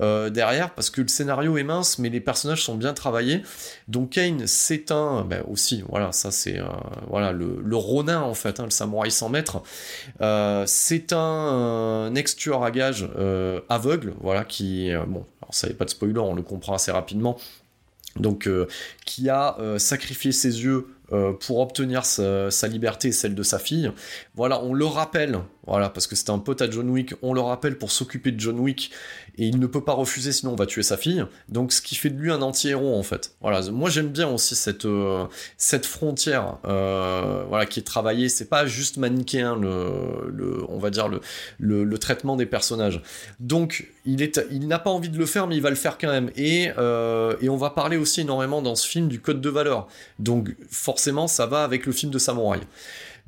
euh, 0.00 0.30
derrière, 0.30 0.74
parce 0.74 0.90
que 0.90 1.00
le 1.00 1.08
scénario 1.08 1.56
est 1.56 1.64
mince, 1.64 1.98
mais 1.98 2.10
les 2.10 2.20
personnages 2.20 2.62
sont 2.62 2.74
bien 2.74 2.92
travaillés. 2.92 3.42
Donc 3.88 4.10
Kane, 4.10 4.46
c'est 4.46 4.92
un, 4.92 5.24
ben 5.24 5.42
aussi, 5.48 5.82
voilà, 5.88 6.12
ça 6.12 6.30
c'est 6.30 6.58
euh, 6.58 6.64
voilà 7.08 7.32
le, 7.32 7.60
le 7.64 7.76
Ronin 7.76 8.20
en 8.20 8.34
fait, 8.34 8.60
hein, 8.60 8.64
le 8.64 8.70
samouraï 8.70 9.10
sans 9.10 9.28
maître. 9.28 9.62
Euh, 10.20 10.64
c'est 10.66 11.12
un, 11.12 12.14
ex-tueur 12.14 12.62
à 12.62 12.70
gages 12.70 13.08
euh, 13.18 13.60
aveugle, 13.68 14.14
voilà, 14.20 14.44
qui, 14.44 14.92
euh, 14.92 15.04
bon, 15.06 15.24
alors 15.42 15.54
ça 15.54 15.68
n'est 15.68 15.74
pas 15.74 15.84
de 15.84 15.90
spoiler, 15.90 16.18
on 16.18 16.34
le 16.34 16.42
comprend 16.42 16.74
assez 16.74 16.90
rapidement. 16.90 17.36
Donc, 18.16 18.46
euh, 18.46 18.66
qui 19.06 19.28
a 19.28 19.56
euh, 19.60 19.78
sacrifié 19.78 20.32
ses 20.32 20.64
yeux 20.64 20.88
euh, 21.12 21.32
pour 21.32 21.60
obtenir 21.60 22.04
sa, 22.04 22.50
sa 22.50 22.66
liberté 22.66 23.08
et 23.08 23.12
celle 23.12 23.34
de 23.34 23.42
sa 23.42 23.58
fille. 23.58 23.90
Voilà, 24.34 24.62
on 24.62 24.74
le 24.74 24.84
rappelle, 24.84 25.38
voilà, 25.66 25.90
parce 25.90 26.06
que 26.06 26.16
c'était 26.16 26.30
un 26.30 26.38
pote 26.38 26.60
à 26.60 26.70
John 26.70 26.88
Wick, 26.90 27.14
on 27.22 27.34
le 27.34 27.40
rappelle 27.40 27.78
pour 27.78 27.92
s'occuper 27.92 28.32
de 28.32 28.40
John 28.40 28.58
Wick, 28.58 28.90
et 29.40 29.46
il 29.46 29.58
ne 29.58 29.66
peut 29.66 29.82
pas 29.82 29.94
refuser, 29.94 30.32
sinon 30.32 30.52
on 30.52 30.56
va 30.56 30.66
tuer 30.66 30.82
sa 30.82 30.98
fille. 30.98 31.24
Donc, 31.48 31.72
ce 31.72 31.80
qui 31.80 31.94
fait 31.94 32.10
de 32.10 32.18
lui 32.18 32.30
un 32.30 32.42
anti-héros, 32.42 32.94
en 32.94 33.02
fait. 33.02 33.34
Voilà, 33.40 33.62
moi 33.70 33.88
j'aime 33.88 34.08
bien 34.08 34.28
aussi 34.28 34.54
cette, 34.54 34.84
euh, 34.84 35.24
cette 35.56 35.86
frontière, 35.86 36.58
euh, 36.66 37.44
voilà, 37.48 37.64
qui 37.64 37.80
est 37.80 37.84
travaillée. 37.84 38.28
C'est 38.28 38.50
pas 38.50 38.66
juste 38.66 38.98
manichéen, 38.98 39.56
le, 39.56 40.62
on 40.68 40.78
va 40.78 40.90
dire, 40.90 41.08
le, 41.08 41.22
le, 41.58 41.98
traitement 41.98 42.36
des 42.36 42.44
personnages. 42.44 43.00
Donc, 43.40 43.88
il, 44.04 44.20
il 44.50 44.68
n'a 44.68 44.78
pas 44.78 44.90
envie 44.90 45.08
de 45.08 45.16
le 45.16 45.24
faire, 45.24 45.46
mais 45.46 45.56
il 45.56 45.62
va 45.62 45.70
le 45.70 45.76
faire 45.76 45.96
quand 45.96 46.10
même. 46.10 46.30
Et, 46.36 46.70
euh, 46.76 47.34
et 47.40 47.48
on 47.48 47.56
va 47.56 47.70
parler 47.70 47.96
aussi 47.96 48.20
énormément 48.20 48.60
dans 48.60 48.74
ce 48.74 48.86
film 48.86 49.08
du 49.08 49.20
code 49.20 49.40
de 49.40 49.48
valeur. 49.48 49.88
Donc, 50.18 50.54
forcément, 50.70 51.28
ça 51.28 51.46
va 51.46 51.64
avec 51.64 51.86
le 51.86 51.92
film 51.92 52.12
de 52.12 52.18
samouraï. 52.18 52.60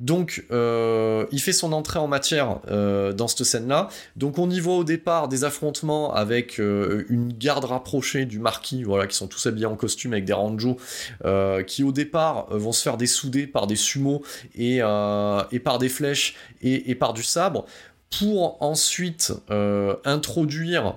Donc, 0.03 0.43
euh, 0.51 1.25
il 1.31 1.39
fait 1.39 1.53
son 1.53 1.71
entrée 1.71 1.97
en 1.97 2.07
matière 2.07 2.59
euh, 2.69 3.13
dans 3.13 3.29
cette 3.29 3.45
scène-là. 3.45 3.87
Donc, 4.17 4.37
on 4.37 4.49
y 4.49 4.59
voit 4.59 4.75
au 4.75 4.83
départ 4.83 5.29
des 5.29 5.45
affrontements 5.45 6.13
avec 6.13 6.59
euh, 6.59 7.05
une 7.07 7.31
garde 7.31 7.63
rapprochée 7.63 8.25
du 8.25 8.37
marquis, 8.37 8.83
voilà, 8.83 9.07
qui 9.07 9.15
sont 9.15 9.27
tous 9.27 9.45
habillés 9.45 9.65
en 9.65 9.77
costume 9.77 10.11
avec 10.11 10.25
des 10.25 10.33
ranjos, 10.33 10.75
qui 11.67 11.83
au 11.83 11.93
départ 11.93 12.47
vont 12.49 12.73
se 12.73 12.81
faire 12.81 12.97
dessouder 12.97 13.47
par 13.47 13.65
des 13.65 13.77
sumos 13.77 14.21
et, 14.55 14.79
par 14.81 15.77
des 15.79 15.89
flèches 15.89 16.35
et, 16.61 16.95
par 16.95 17.13
du 17.13 17.23
sabre, 17.23 17.65
pour 18.09 18.61
ensuite 18.61 19.31
introduire 20.03 20.95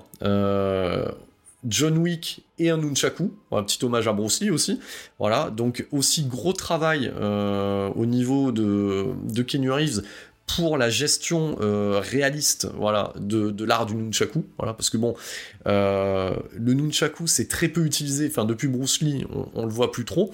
John 1.67 1.99
Wick 1.99 2.45
et 2.59 2.71
un 2.71 2.79
nunchaku, 2.79 3.33
un 3.53 3.63
petit 3.63 3.85
hommage 3.85 4.09
à 4.09 4.13
Bruce 4.13 4.41
Lee 4.41 4.51
aussi. 4.51 4.81
Voilà, 5.19 5.51
donc 5.51 5.87
aussi 5.93 6.25
gros 6.25 6.53
travail 6.53 7.13
euh, 7.17 7.89
au 7.95 8.07
niveau 8.07 8.53
de, 8.53 9.07
de 9.25 9.43
Keanu 9.43 9.71
Reeves 9.71 10.03
pour 10.47 10.79
la 10.79 10.89
gestion 10.89 11.59
euh, 11.61 12.01
réaliste 12.01 12.69
voilà, 12.77 13.13
de, 13.19 13.51
de 13.51 13.65
l'art 13.65 13.85
du 13.85 13.97
nunchaku. 13.97 14.45
Voilà, 14.59 14.75
parce 14.75 14.91
que 14.91 14.97
bon, 14.97 15.15
euh, 15.67 16.37
le 16.53 16.73
nunchaku 16.75 17.27
c'est 17.27 17.49
très 17.49 17.69
peu 17.69 17.85
utilisé, 17.85 18.29
enfin 18.31 18.45
depuis 18.45 18.69
Bruce 18.69 19.01
Lee 19.01 19.27
on, 19.35 19.49
on 19.55 19.67
le 19.67 19.73
voit 19.73 19.91
plus 19.91 20.05
trop. 20.05 20.31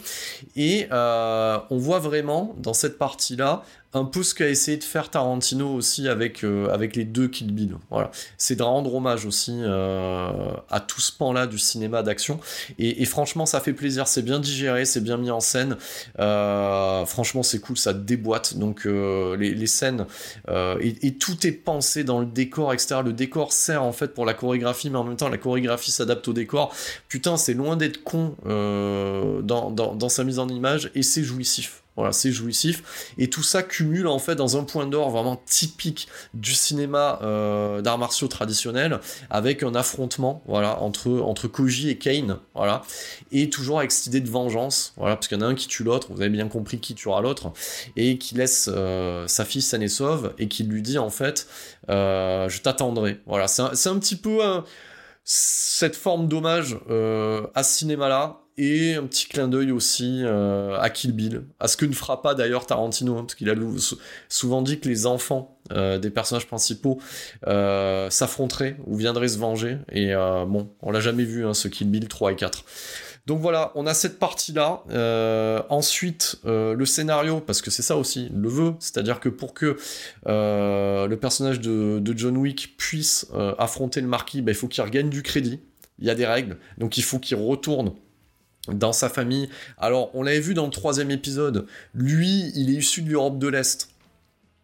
Et 0.55 0.87
on 0.93 1.79
voit 1.79 1.99
vraiment 1.99 2.55
dans 2.59 2.75
cette 2.75 2.99
partie-là 2.99 3.65
un 3.95 4.05
peu 4.05 4.23
ce 4.23 4.35
qu'a 4.35 4.49
essayé 4.49 4.79
de 4.79 4.85
faire 4.85 5.11
Tarantino 5.11 5.69
aussi 5.75 6.09
avec, 6.09 6.45
euh, 6.45 6.73
avec 6.73 6.97
les 6.97 7.05
deux 7.05 7.29
Kill 7.29 7.53
Bill. 7.53 7.77
Voilà. 7.91 8.11
C'est 8.39 8.57
de 8.57 8.63
rendre 8.63 8.95
hommage 8.95 9.27
aussi 9.27 9.55
euh, 9.55 10.31
à 10.71 10.81
tout 10.81 11.01
ce 11.01 11.13
pan-là 11.13 11.47
du 11.47 11.59
cinéma 11.59 12.03
d'action. 12.03 12.41
Et, 12.79 13.05
franchement, 13.05 13.45
ça 13.45 13.61
fait 13.61 13.75
plaisir. 13.75 14.09
C'est 14.09 14.23
bien 14.23 14.41
digéré, 14.41 14.85
c'est 14.87 15.03
bien 15.03 15.19
mis 15.19 15.31
en 15.31 15.41
scène. 15.41 15.77
Euh, 16.19 17.05
franchement, 17.05 17.43
c'est 17.43 17.61
cool, 17.61 17.77
ça 17.77 17.93
déboîte. 17.93 18.57
Donc, 18.57 18.85
les, 18.85 19.55
les 19.55 19.67
scènes, 19.67 20.07
et, 20.81 21.15
tout 21.19 21.47
est 21.47 21.53
pensé 21.53 22.05
dans 22.05 22.21
le 22.21 22.27
décor, 22.27 22.73
etc. 22.73 23.01
Le 23.05 23.13
décor 23.13 23.53
sert 23.53 23.83
en 23.83 23.93
fait 23.93 24.15
pour 24.15 24.25
la 24.25 24.35
chorégraphie, 24.35 24.91
mais 24.91 24.99
en 24.99 25.05
même 25.05 25.17
temps, 25.17 25.29
la 25.29 25.39
chorégraphie 25.39 25.91
s'adapte 25.91 26.27
au 26.29 26.33
décor. 26.33 26.75
Putain, 27.09 27.37
c'est 27.37 27.55
loin 27.55 27.77
d'être 27.77 28.03
con 28.03 28.37
dans, 28.45 29.71
dans 29.71 30.09
sa 30.09 30.25
mise 30.25 30.39
en 30.39 30.49
image, 30.49 30.91
et 30.95 31.03
c'est 31.03 31.23
jouissif. 31.23 31.82
Voilà, 31.97 32.13
c'est 32.13 32.33
jouissif. 32.33 33.15
Et 33.19 33.29
tout 33.29 33.43
ça 33.43 33.63
cumule 33.63 34.07
en 34.07 34.19
fait 34.19 34.35
dans 34.35 34.57
un 34.57 34.65
point 34.65 34.87
d'or 34.87 35.11
vraiment 35.11 35.37
typique 35.45 36.09
du 36.33 36.55
cinéma 36.55 37.19
euh, 37.23 37.83
d'arts 37.83 37.99
martiaux 37.99 38.29
traditionnel, 38.29 38.99
avec 39.29 39.63
un 39.63 39.75
affrontement, 39.75 40.43
voilà, 40.47 40.81
entre, 40.81 41.11
entre 41.21 41.49
Koji 41.49 41.91
et 41.91 41.99
Kane, 41.99 42.39
voilà. 42.55 42.83
Et 43.31 43.51
toujours 43.51 43.79
avec 43.79 43.93
cette 43.93 44.07
idée 44.07 44.21
de 44.21 44.31
vengeance, 44.31 44.95
voilà, 44.97 45.17
parce 45.17 45.29
qu'il 45.29 45.39
y 45.39 45.43
en 45.43 45.45
a 45.45 45.49
un 45.49 45.55
qui 45.55 45.69
tue 45.69 45.85
l'autre, 45.85 46.09
vous 46.11 46.21
avez 46.21 46.31
bien 46.31 46.49
compris 46.49 46.79
qui 46.79 46.95
tuera 46.95 47.21
l'autre, 47.21 47.53
et 47.97 48.17
qui 48.17 48.35
laisse 48.37 48.71
euh, 48.73 49.27
sa 49.29 49.45
fille 49.45 49.63
saine 49.63 49.83
et 49.83 49.89
sauve, 49.89 50.33
et 50.39 50.49
qui 50.49 50.65
lui 50.65 50.81
dit 50.81 50.99
en 50.99 51.11
fait, 51.11 51.47
euh, 51.91 52.49
je 52.49 52.63
t'attendrai. 52.63 53.21
Voilà, 53.27 53.49
c'est 53.49 53.63
un, 53.63 53.93
un 53.93 53.99
petit 53.99 54.17
peu 54.17 54.39
cette 55.25 55.95
forme 55.95 56.27
d'hommage 56.27 56.79
à 57.55 57.63
ce 57.63 57.79
cinéma-là, 57.79 58.42
et 58.59 58.95
un 58.95 59.05
petit 59.05 59.27
clin 59.27 59.49
d'œil 59.49 59.71
aussi 59.71 60.21
euh, 60.23 60.79
à 60.79 60.91
Kill 60.91 61.13
Bill, 61.13 61.45
à 61.59 61.69
ce 61.69 61.77
que 61.77 61.87
ne 61.87 61.95
fera 61.95 62.23
pas 62.23 62.35
d'ailleurs 62.35 62.67
Tarantino, 62.67 63.17
hein, 63.17 63.23
parce 63.23 63.35
qu'il 63.35 63.49
a 63.49 63.55
souvent 64.29 64.63
dit 64.63 64.79
que 64.79 64.89
les 64.89 65.07
enfants 65.07 65.59
euh, 65.73 65.99
des 65.99 66.11
personnages 66.11 66.47
principaux 66.47 67.01
euh, 67.47 68.11
s'affronteraient 68.11 68.77
ou 68.87 68.97
viendraient 68.97 69.29
se 69.29 69.39
venger, 69.39 69.79
et 69.91 70.13
bon, 70.15 70.71
on 70.83 70.91
l'a 70.91 71.01
jamais 71.01 71.25
vu, 71.25 71.47
hein, 71.47 71.55
ce 71.55 71.69
Kill 71.69 71.89
Bill 71.89 72.09
3 72.09 72.33
et 72.33 72.37
4. 72.37 72.65
Donc 73.25 73.41
voilà, 73.41 73.71
on 73.77 73.87
a 73.87 73.95
cette 73.95 74.19
partie-là. 74.19 74.83
Ensuite, 75.71 76.41
le 76.45 76.85
scénario, 76.85 77.41
parce 77.41 77.63
que 77.63 77.71
c'est 77.71 77.83
ça 77.83 77.97
aussi, 77.97 78.31
le 78.35 78.49
veut, 78.49 78.75
c'est-à-dire 78.81 79.21
que 79.21 79.29
pour 79.29 79.55
que 79.55 79.77
le 80.27 81.15
personnage 81.15 81.61
de, 81.61 82.03
John 82.17 82.37
Wick 82.37 82.77
puisse 82.77 83.29
affronter 83.59 84.01
le 84.01 84.09
marquis, 84.09 84.43
bah, 84.43 84.51
il 84.51 84.57
faut 84.57 84.69
qu'il 84.69 84.83
regagne 84.83 85.09
du 85.09 85.23
crédit. 85.23 85.61
Il 85.99 86.07
y 86.07 86.11
a 86.11 86.17
des 86.17 86.27
règles, 86.27 86.59
donc 86.79 86.99
il 86.99 87.05
faut 87.05 87.21
qu'il 87.21 87.37
retourne 87.37 87.93
dans 88.69 88.93
sa 88.93 89.09
famille. 89.09 89.49
Alors, 89.79 90.11
on 90.15 90.23
l'avait 90.23 90.41
vu 90.41 90.55
dans 90.55 90.65
le 90.65 90.71
troisième 90.71 91.11
épisode, 91.11 91.67
lui, 91.95 92.53
il 92.55 92.71
est 92.71 92.79
issu 92.79 93.03
de 93.03 93.11
l'Europe 93.11 93.39
de 93.39 93.49
l'Est. 93.49 93.89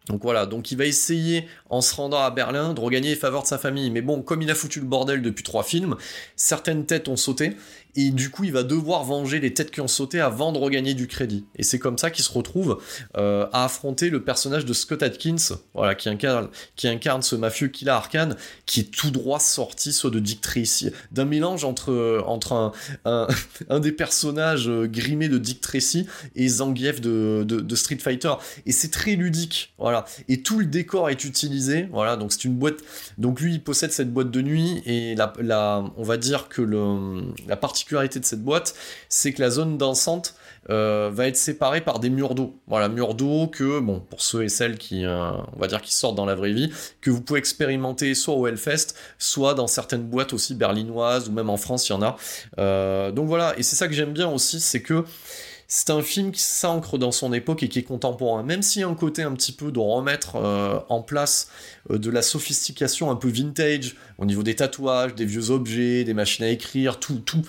Donc 0.07 0.23
voilà, 0.23 0.47
donc 0.47 0.71
il 0.71 0.77
va 0.77 0.85
essayer, 0.85 1.47
en 1.69 1.81
se 1.81 1.93
rendant 1.93 2.19
à 2.19 2.31
Berlin, 2.31 2.73
de 2.73 2.79
regagner 2.79 3.09
les 3.09 3.15
faveurs 3.15 3.43
de 3.43 3.47
sa 3.47 3.59
famille. 3.59 3.91
Mais 3.91 4.01
bon, 4.01 4.23
comme 4.23 4.41
il 4.41 4.49
a 4.49 4.55
foutu 4.55 4.79
le 4.79 4.87
bordel 4.87 5.21
depuis 5.21 5.43
trois 5.43 5.63
films, 5.63 5.95
certaines 6.35 6.87
têtes 6.87 7.07
ont 7.09 7.15
sauté, 7.15 7.55
et 7.95 8.11
du 8.11 8.29
coup, 8.29 8.43
il 8.43 8.51
va 8.51 8.63
devoir 8.63 9.03
venger 9.03 9.39
les 9.39 9.53
têtes 9.53 9.71
qui 9.71 9.81
ont 9.81 9.87
sauté 9.87 10.19
avant 10.19 10.51
de 10.51 10.57
regagner 10.57 10.93
du 10.93 11.07
crédit. 11.07 11.45
Et 11.55 11.63
c'est 11.63 11.79
comme 11.79 11.97
ça 11.97 12.11
qu'il 12.11 12.23
se 12.23 12.31
retrouve 12.31 12.79
euh, 13.17 13.47
à 13.51 13.65
affronter 13.65 14.09
le 14.09 14.23
personnage 14.23 14.65
de 14.65 14.73
Scott 14.73 15.01
Atkins, 15.01 15.57
voilà, 15.73 15.95
qui 15.95 16.07
incarne, 16.07 16.49
qui 16.75 16.87
incarne 16.87 17.21
ce 17.23 17.35
mafieux 17.35 17.67
Killa 17.67 17.95
Arcane, 17.95 18.35
qui 18.65 18.81
est 18.81 18.91
tout 18.91 19.09
droit 19.11 19.39
sorti 19.39 19.91
soit 19.91 20.11
de 20.11 20.19
Dick 20.19 20.41
Tracy, 20.41 20.91
d'un 21.11 21.25
mélange 21.25 21.63
entre, 21.65 22.23
entre 22.25 22.53
un, 22.53 22.71
un, 23.69 23.79
des 23.79 23.91
personnages 23.91 24.69
euh, 24.69 24.87
grimés 24.87 25.29
de 25.29 25.37
Dick 25.37 25.61
Tracy 25.61 26.05
et 26.35 26.47
Zangief 26.47 27.01
de, 27.01 27.43
de, 27.43 27.75
Street 27.75 27.97
Fighter. 27.97 28.33
Et 28.65 28.71
c'est 28.71 28.91
très 28.91 29.15
ludique, 29.15 29.73
voilà. 29.79 30.05
Et 30.27 30.43
tout 30.43 30.59
le 30.59 30.65
décor 30.65 31.09
est 31.09 31.23
utilisé, 31.25 31.87
voilà. 31.91 32.17
Donc 32.17 32.33
c'est 32.33 32.43
une 32.45 32.55
boîte. 32.55 32.79
Donc 33.17 33.41
lui, 33.41 33.53
il 33.53 33.63
possède 33.63 33.91
cette 33.91 34.13
boîte 34.13 34.31
de 34.31 34.41
nuit 34.41 34.81
et 34.85 35.15
la, 35.15 35.33
la 35.39 35.83
on 35.97 36.03
va 36.03 36.17
dire 36.17 36.49
que 36.49 36.61
le, 36.61 37.23
la 37.47 37.55
de 38.19 38.25
cette 38.25 38.43
boîte, 38.43 38.75
c'est 39.09 39.33
que 39.33 39.41
la 39.41 39.49
zone 39.49 39.77
dansante 39.77 40.35
euh, 40.69 41.09
va 41.11 41.27
être 41.27 41.37
séparée 41.37 41.81
par 41.81 41.99
des 41.99 42.09
murs 42.09 42.35
d'eau. 42.35 42.59
Voilà, 42.67 42.89
murs 42.89 43.15
d'eau 43.15 43.47
que, 43.47 43.79
bon, 43.79 44.01
pour 44.01 44.21
ceux 44.21 44.43
et 44.43 44.49
celles 44.49 44.77
qui, 44.77 45.05
euh, 45.05 45.31
on 45.55 45.59
va 45.59 45.67
dire, 45.67 45.81
qui 45.81 45.93
sortent 45.93 46.15
dans 46.15 46.25
la 46.25 46.35
vraie 46.35 46.51
vie, 46.51 46.71
que 47.01 47.09
vous 47.09 47.21
pouvez 47.21 47.39
expérimenter 47.39 48.13
soit 48.13 48.35
au 48.35 48.45
Hellfest, 48.45 48.93
soit 49.17 49.53
dans 49.55 49.67
certaines 49.67 50.03
boîtes 50.03 50.33
aussi 50.33 50.53
berlinoises 50.53 51.29
ou 51.29 51.31
même 51.31 51.49
en 51.49 51.57
France, 51.57 51.89
il 51.89 51.93
y 51.93 51.95
en 51.95 52.01
a. 52.01 52.17
Euh, 52.59 53.11
donc 53.11 53.27
voilà, 53.27 53.57
et 53.57 53.63
c'est 53.63 53.75
ça 53.75 53.87
que 53.87 53.93
j'aime 53.93 54.13
bien 54.13 54.29
aussi, 54.29 54.59
c'est 54.59 54.81
que 54.81 55.05
c'est 55.71 55.91
un 55.91 56.01
film 56.01 56.31
qui 56.31 56.41
s'ancre 56.41 56.97
dans 56.97 57.11
son 57.11 57.31
époque 57.31 57.61
et 57.61 57.69
qui 57.69 57.77
est 57.77 57.83
contemporain, 57.83 58.41
même 58.41 58.63
s'il 58.63 58.81
y 58.81 58.83
a 58.83 58.87
un 58.87 58.95
côté 58.95 59.21
un 59.21 59.33
petit 59.33 59.51
peu 59.51 59.71
de 59.71 59.77
remettre 59.77 60.35
euh, 60.35 60.79
en 60.89 61.03
place 61.03 61.51
euh, 61.91 61.99
de 61.99 62.09
la 62.09 62.23
sophistication 62.23 63.11
un 63.11 63.15
peu 63.15 63.29
vintage 63.29 63.95
au 64.17 64.25
niveau 64.25 64.41
des 64.41 64.55
tatouages, 64.55 65.13
des 65.13 65.25
vieux 65.25 65.51
objets, 65.51 66.03
des 66.03 66.15
machines 66.15 66.43
à 66.43 66.49
écrire, 66.49 66.99
tout, 66.99 67.19
tout, 67.19 67.43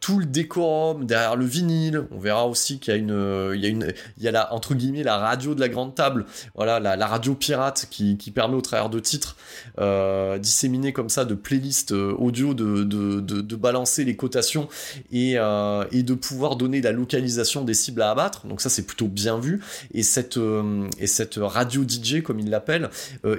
tout 0.00 0.18
le 0.18 0.26
décorum 0.26 1.06
derrière 1.06 1.36
le 1.36 1.44
vinyle. 1.44 2.04
On 2.10 2.18
verra 2.18 2.46
aussi 2.46 2.78
qu'il 2.78 2.92
y 2.92 2.96
a 2.96 2.98
une, 2.98 3.10
euh, 3.10 3.56
il 3.56 3.62
y 3.62 3.66
a 3.66 3.68
une, 3.68 3.92
il 4.18 4.22
y 4.22 4.28
a 4.28 4.30
la, 4.30 4.52
entre 4.52 4.74
guillemets 4.74 5.02
la 5.02 5.18
radio 5.18 5.54
de 5.54 5.60
la 5.60 5.68
grande 5.68 5.94
table, 5.94 6.26
voilà, 6.54 6.78
la, 6.80 7.06
radio 7.06 7.34
pirate 7.34 7.86
qui, 7.90 8.16
permet 8.34 8.56
au 8.56 8.60
travers 8.60 8.90
de 8.90 9.00
titres 9.00 9.36
euh, 9.78 10.38
disséminés 10.38 10.92
comme 10.92 11.08
ça 11.08 11.24
de 11.24 11.34
playlists 11.34 11.92
euh, 11.92 12.14
audio 12.18 12.52
de, 12.54 13.56
balancer 13.56 14.04
les 14.04 14.16
cotations 14.16 14.68
et, 15.10 15.34
de 15.34 16.14
pouvoir 16.14 16.56
donner 16.56 16.80
la 16.80 16.92
localisation 16.92 17.64
des 17.64 17.74
cibles 17.74 18.02
à 18.02 18.10
abattre. 18.10 18.46
Donc 18.46 18.60
ça 18.60 18.68
c'est 18.68 18.86
plutôt 18.86 19.08
bien 19.08 19.38
vu. 19.38 19.60
Et 19.94 20.02
cette, 20.02 20.38
et 20.98 21.06
cette 21.06 21.36
radio 21.36 21.82
DJ 21.82 22.22
comme 22.22 22.38
il 22.38 22.50
l'appelle 22.50 22.90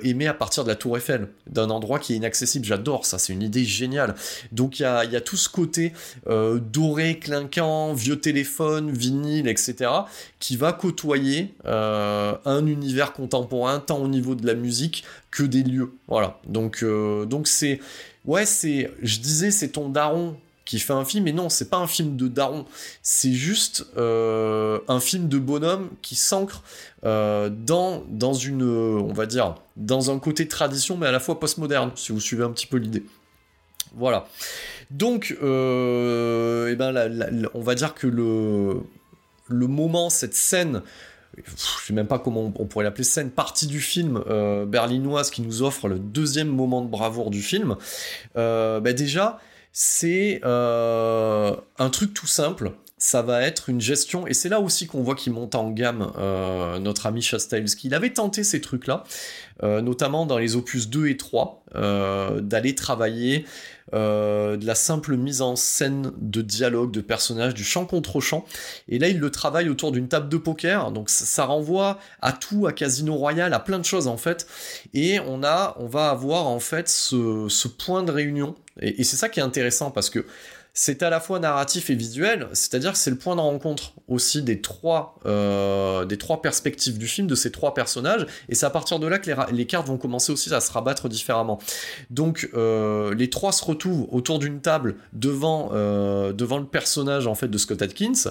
émet 0.04 0.28
à 0.28 0.34
partir 0.34 0.64
de 0.64 0.70
la 0.70 0.76
Tour 0.76 0.98
Eiffel, 0.98 1.28
d'un 1.50 1.70
endroit 1.70 2.00
qui 2.00 2.14
est 2.14 2.16
inaccessible. 2.18 2.66
J'adore 2.66 3.06
ça, 3.06 3.20
c'est 3.20 3.34
une 3.34 3.44
idée 3.44 3.64
géniale. 3.64 4.16
Donc 4.52 4.80
il 4.80 4.84
y 4.84 4.86
a, 4.86 5.22
tout 5.22 5.38
ce 5.38 5.50
côté 5.50 5.94
doré, 6.56 7.20
clinquant, 7.20 7.94
vieux 7.94 8.20
téléphone, 8.20 8.92
vinyle, 8.92 9.48
etc., 9.48 9.92
qui 10.40 10.56
va 10.58 10.74
côtoyer 10.74 11.54
euh, 11.66 12.36
un 12.46 12.66
univers 12.66 13.14
contemporain, 13.14 13.80
tant 13.80 14.00
au 14.00 14.08
niveau 14.08 14.36
de 14.36 14.46
la 14.46 14.54
musique 14.54 15.04
que 15.32 15.44
des 15.44 15.64
lieux. 15.64 15.94
Voilà. 16.08 16.40
Donc 16.48 16.84
euh, 16.84 17.26
donc 17.26 17.48
c'est 17.48 17.80
ouais 18.26 18.46
c'est 18.46 18.92
je 19.02 19.20
disais 19.20 19.52
c'est 19.52 19.70
ton 19.70 19.90
daron 19.90 20.38
qui 20.68 20.80
fait 20.80 20.94
un 20.94 21.06
film, 21.06 21.24
mais 21.24 21.32
non, 21.32 21.50
c'est 21.50 21.70
pas 21.70 21.78
un 21.78 21.88
film 21.88 22.18
de 22.18 22.28
daron, 22.28 22.66
c'est 23.02 23.32
juste 23.32 23.88
euh, 23.98 24.80
un 24.88 25.00
film 25.00 25.30
de 25.30 25.40
bonhomme 25.40 25.90
qui 26.02 26.16
s'ancre 26.16 26.62
euh, 27.06 27.50
dans, 27.50 28.04
dans 28.10 28.34
une, 28.34 28.64
euh, 28.64 29.00
on 29.00 29.14
va 29.14 29.26
dire, 29.26 29.56
dans 29.78 30.12
un 30.12 30.20
côté 30.20 30.48
tradition, 30.48 30.98
mais 30.98 31.08
à 31.08 31.12
la 31.12 31.22
fois 31.22 31.40
postmoderne, 31.40 31.92
si 31.96 32.12
vous 32.12 32.20
suivez 32.20 32.44
un 32.44 32.52
petit 32.52 32.68
peu 32.68 32.78
l'idée. 32.78 33.04
Voilà. 33.96 34.28
Donc, 34.92 35.36
euh, 35.42 36.70
eh 36.72 36.76
ben, 36.76 37.50
on 37.54 37.62
va 37.62 37.76
dire 37.76 37.94
que 37.94 38.08
le, 38.08 39.68
moment, 39.68 40.10
cette 40.10 40.34
scène, 40.34 40.82
je 41.36 41.86
sais 41.86 41.94
même 41.94 42.08
pas 42.08 42.20
comment 42.20 42.54
on, 42.58 42.66
pourrait 42.66 42.86
l'appeler 42.86 43.04
scène, 43.04 43.30
partie 43.30 43.68
du 43.68 43.82
film 43.82 44.24
euh, 44.28 44.66
berlinoise 44.66 45.30
qui 45.30 45.42
nous 45.42 45.62
offre 45.62 45.88
le 45.88 46.00
deuxième 46.00 46.48
moment 46.48 46.82
de 46.82 46.90
bravoure 46.90 47.30
du 47.30 47.42
film, 47.42 47.76
euh, 48.38 48.80
bah 48.80 48.94
déjà, 48.94 49.40
c'est 49.74 50.42
un 50.44 51.90
truc 51.92 52.14
tout 52.14 52.28
simple. 52.28 52.72
Ça 53.00 53.22
va 53.22 53.44
être 53.44 53.70
une 53.70 53.80
gestion, 53.80 54.26
et 54.26 54.34
c'est 54.34 54.50
là 54.50 54.60
aussi 54.60 54.88
qu'on 54.88 55.04
voit 55.04 55.14
qu'il 55.14 55.32
monte 55.32 55.54
en 55.54 55.70
gamme 55.70 56.12
euh, 56.18 56.80
notre 56.80 57.06
ami 57.06 57.22
Chastahelski. 57.22 57.90
Il 57.90 57.94
avait 57.94 58.10
tenté 58.10 58.44
ces 58.44 58.60
trucs-là, 58.60 59.04
euh, 59.62 59.82
notamment 59.82 60.26
dans 60.26 60.40
les 60.40 60.56
opus 60.56 60.90
2 60.90 61.10
et 61.10 61.16
3, 61.16 61.64
euh, 61.76 62.42
d'aller 62.42 62.74
travailler 62.74 63.46
de 63.94 64.66
la 64.66 64.76
simple 64.76 65.16
mise 65.16 65.42
en 65.42 65.56
scène 65.56 66.12
de 66.18 66.42
dialogue, 66.42 66.92
de 66.92 67.00
personnages, 67.00 67.54
du 67.54 67.64
chant 67.64 67.86
contre 67.86 68.20
chant. 68.20 68.44
Et 68.90 69.00
là, 69.00 69.08
il 69.08 69.18
le 69.18 69.30
travaille 69.30 69.70
autour 69.70 69.94
d'une 69.94 70.10
table 70.10 70.28
de 70.28 70.36
poker, 70.36 70.92
donc 70.92 71.10
ça, 71.10 71.46
renvoie 71.46 71.98
à 72.22 72.34
tout, 72.34 72.68
à 72.68 72.74
Casino 72.74 73.16
Royale, 73.16 73.54
à 73.54 73.60
plein 73.60 73.80
de 73.80 73.86
choses 73.86 74.08
en 74.08 74.18
fait. 74.18 74.46
Et 74.94 75.22
on 75.22 75.42
a, 75.42 75.78
on 75.80 75.86
va 75.86 76.10
avoir 76.10 76.48
en 76.48 76.60
fait 76.60 76.90
ce, 76.90 77.68
point 77.68 78.04
de 78.04 78.12
réunion. 78.12 78.56
Et 78.82 79.06
c'est 79.06 79.16
ça 79.16 79.30
qui 79.30 79.40
est 79.40 79.44
intéressant 79.44 79.90
parce 79.90 80.10
que 80.10 80.26
c'est 80.80 81.02
à 81.02 81.10
la 81.10 81.20
fois 81.20 81.40
narratif 81.40 81.90
et 81.90 81.96
visuel, 81.96 82.50
c'est-à-dire 82.54 82.92
que 82.92 83.00
c'est 83.00 83.10
le 83.10 83.18
point 83.18 83.36
de 83.36 83.42
rencontre 83.42 83.94
aussi 84.08 84.44
des 84.44 84.62
trois, 84.62 85.18
euh, 85.26 86.06
des 86.06 86.20
trois 86.20 86.40
perspectives 86.44 87.00
du 87.00 87.08
film, 87.08 87.26
de 87.26 87.34
ces 87.34 87.52
trois 87.52 87.74
personnages, 87.74 88.28
et 88.48 88.54
c'est 88.54 88.68
à 88.68 88.70
partir 88.70 89.00
de 89.00 89.08
là 89.08 89.18
que 89.18 89.28
les, 89.28 89.36
les 89.54 89.66
cartes 89.66 89.88
vont 89.88 89.98
commencer 89.98 90.32
aussi 90.32 90.54
à 90.54 90.62
se 90.62 90.72
rabattre 90.72 91.10
différemment. 91.10 91.58
Donc 92.12 92.52
euh, 92.54 93.16
les 93.16 93.32
trois 93.32 93.54
se 93.54 93.66
retrouvent 93.66 94.08
autour 94.12 94.38
d'une 94.38 94.62
table 94.62 94.98
devant, 95.14 95.72
euh, 95.74 96.32
devant 96.32 96.60
le 96.60 96.68
personnage 96.68 97.26
en 97.26 97.34
fait 97.34 97.48
de 97.48 97.58
Scott 97.58 97.82
Atkins, 97.82 98.30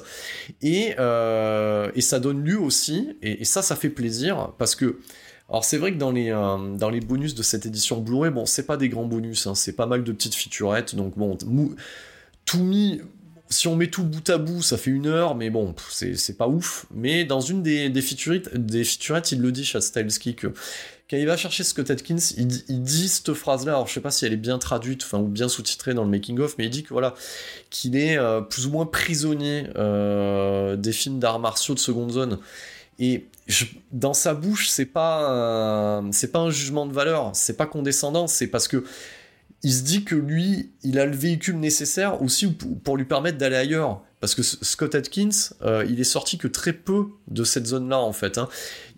et, 0.63 0.91
et 0.91 2.01
ça 2.01 2.21
donne 2.21 2.45
lieu 2.45 2.61
aussi, 2.61 3.17
et, 3.23 3.45
ça 3.45 3.61
ça 3.61 3.75
fait 3.75 3.91
plaisir, 3.91 4.53
parce 4.57 4.77
que 4.77 5.01
alors 5.49 5.65
c'est 5.65 5.79
vrai 5.79 5.93
que 5.93 5.99
dans 5.99 6.13
les, 6.13 6.31
dans 6.31 6.91
les 6.91 7.01
bonus 7.01 7.35
de 7.35 7.43
cette 7.43 7.67
édition 7.67 8.01
Blu-ray, 8.01 8.31
bon 8.31 8.47
c'est 8.47 8.67
pas 8.67 8.77
des 8.77 8.89
grands 8.89 9.05
bonus, 9.05 9.49
hein, 9.49 9.57
c'est 9.57 9.75
pas 9.75 9.87
mal 9.87 10.05
de 10.05 10.13
petites 10.13 10.37
featurettes, 10.37 10.95
donc 10.95 11.19
bon, 11.19 11.37
tout 12.47 12.63
mis, 12.63 13.03
si 13.49 13.69
on 13.69 13.77
met 13.77 13.89
tout 13.89 14.05
bout 14.05 14.29
à 14.31 14.39
bout, 14.39 14.63
ça 14.63 14.79
fait 14.79 14.91
une 14.91 15.07
heure, 15.07 15.35
mais 15.35 15.51
bon, 15.51 15.75
c'est 15.91 16.37
pas 16.39 16.49
ouf. 16.49 16.87
Mais 16.95 17.25
dans 17.25 17.41
une 17.41 17.63
des, 17.63 17.91
des, 17.91 18.03
featurettes, 18.03 18.57
des 18.57 18.85
featurettes, 18.85 19.33
il 19.33 19.41
le 19.41 19.53
dit, 19.53 19.65
Chastelski, 19.65 20.35
que 20.35 20.49
quand 21.09 21.17
il 21.17 21.27
va 21.27 21.37
chercher 21.37 21.63
Scott 21.63 21.91
Atkins, 21.91 22.17
il, 22.37 22.49
il 22.69 22.83
dit 22.83 23.09
cette 23.09 23.33
phrase-là, 23.35 23.73
alors 23.73 23.87
je 23.87 23.95
sais 23.95 24.01
pas 24.01 24.11
si 24.11 24.27
elle 24.27 24.33
est 24.33 24.39
bien 24.39 24.59
traduite, 24.59 25.05
enfin, 25.05 25.19
ou 25.19 25.29
bien 25.29 25.49
sous-titrée 25.49 25.95
dans 25.95 26.05
le 26.05 26.11
making-of, 26.11 26.57
mais 26.59 26.65
il 26.65 26.71
dit 26.71 26.83
que 26.83 26.93
voilà, 26.93 27.15
qu'il 27.71 27.97
est 27.97 28.17
euh, 28.17 28.41
plus 28.41 28.67
ou 28.67 28.71
moins 28.71 28.87
prisonnier 28.87 29.67
euh, 29.77 30.77
des 30.77 30.93
films 30.93 31.21
d'arts 31.21 31.39
martiaux 31.39 31.75
de 31.75 31.79
seconde 31.79 32.11
zone. 32.11 32.39
Et 32.99 33.27
dans 33.93 34.15
sa 34.15 34.35
bouche, 34.35 34.69
c'est 34.69 34.87
pas, 34.87 36.03
c'est 36.11 36.33
pas 36.33 36.39
un 36.39 36.51
jugement 36.51 36.87
de 36.87 36.93
valeur, 36.93 37.31
c'est 37.35 37.57
pas 37.57 37.67
condescendant, 37.67 38.27
c'est 38.27 38.47
parce 38.47 38.67
que 38.69 38.85
il 39.63 39.73
se 39.73 39.83
dit 39.83 40.05
que 40.05 40.15
lui, 40.15 40.71
il 40.83 40.99
a 40.99 41.07
le 41.07 41.17
véhicule 41.17 41.59
nécessaire 41.59 42.23
aussi 42.23 42.47
pour 42.85 42.97
lui 42.97 43.05
permettre 43.05 43.39
d'aller 43.39 43.57
ailleurs. 43.57 44.03
Parce 44.21 44.35
parce 44.35 44.35
que 44.35 44.43
Scott 44.65 44.95
Atkins, 44.95 45.29
euh, 45.63 45.85
il 45.89 46.01
est 46.01 46.05
sorti 46.05 46.39
que 46.39 46.49
très 46.49 46.73
peu 46.73 47.07
de 47.29 47.45
cette 47.45 47.67
zone-là 47.67 47.99
en 48.01 48.13
fait. 48.13 48.39
hein. 48.39 48.49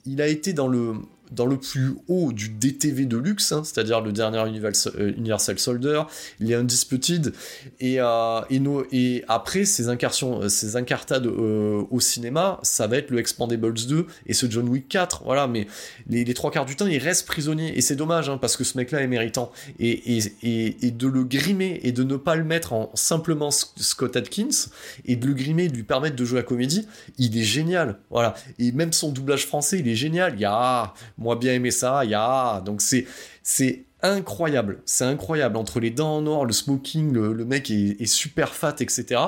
Il 0.07 0.23
a 0.23 0.27
été 0.27 0.53
dans 0.53 0.69
le 0.69 0.95
dans 1.33 1.47
le 1.47 1.59
plus 1.59 1.95
haut 2.09 2.33
du 2.33 2.49
DTV 2.49 3.07
de 3.07 3.17
luxe, 3.17 3.53
hein, 3.53 3.63
c'est-à-dire 3.65 4.01
le 4.01 4.13
dernier 4.13 4.47
Universal, 4.49 4.93
euh, 4.99 5.59
Soldier, 5.59 6.03
il 6.41 6.51
est 6.51 6.55
Undisputed, 6.55 7.33
et, 7.81 8.01
euh, 8.01 8.41
et, 8.51 8.61
et 8.93 9.25
après 9.29 9.65
ces 9.65 9.89
euh, 9.89 10.49
ces 10.49 10.77
incartades 10.77 11.27
euh, 11.27 11.83
au 11.91 12.01
cinéma, 12.01 12.59
ça 12.63 12.87
va 12.87 12.97
être 12.97 13.11
le 13.11 13.19
Expandables 13.19 13.75
2 13.75 14.07
et 14.27 14.35
ce 14.35 14.51
John 14.51 14.69
Wick 14.69 14.89
4, 14.89 15.23
voilà, 15.25 15.47
mais 15.47 15.67
les, 16.09 16.25
les 16.25 16.35
trois 16.35 16.51
quarts 16.51 16.67
du 16.67 16.77
temps, 16.77 16.87
il 16.87 16.99
reste 16.99 17.27
prisonnier, 17.27 17.77
et 17.77 17.81
c'est 17.81 17.97
dommage, 17.97 18.29
hein, 18.29 18.39
parce 18.39 18.57
que 18.57 18.65
ce 18.65 18.77
mec-là 18.79 19.03
est 19.03 19.07
méritant, 19.07 19.51
et, 19.79 20.19
et, 20.43 20.87
et, 20.87 20.91
de 20.91 21.07
le 21.07 21.25
grimer 21.25 21.81
et 21.83 21.93
de 21.93 22.05
ne 22.05 22.17
pas 22.17 22.37
le 22.37 22.45
mettre 22.45 22.73
en 22.73 22.91
simplement 22.95 23.51
Scott 23.51 24.17
Atkins, 24.17 24.71
et 25.05 25.17
de 25.17 25.27
le 25.27 25.35
grimer 25.35 25.69
de 25.69 25.75
lui 25.75 25.83
permettre 25.83 26.17
de 26.17 26.25
jouer 26.25 26.39
la 26.39 26.45
comédie, 26.45 26.87
il 27.19 27.37
est 27.37 27.43
génial, 27.43 27.99
voilà, 28.11 28.35
et 28.59 28.73
même 28.73 28.93
son 28.93 29.11
doublage 29.13 29.47
français, 29.47 29.79
il 29.79 29.89
est 29.89 29.95
génial, 29.95 30.35
il 30.35 30.41
y 30.41 30.45
a, 30.45 30.53
ah, 30.53 30.95
moi 31.19 31.37
bien 31.37 31.53
aimé 31.55 31.71
ça, 31.71 32.05
il 32.05 32.11
y 32.11 32.15
a, 32.15 32.23
ah, 32.23 32.63
donc 32.65 32.81
c'est, 32.81 33.07
c'est 33.43 33.85
incroyable, 34.03 34.81
c'est 34.85 35.05
incroyable, 35.05 35.57
entre 35.57 35.81
les 35.81 35.91
dents 35.91 36.17
en 36.17 36.27
or, 36.27 36.47
le 36.47 36.53
smoking, 36.53 37.13
le, 37.13 37.45
mec 37.45 37.71
est, 37.71 38.07
super 38.07 38.55
fat, 38.55 38.77
etc., 38.81 39.21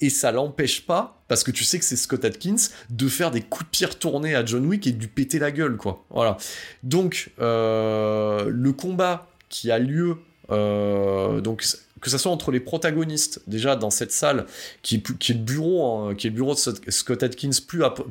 et 0.00 0.10
ça 0.10 0.30
l'empêche 0.30 0.86
pas, 0.86 1.22
parce 1.28 1.42
que 1.42 1.50
tu 1.50 1.64
sais 1.64 1.78
que 1.78 1.84
c'est 1.84 1.96
Scott 1.96 2.24
Atkins, 2.24 2.56
de 2.90 3.08
faire 3.08 3.30
des 3.30 3.40
coups 3.40 3.64
de 3.64 3.70
pied 3.70 3.86
retournés 3.86 4.34
à 4.34 4.44
John 4.44 4.66
Wick 4.66 4.86
et 4.86 4.92
de 4.92 5.00
lui 5.00 5.08
péter 5.08 5.38
la 5.38 5.50
gueule, 5.50 5.76
quoi, 5.76 6.04
voilà. 6.10 6.36
Donc, 6.82 7.32
euh, 7.40 8.50
le 8.50 8.72
combat 8.72 9.28
qui 9.48 9.70
a 9.70 9.78
lieu, 9.78 10.18
euh, 10.50 11.40
donc 11.40 11.64
que 12.00 12.10
ça 12.10 12.18
soit 12.18 12.32
entre 12.32 12.50
les 12.50 12.60
protagonistes, 12.60 13.42
déjà 13.46 13.76
dans 13.76 13.90
cette 13.90 14.12
salle, 14.12 14.46
qui 14.82 14.96
est, 14.96 15.28
le 15.30 15.34
bureau, 15.34 15.98
hein, 15.98 16.14
qui 16.14 16.26
est 16.26 16.30
bureau 16.30 16.54
de 16.54 16.58
Scott- 16.58 17.22
Atkins, 17.22 17.50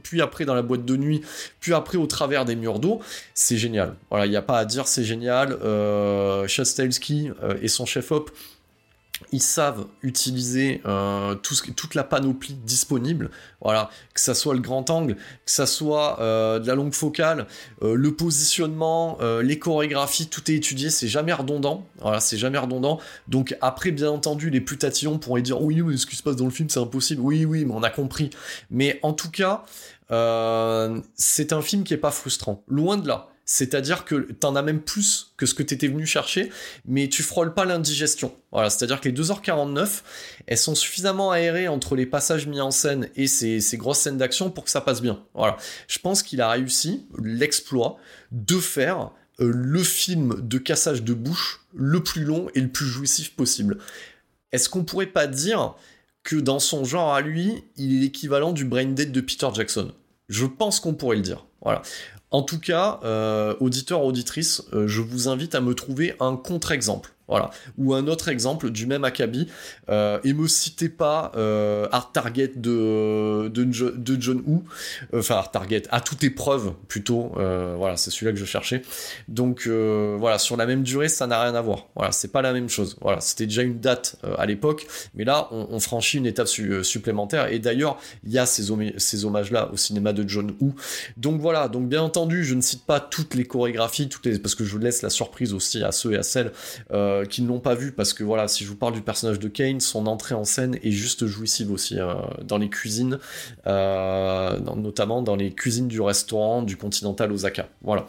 puis 0.04 0.22
après 0.22 0.46
dans 0.46 0.54
la 0.56 0.62
boîte 0.62 0.86
de 0.86 0.96
nuit, 0.96 1.22
puis 1.60 1.74
après 1.74 1.98
au 1.98 2.06
travers 2.08 2.46
des 2.46 2.56
murs 2.56 2.80
d'eau, 2.80 3.00
c'est 3.34 3.58
génial. 3.58 3.96
Voilà, 4.10 4.26
il 4.26 4.30
n'y 4.30 4.36
a 4.36 4.42
pas 4.42 4.60
à 4.60 4.66
dire, 4.66 4.88
c'est 4.88 5.04
génial. 5.04 5.58
Euh, 5.64 6.48
Chastelski 6.48 7.32
euh, 7.44 7.56
et 7.62 7.68
son 7.68 7.86
chef-op, 7.86 8.32
ils 9.32 9.42
savent 9.42 9.88
utiliser 10.02 10.82
euh, 10.86 11.36
toute 11.36 11.96
la 11.96 12.04
panoplie 12.04 12.54
disponible. 12.54 13.30
Voilà, 13.62 13.90
que 14.14 14.20
ça 14.22 14.34
soit 14.34 14.54
le 14.54 14.62
grand 14.62 14.90
angle, 14.90 15.16
que 15.16 15.52
ça 15.52 15.66
soit 15.66 16.20
euh, 16.22 16.60
de 16.60 16.68
la 16.68 16.76
longue 16.76 16.94
focale, 16.94 17.48
euh, 17.82 17.96
le 17.96 18.14
positionnement, 18.14 19.18
les 19.42 19.60
chorégraphies, 19.60 20.28
tout 20.28 20.50
est 20.52 20.56
étudié, 20.56 20.90
c'est 20.90 21.08
jamais 21.08 21.34
redondant. 21.34 21.86
Voilà, 22.00 22.20
c'est 22.20 22.38
jamais 22.38 22.58
redondant. 22.58 23.00
Donc 23.28 23.56
après, 23.62 23.92
bien 23.92 24.10
entendu, 24.10 24.50
les 24.50 24.62
plus 24.62 24.78
tatillons 24.78 25.18
pourraient 25.18 25.42
dire 25.42 25.62
oui, 25.62 25.82
mais 25.82 25.98
ce 25.98 26.06
qui 26.06 26.16
se 26.16 26.24
passe 26.24 26.36
dans 26.36 26.46
le 26.46 26.52
film, 26.52 26.70
c'est 26.70 26.80
impossible. 26.80 27.22
Oui, 27.22 27.46
oui, 27.46 27.66
mais 27.66 27.74
on 27.74 27.84
a 27.84 27.90
compris. 27.90 28.30
Mais 28.72 29.00
en 29.04 29.14
tout 29.14 29.32
cas, 29.32 29.64
c'est 31.16 31.54
un 31.54 31.62
film 31.62 31.84
qui 31.84 31.94
est 31.94 31.98
pas 31.98 32.12
frustrant. 32.12 32.64
Loin 32.68 32.98
de 32.98 33.08
là. 33.08 33.30
C'est-à-dire 33.52 34.06
que 34.06 34.32
t'en 34.32 34.56
as 34.56 34.62
même 34.62 34.80
plus 34.80 35.34
que 35.36 35.48
ce 35.48 35.56
que 35.56 35.64
t'étais 35.64 35.88
venu 35.88 36.06
chercher, 36.06 36.52
mais 36.86 37.10
tu 37.10 37.24
frôles 37.24 37.56
pas 37.56 37.66
l'indigestion. 37.66 38.32
Voilà, 38.52 38.70
c'est-à-dire 38.70 39.02
que 39.02 39.10
les 39.10 39.16
2h49, 39.16 40.04
elles 40.46 40.58
sont 40.60 40.76
suffisamment 40.76 41.32
aérées 41.32 41.68
entre 41.68 41.96
les 41.96 42.06
passages 42.06 42.46
mis 42.46 42.62
en 42.62 42.70
scène 42.70 43.10
et 43.16 43.26
ces, 43.26 43.60
grosses 43.74 44.02
scènes 44.02 44.20
d'action 44.20 44.52
pour 44.52 44.66
que 44.66 44.70
ça 44.70 44.82
passe 44.82 45.02
bien. 45.02 45.24
Voilà. 45.34 45.58
Je 45.88 45.98
pense 45.98 46.22
qu'il 46.22 46.42
a 46.42 46.50
réussi 46.52 47.08
l'exploit 47.18 47.98
de 48.32 48.60
faire 48.60 49.10
euh, 49.40 49.52
le 49.52 49.82
film 49.82 50.48
de 50.48 50.60
cassage 50.60 51.02
de 51.02 51.16
bouche 51.16 51.62
le 51.74 52.04
plus 52.04 52.26
long 52.26 52.50
et 52.54 52.62
le 52.62 52.70
plus 52.70 52.86
jouissif 52.86 53.36
possible. 53.36 53.80
Est-ce 54.52 54.70
qu'on 54.70 54.84
pourrait 54.84 55.08
pas 55.08 55.26
dire 55.26 55.74
que 56.22 56.36
dans 56.36 56.60
son 56.60 56.86
genre 56.86 57.16
à 57.16 57.22
lui, 57.22 57.64
il 57.78 57.98
est 57.98 58.00
l'équivalent 58.02 58.52
du 58.52 58.64
Brain 58.64 58.92
Dead 58.92 59.12
de 59.12 59.22
Peter 59.22 59.50
Jackson? 59.52 59.92
Je 60.28 60.46
pense 60.46 60.80
qu'on 60.80 60.94
pourrait 60.94 61.16
le 61.16 61.24
dire. 61.24 61.48
Voilà. 61.64 61.82
En 62.32 62.44
tout 62.44 62.60
cas, 62.60 63.00
euh, 63.04 63.56
auditeurs, 63.60 64.04
auditrices, 64.04 64.64
euh, 64.74 64.88
je 64.88 65.02
vous 65.02 65.28
invite 65.30 65.56
à 65.56 65.62
me 65.62 65.74
trouver 65.74 66.16
un 66.20 66.36
contre-exemple. 66.36 67.14
Voilà. 67.30 67.52
Ou 67.78 67.94
un 67.94 68.08
autre 68.08 68.28
exemple 68.28 68.72
du 68.72 68.86
même 68.88 69.04
acabit. 69.06 69.48
Euh, 69.90 70.20
et 70.24 70.34
me 70.34 70.48
citez 70.48 70.90
pas 70.90 71.32
euh, 71.36 71.88
Hard 71.92 72.12
Target 72.12 72.52
de, 72.56 73.48
de, 73.48 73.72
Jo- 73.72 73.92
de 73.92 74.18
John 74.20 74.44
Woo. 74.46 74.64
Enfin, 75.14 75.36
Hard 75.36 75.52
Target, 75.52 75.84
à 75.92 76.02
toute 76.02 76.24
épreuve, 76.24 76.74
plutôt. 76.88 77.32
Euh, 77.38 77.76
voilà, 77.78 77.96
c'est 77.98 78.12
celui-là 78.12 78.32
que 78.34 78.38
je 78.40 78.46
cherchais. 78.46 78.82
Donc, 79.28 79.64
euh, 79.68 80.18
voilà, 80.20 80.40
sur 80.40 80.58
la 80.58 80.66
même 80.66 80.84
durée, 80.84 81.08
ça 81.08 81.28
n'a 81.28 81.42
rien 81.42 81.56
à 81.56 81.62
voir. 81.62 81.88
Voilà, 81.96 82.12
c'est 82.12 82.32
pas 82.32 82.42
la 82.42 82.52
même 82.52 82.68
chose. 82.70 82.98
Voilà, 83.02 83.22
c'était 83.22 83.46
déjà 83.46 83.62
une 83.62 83.80
date 83.80 84.16
euh, 84.24 84.34
à 84.38 84.46
l'époque. 84.46 84.88
Mais 85.14 85.24
là, 85.24 85.48
on, 85.52 85.80
franchit 85.80 86.18
une 86.18 86.26
étape 86.26 86.48
su- 86.48 86.84
supplémentaire. 86.84 87.48
Et 87.54 87.60
d'ailleurs, 87.60 87.98
il 88.26 88.32
y 88.34 88.38
a 88.40 88.46
ces, 88.46 88.64
ces 88.98 89.26
hommages-là 89.26 89.70
au 89.72 89.78
cinéma 89.78 90.12
de 90.14 90.28
John 90.28 90.52
Woo. 90.60 90.74
Donc 91.16 91.40
voilà, 91.40 91.68
donc 91.68 91.88
bien 91.88 92.02
entendu, 92.02 92.44
je 92.44 92.56
ne 92.56 92.62
cite 92.62 92.86
pas 92.86 93.00
toutes 93.00 93.36
les 93.36 93.46
chorégraphies, 93.46 94.10
toutes 94.10 94.26
les, 94.26 94.40
parce 94.40 94.56
que 94.56 94.66
je 94.66 94.78
laisse 94.78 95.02
la 95.02 95.10
surprise 95.10 95.54
aussi 95.54 95.84
à 95.84 95.92
ceux 95.92 96.14
et 96.14 96.18
à 96.18 96.24
celles 96.24 96.52
qui 97.26 97.42
ne 97.42 97.48
l'ont 97.48 97.60
pas 97.60 97.76
vu, 97.76 97.92
parce 97.92 98.14
que 98.14 98.24
voilà, 98.24 98.48
si 98.48 98.64
je 98.64 98.70
vous 98.70 98.76
parle 98.76 98.94
du 98.94 99.02
personnage 99.02 99.40
de 99.40 99.48
Kane, 99.48 99.80
son 99.80 100.08
entrée 100.08 100.36
en 100.36 100.44
scène 100.44 100.78
est 100.84 100.92
juste 100.92 101.26
jouissive 101.26 101.72
aussi 101.72 102.00
euh, 102.00 102.14
dans 102.44 102.58
les 102.58 102.70
cuisines, 102.70 103.20
euh, 103.68 104.60
notamment 104.60 105.22
dans 105.22 105.36
les 105.36 105.52
cuisines 105.52 105.88
du 105.88 106.02
restaurant 106.02 106.62
du 106.62 106.78
Continental 106.78 107.32
Osaka. 107.32 107.70
Voilà. 107.82 108.08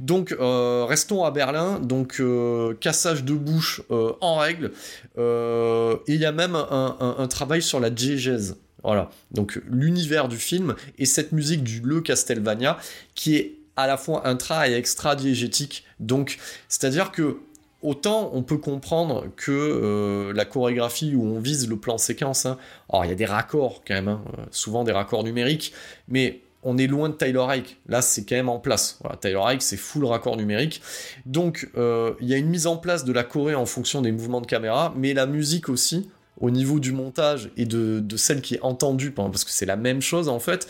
Donc 0.00 0.32
euh, 0.32 0.84
restons 0.88 1.24
à 1.24 1.30
Berlin, 1.30 1.80
donc 1.80 2.20
euh, 2.20 2.74
cassage 2.80 3.24
de 3.24 3.34
bouche 3.34 3.82
euh, 3.90 4.12
en 4.20 4.36
règle, 4.36 4.72
euh, 5.18 5.96
il 6.06 6.16
y 6.16 6.26
a 6.26 6.32
même 6.32 6.54
un 6.54 7.28
travail 7.28 7.62
sur 7.62 7.80
la 7.80 7.90
diégèse. 7.90 8.56
Voilà, 8.82 9.10
donc 9.30 9.60
l'univers 9.68 10.26
du 10.28 10.38
film 10.38 10.74
et 10.98 11.04
cette 11.04 11.32
musique 11.32 11.62
du 11.62 11.80
Le 11.80 12.00
Castelvania 12.00 12.78
qui 13.14 13.36
est 13.36 13.56
à 13.76 13.86
la 13.86 13.96
fois 13.96 14.26
intra 14.26 14.68
et 14.68 14.74
extra 14.74 15.16
diégétique. 15.16 15.84
Donc, 16.00 16.38
c'est-à-dire 16.68 17.12
que 17.12 17.38
autant 17.82 18.30
on 18.34 18.42
peut 18.42 18.58
comprendre 18.58 19.26
que 19.36 19.50
euh, 19.52 20.32
la 20.34 20.44
chorégraphie 20.44 21.14
où 21.14 21.24
on 21.24 21.40
vise 21.40 21.68
le 21.68 21.76
plan 21.76 21.98
séquence, 21.98 22.46
hein, 22.46 22.58
alors 22.90 23.04
il 23.04 23.08
y 23.08 23.12
a 23.12 23.16
des 23.16 23.26
raccords 23.26 23.82
quand 23.86 23.94
même, 23.94 24.08
hein, 24.08 24.22
euh, 24.38 24.42
souvent 24.50 24.84
des 24.84 24.92
raccords 24.92 25.24
numériques, 25.24 25.72
mais 26.08 26.42
on 26.62 26.76
est 26.76 26.86
loin 26.86 27.08
de 27.08 27.14
Tyler 27.14 27.44
Ike. 27.48 27.78
Là, 27.88 28.02
c'est 28.02 28.24
quand 28.24 28.36
même 28.36 28.50
en 28.50 28.58
place. 28.58 28.98
Voilà, 29.00 29.16
Tyler 29.16 29.40
Ike, 29.42 29.62
c'est 29.62 29.78
full 29.78 30.04
raccord 30.04 30.36
numérique. 30.36 30.82
Donc, 31.24 31.70
euh, 31.78 32.12
il 32.20 32.28
y 32.28 32.34
a 32.34 32.36
une 32.36 32.50
mise 32.50 32.66
en 32.66 32.76
place 32.76 33.06
de 33.06 33.14
la 33.14 33.24
choré 33.24 33.54
en 33.54 33.64
fonction 33.64 34.02
des 34.02 34.12
mouvements 34.12 34.42
de 34.42 34.46
caméra, 34.46 34.92
mais 34.94 35.14
la 35.14 35.24
musique 35.24 35.70
aussi, 35.70 36.10
au 36.38 36.50
niveau 36.50 36.78
du 36.78 36.92
montage 36.92 37.50
et 37.56 37.64
de, 37.64 38.04
celle 38.16 38.42
qui 38.42 38.56
est 38.56 38.60
entendue, 38.60 39.10
parce 39.10 39.44
que 39.44 39.50
c'est 39.50 39.64
la 39.64 39.76
même 39.76 40.02
chose 40.02 40.28
en 40.28 40.38
fait, 40.38 40.68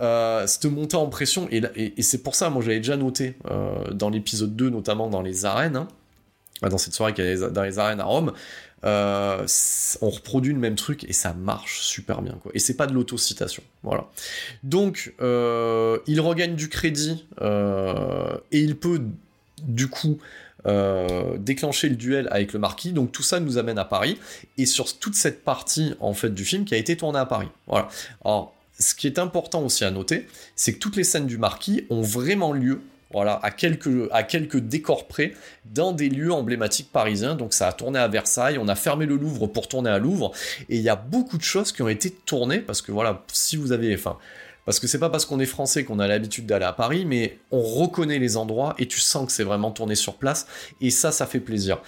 euh, 0.00 0.46
cette 0.46 0.64
montée 0.66 0.96
en 0.96 1.08
pression, 1.08 1.48
et, 1.50 2.02
c'est 2.02 2.22
pour 2.22 2.34
ça, 2.34 2.48
moi 2.48 2.62
j'avais 2.62 2.78
déjà 2.78 2.96
noté 2.96 3.34
dans 3.92 4.10
l'épisode 4.10 4.56
2, 4.56 4.70
notamment 4.70 5.08
dans 5.08 5.22
les 5.22 5.44
arènes, 5.44 5.76
hein, 5.76 5.88
dans 6.62 6.78
cette 6.78 6.94
soirée 6.94 7.14
a 7.16 7.22
les- 7.22 7.50
dans 7.50 7.62
les 7.62 7.78
arènes 7.78 8.00
à 8.00 8.04
Rome, 8.04 8.32
euh, 8.84 9.46
on 10.00 10.10
reproduit 10.10 10.52
le 10.52 10.58
même 10.58 10.76
truc 10.76 11.04
et 11.04 11.12
ça 11.12 11.32
marche 11.32 11.80
super 11.80 12.22
bien. 12.22 12.38
Quoi. 12.42 12.52
Et 12.54 12.58
c'est 12.58 12.76
pas 12.76 12.86
de 12.86 12.92
l'autocitation. 12.92 13.62
Voilà. 13.82 14.06
Donc, 14.62 15.14
euh, 15.20 15.98
il 16.06 16.20
regagne 16.20 16.54
du 16.54 16.68
crédit 16.68 17.26
euh, 17.40 18.36
et 18.52 18.60
il 18.60 18.76
peut 18.76 19.00
du 19.62 19.88
coup 19.88 20.18
déclencher 21.38 21.88
le 21.88 21.94
duel 21.94 22.26
avec 22.32 22.52
le 22.52 22.58
marquis. 22.58 22.92
Donc 22.92 23.12
tout 23.12 23.22
ça 23.22 23.38
nous 23.38 23.56
amène 23.56 23.78
à 23.78 23.84
Paris 23.84 24.18
et 24.58 24.66
sur 24.66 24.98
toute 24.98 25.14
cette 25.14 25.44
partie 25.44 25.94
en 26.00 26.12
fait 26.12 26.30
du 26.34 26.44
film 26.44 26.64
qui 26.64 26.74
a 26.74 26.76
été 26.76 26.96
tournée 26.96 27.20
à 27.20 27.24
Paris. 27.26 27.46
Voilà. 27.68 27.86
Alors, 28.24 28.52
ce 28.76 28.96
qui 28.96 29.06
est 29.06 29.20
important 29.20 29.62
aussi 29.62 29.84
à 29.84 29.92
noter, 29.92 30.26
c'est 30.56 30.72
que 30.72 30.78
toutes 30.80 30.96
les 30.96 31.04
scènes 31.04 31.26
du 31.26 31.38
marquis 31.38 31.86
ont 31.88 32.02
vraiment 32.02 32.52
lieu. 32.52 32.80
Voilà, 33.16 33.40
à 33.42 33.50
quelques, 33.50 34.10
à 34.12 34.24
quelques 34.24 34.58
décors 34.58 35.08
près, 35.08 35.32
dans 35.64 35.92
des 35.92 36.10
lieux 36.10 36.30
emblématiques 36.30 36.92
parisiens. 36.92 37.34
Donc 37.34 37.54
ça 37.54 37.66
a 37.66 37.72
tourné 37.72 37.98
à 37.98 38.08
Versailles, 38.08 38.58
on 38.58 38.68
a 38.68 38.74
fermé 38.74 39.06
le 39.06 39.16
Louvre 39.16 39.46
pour 39.46 39.68
tourner 39.68 39.88
à 39.88 39.98
Louvre, 39.98 40.32
et 40.68 40.76
il 40.76 40.82
y 40.82 40.90
a 40.90 40.96
beaucoup 40.96 41.38
de 41.38 41.42
choses 41.42 41.72
qui 41.72 41.80
ont 41.80 41.88
été 41.88 42.10
tournées, 42.10 42.58
parce 42.58 42.82
que 42.82 42.92
voilà, 42.92 43.24
si 43.32 43.56
vous 43.56 43.72
avez, 43.72 43.94
enfin, 43.94 44.18
parce 44.66 44.78
que 44.80 44.86
c'est 44.86 44.98
pas 44.98 45.08
parce 45.08 45.24
qu'on 45.24 45.40
est 45.40 45.46
français 45.46 45.82
qu'on 45.82 45.98
a 45.98 46.06
l'habitude 46.06 46.44
d'aller 46.44 46.66
à 46.66 46.74
Paris, 46.74 47.06
mais 47.06 47.38
on 47.50 47.62
reconnaît 47.62 48.18
les 48.18 48.36
endroits 48.36 48.74
et 48.78 48.86
tu 48.86 49.00
sens 49.00 49.24
que 49.24 49.32
c'est 49.32 49.44
vraiment 49.44 49.70
tourné 49.70 49.94
sur 49.94 50.16
place, 50.16 50.46
et 50.82 50.90
ça, 50.90 51.10
ça 51.10 51.24
fait 51.24 51.40
plaisir. 51.40 51.78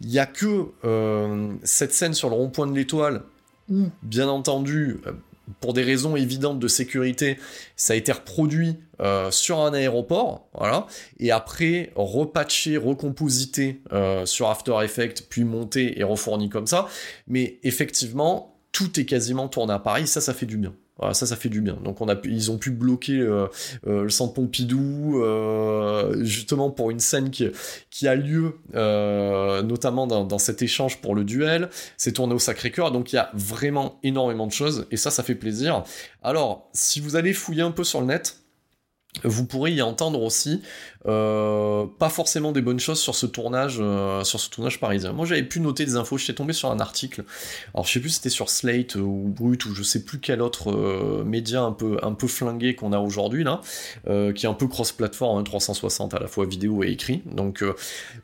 Il 0.00 0.10
y 0.10 0.18
a 0.18 0.26
que 0.26 0.66
euh, 0.84 1.54
cette 1.62 1.92
scène 1.92 2.12
sur 2.12 2.28
le 2.28 2.34
rond-point 2.34 2.66
de 2.66 2.74
l'Étoile 2.74 3.22
où, 3.70 3.86
bien 4.02 4.26
entendu, 4.26 5.00
euh, 5.06 5.12
pour 5.60 5.72
des 5.72 5.82
raisons 5.82 6.16
évidentes 6.16 6.58
de 6.58 6.68
sécurité, 6.68 7.38
ça 7.76 7.92
a 7.94 7.96
été 7.96 8.12
reproduit 8.12 8.78
euh, 9.00 9.30
sur 9.30 9.60
un 9.60 9.72
aéroport, 9.72 10.48
voilà, 10.54 10.86
et 11.18 11.30
après 11.30 11.92
repatché, 11.94 12.76
recomposité 12.76 13.82
euh, 13.92 14.26
sur 14.26 14.48
After 14.48 14.74
Effects, 14.82 15.28
puis 15.28 15.44
monté 15.44 15.98
et 15.98 16.04
refourni 16.04 16.48
comme 16.48 16.66
ça. 16.66 16.88
Mais 17.26 17.58
effectivement, 17.62 18.56
tout 18.72 18.98
est 18.98 19.04
quasiment 19.04 19.48
tourné 19.48 19.72
à 19.72 19.78
Paris, 19.78 20.06
ça, 20.06 20.20
ça 20.20 20.34
fait 20.34 20.46
du 20.46 20.56
bien. 20.56 20.74
Voilà, 20.98 21.14
ça, 21.14 21.26
ça 21.26 21.36
fait 21.36 21.48
du 21.48 21.62
bien. 21.62 21.78
Donc, 21.82 22.00
on 22.00 22.08
a 22.08 22.14
pu, 22.14 22.30
ils 22.30 22.50
ont 22.50 22.58
pu 22.58 22.70
bloquer 22.70 23.18
euh, 23.18 23.46
euh, 23.86 24.04
le 24.04 24.10
centre 24.10 24.34
Pompidou, 24.34 25.22
euh, 25.22 26.22
justement 26.22 26.70
pour 26.70 26.90
une 26.90 27.00
scène 27.00 27.30
qui, 27.30 27.48
qui 27.90 28.06
a 28.06 28.14
lieu, 28.14 28.58
euh, 28.74 29.62
notamment 29.62 30.06
dans, 30.06 30.24
dans 30.24 30.38
cet 30.38 30.60
échange 30.60 31.00
pour 31.00 31.14
le 31.14 31.24
duel. 31.24 31.70
C'est 31.96 32.12
tourné 32.12 32.34
au 32.34 32.38
Sacré-Cœur, 32.38 32.92
donc 32.92 33.12
il 33.12 33.16
y 33.16 33.18
a 33.18 33.30
vraiment 33.32 33.98
énormément 34.02 34.46
de 34.46 34.52
choses, 34.52 34.86
et 34.90 34.96
ça, 34.96 35.10
ça 35.10 35.22
fait 35.22 35.34
plaisir. 35.34 35.82
Alors, 36.22 36.68
si 36.74 37.00
vous 37.00 37.16
allez 37.16 37.32
fouiller 37.32 37.62
un 37.62 37.72
peu 37.72 37.84
sur 37.84 38.00
le 38.00 38.06
net, 38.06 38.41
vous 39.24 39.44
pourrez 39.44 39.72
y 39.72 39.82
entendre 39.82 40.22
aussi 40.22 40.62
euh, 41.06 41.84
pas 41.98 42.08
forcément 42.08 42.52
des 42.52 42.62
bonnes 42.62 42.80
choses 42.80 43.00
sur 43.00 43.14
ce 43.14 43.26
tournage 43.26 43.78
euh, 43.80 44.24
sur 44.24 44.40
ce 44.40 44.48
tournage 44.48 44.80
parisien. 44.80 45.12
Moi 45.12 45.26
j'avais 45.26 45.42
pu 45.42 45.60
noter 45.60 45.84
des 45.84 45.96
infos, 45.96 46.16
j'étais 46.16 46.32
tombé 46.32 46.52
sur 46.54 46.70
un 46.70 46.80
article. 46.80 47.24
Alors 47.74 47.86
je 47.86 47.92
sais 47.92 48.00
plus 48.00 48.08
si 48.08 48.16
c'était 48.16 48.30
sur 48.30 48.48
Slate 48.48 48.94
ou 48.94 49.24
Brut 49.26 49.66
ou 49.66 49.74
je 49.74 49.82
sais 49.82 50.04
plus 50.04 50.18
quel 50.18 50.40
autre 50.40 50.70
euh, 50.70 51.24
média 51.24 51.60
un 51.60 51.72
peu 51.72 51.98
un 52.02 52.12
peu 52.12 52.26
flingué 52.26 52.74
qu'on 52.74 52.92
a 52.92 52.98
aujourd'hui 52.98 53.44
là, 53.44 53.60
euh, 54.08 54.32
qui 54.32 54.46
est 54.46 54.48
un 54.48 54.54
peu 54.54 54.66
cross-platform 54.66 55.38
hein, 55.38 55.42
360 55.42 56.14
à 56.14 56.18
la 56.18 56.26
fois 56.26 56.46
vidéo 56.46 56.82
et 56.82 56.88
écrit. 56.88 57.22
Donc 57.26 57.62
euh, 57.62 57.74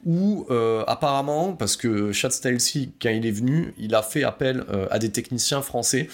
où 0.07 0.47
euh, 0.51 0.85
apparemment 0.87 1.53
parce 1.53 1.77
que 1.77 2.13
Chad 2.13 2.33
Stahelski 2.33 2.93
quand 3.01 3.11
il 3.11 3.27
est 3.27 3.31
venu, 3.33 3.75
il 3.79 3.95
a 3.95 4.03
fait 4.03 4.25
appel 4.25 4.65
euh, 4.71 4.87
à 4.91 4.99
des 4.99 5.11
techniciens 5.11 5.61
français 5.61 6.09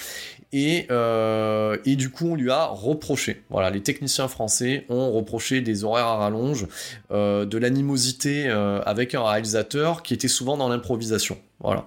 et, 0.53 0.87
euh, 0.91 1.77
et 1.85 1.97
du 1.97 2.11
coup 2.11 2.29
on 2.29 2.35
lui 2.35 2.51
a 2.51 2.67
reproché. 2.67 3.43
Voilà, 3.51 3.71
les 3.71 3.83
techniciens 3.83 4.29
français 4.29 4.85
ont 4.89 5.13
reproché 5.13 5.61
des 5.61 5.85
horaires 5.85 6.07
à 6.07 6.17
rallonge, 6.17 6.67
euh, 7.11 7.45
de 7.45 7.59
l'animosité 7.59 8.47
euh, 8.47 8.81
avec 8.83 9.15
un 9.15 9.25
réalisateur 9.25 10.03
qui 10.03 10.15
était 10.15 10.29
souvent 10.29 10.57
dans 10.57 10.69
l'improvisation. 10.69 11.39
Voilà. 11.61 11.87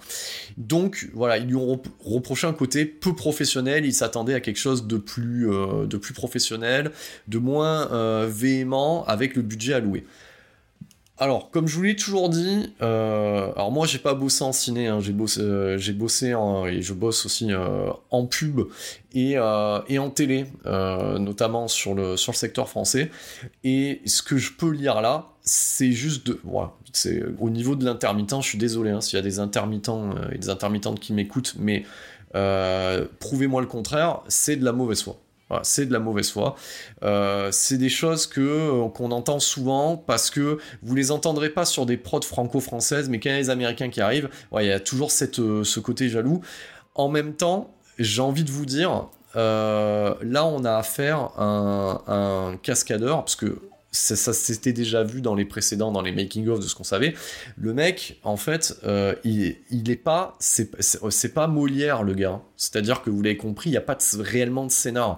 Donc 0.57 1.09
voilà, 1.13 1.37
ils 1.37 1.45
lui 1.45 1.55
ont 1.55 1.67
rep- 1.67 1.87
reproché 2.03 2.47
un 2.47 2.53
côté 2.53 2.85
peu 2.85 3.13
professionnel. 3.13 3.85
Ils 3.85 3.93
s'attendaient 3.93 4.33
à 4.33 4.39
quelque 4.39 4.57
chose 4.57 4.87
de 4.87 4.97
plus, 4.97 5.47
professionnel, 6.15 6.91
de 7.27 7.37
moins 7.37 8.25
véhément 8.27 9.05
avec 9.05 9.35
le 9.35 9.43
budget 9.43 9.73
alloué. 9.73 10.05
Alors, 11.19 11.49
comme 11.49 11.67
je 11.67 11.75
vous 11.75 11.81
l'ai 11.81 11.95
toujours 11.95 12.29
dit, 12.29 12.71
euh, 12.83 13.51
alors 13.55 13.71
moi 13.71 13.87
j'ai 13.87 13.97
pas 13.97 14.13
bossé 14.13 14.43
en 14.43 14.51
ciné, 14.51 14.85
hein, 14.87 14.99
j'ai 14.99 15.13
bossé, 15.13 15.41
euh, 15.41 15.75
j'ai 15.79 15.93
bossé 15.93 16.35
en- 16.35 16.67
et 16.67 16.83
je 16.83 16.93
bosse 16.93 17.25
aussi 17.25 17.51
euh, 17.51 17.89
en 18.11 18.27
pub 18.27 18.61
et, 19.15 19.33
euh, 19.35 19.79
et 19.87 19.97
en 19.97 20.11
télé, 20.11 20.45
euh, 20.67 21.17
notamment 21.17 21.67
sur 21.67 21.95
le, 21.95 22.17
sur 22.17 22.33
le 22.33 22.37
secteur 22.37 22.69
français. 22.69 23.09
Et 23.63 24.01
ce 24.05 24.21
que 24.21 24.37
je 24.37 24.51
peux 24.53 24.69
lire 24.69 25.01
là, 25.01 25.29
c'est 25.41 25.91
juste 25.91 26.27
de. 26.27 26.39
Voilà, 26.43 26.73
c'est 26.93 27.23
au 27.39 27.49
niveau 27.49 27.75
de 27.75 27.83
l'intermittent, 27.83 28.35
je 28.41 28.47
suis 28.49 28.57
désolé 28.59 28.91
hein, 28.91 29.01
s'il 29.01 29.17
y 29.17 29.19
a 29.19 29.23
des 29.23 29.39
intermittents 29.39 30.11
et 30.31 30.37
des 30.37 30.49
intermittentes 30.49 30.99
qui 30.99 31.13
m'écoutent, 31.13 31.55
mais 31.57 31.83
prouvez-moi 33.19 33.61
le 33.61 33.67
contraire, 33.67 34.19
c'est 34.27 34.55
de 34.57 34.63
la 34.65 34.71
mauvaise 34.71 35.01
foi. 35.01 35.17
C'est 35.63 35.85
de 35.85 35.93
la 35.93 35.99
mauvaise 35.99 36.29
foi. 36.29 36.55
Euh, 37.03 37.49
c'est 37.51 37.77
des 37.77 37.89
choses 37.89 38.29
euh, 38.37 38.89
qu'on 38.89 39.11
entend 39.11 39.39
souvent 39.39 39.95
parce 39.95 40.29
que 40.29 40.57
vous 40.81 40.95
les 40.95 41.11
entendrez 41.11 41.49
pas 41.49 41.65
sur 41.65 41.85
des 41.85 41.97
prods 41.97 42.21
franco-françaises, 42.21 43.09
mais 43.09 43.19
quand 43.19 43.29
il 43.29 43.33
y 43.33 43.35
a 43.35 43.39
les 43.39 43.49
Américains 43.49 43.89
qui 43.89 44.01
arrivent, 44.01 44.29
il 44.59 44.65
y 44.65 44.71
a 44.71 44.79
toujours 44.79 45.09
euh, 45.39 45.63
ce 45.63 45.79
côté 45.79 46.09
jaloux. 46.09 46.41
En 46.95 47.07
même 47.09 47.33
temps, 47.33 47.73
j'ai 47.97 48.21
envie 48.21 48.43
de 48.43 48.51
vous 48.51 48.65
dire, 48.65 49.07
là 49.35 50.45
on 50.45 50.65
a 50.65 50.75
affaire 50.75 51.29
à 51.37 51.43
un, 51.43 52.01
un 52.07 52.57
cascadeur, 52.57 53.19
parce 53.19 53.35
que 53.35 53.61
ça, 53.97 54.33
s'était 54.33 54.73
déjà 54.73 55.03
vu 55.03 55.21
dans 55.21 55.35
les 55.35 55.45
précédents, 55.45 55.91
dans 55.91 56.01
les 56.01 56.11
making-of 56.11 56.59
de 56.59 56.67
ce 56.67 56.75
qu'on 56.75 56.83
savait. 56.83 57.13
Le 57.57 57.73
mec, 57.73 58.19
en 58.23 58.37
fait, 58.37 58.77
euh, 58.83 59.15
il, 59.23 59.55
est 59.89 59.95
pas, 59.95 60.35
c'est 60.39 60.69
c'est- 60.81 61.33
pas 61.33 61.47
Molière 61.47 62.03
le 62.03 62.13
gars. 62.13 62.41
C'est-à-dire 62.55 63.01
que 63.01 63.09
vous 63.09 63.21
l'avez 63.21 63.37
compris, 63.37 63.69
il 63.69 63.73
n'y 63.73 63.77
a 63.77 63.81
pas 63.81 63.97
réellement 64.19 64.65
de 64.65 64.71
scénar. 64.71 65.17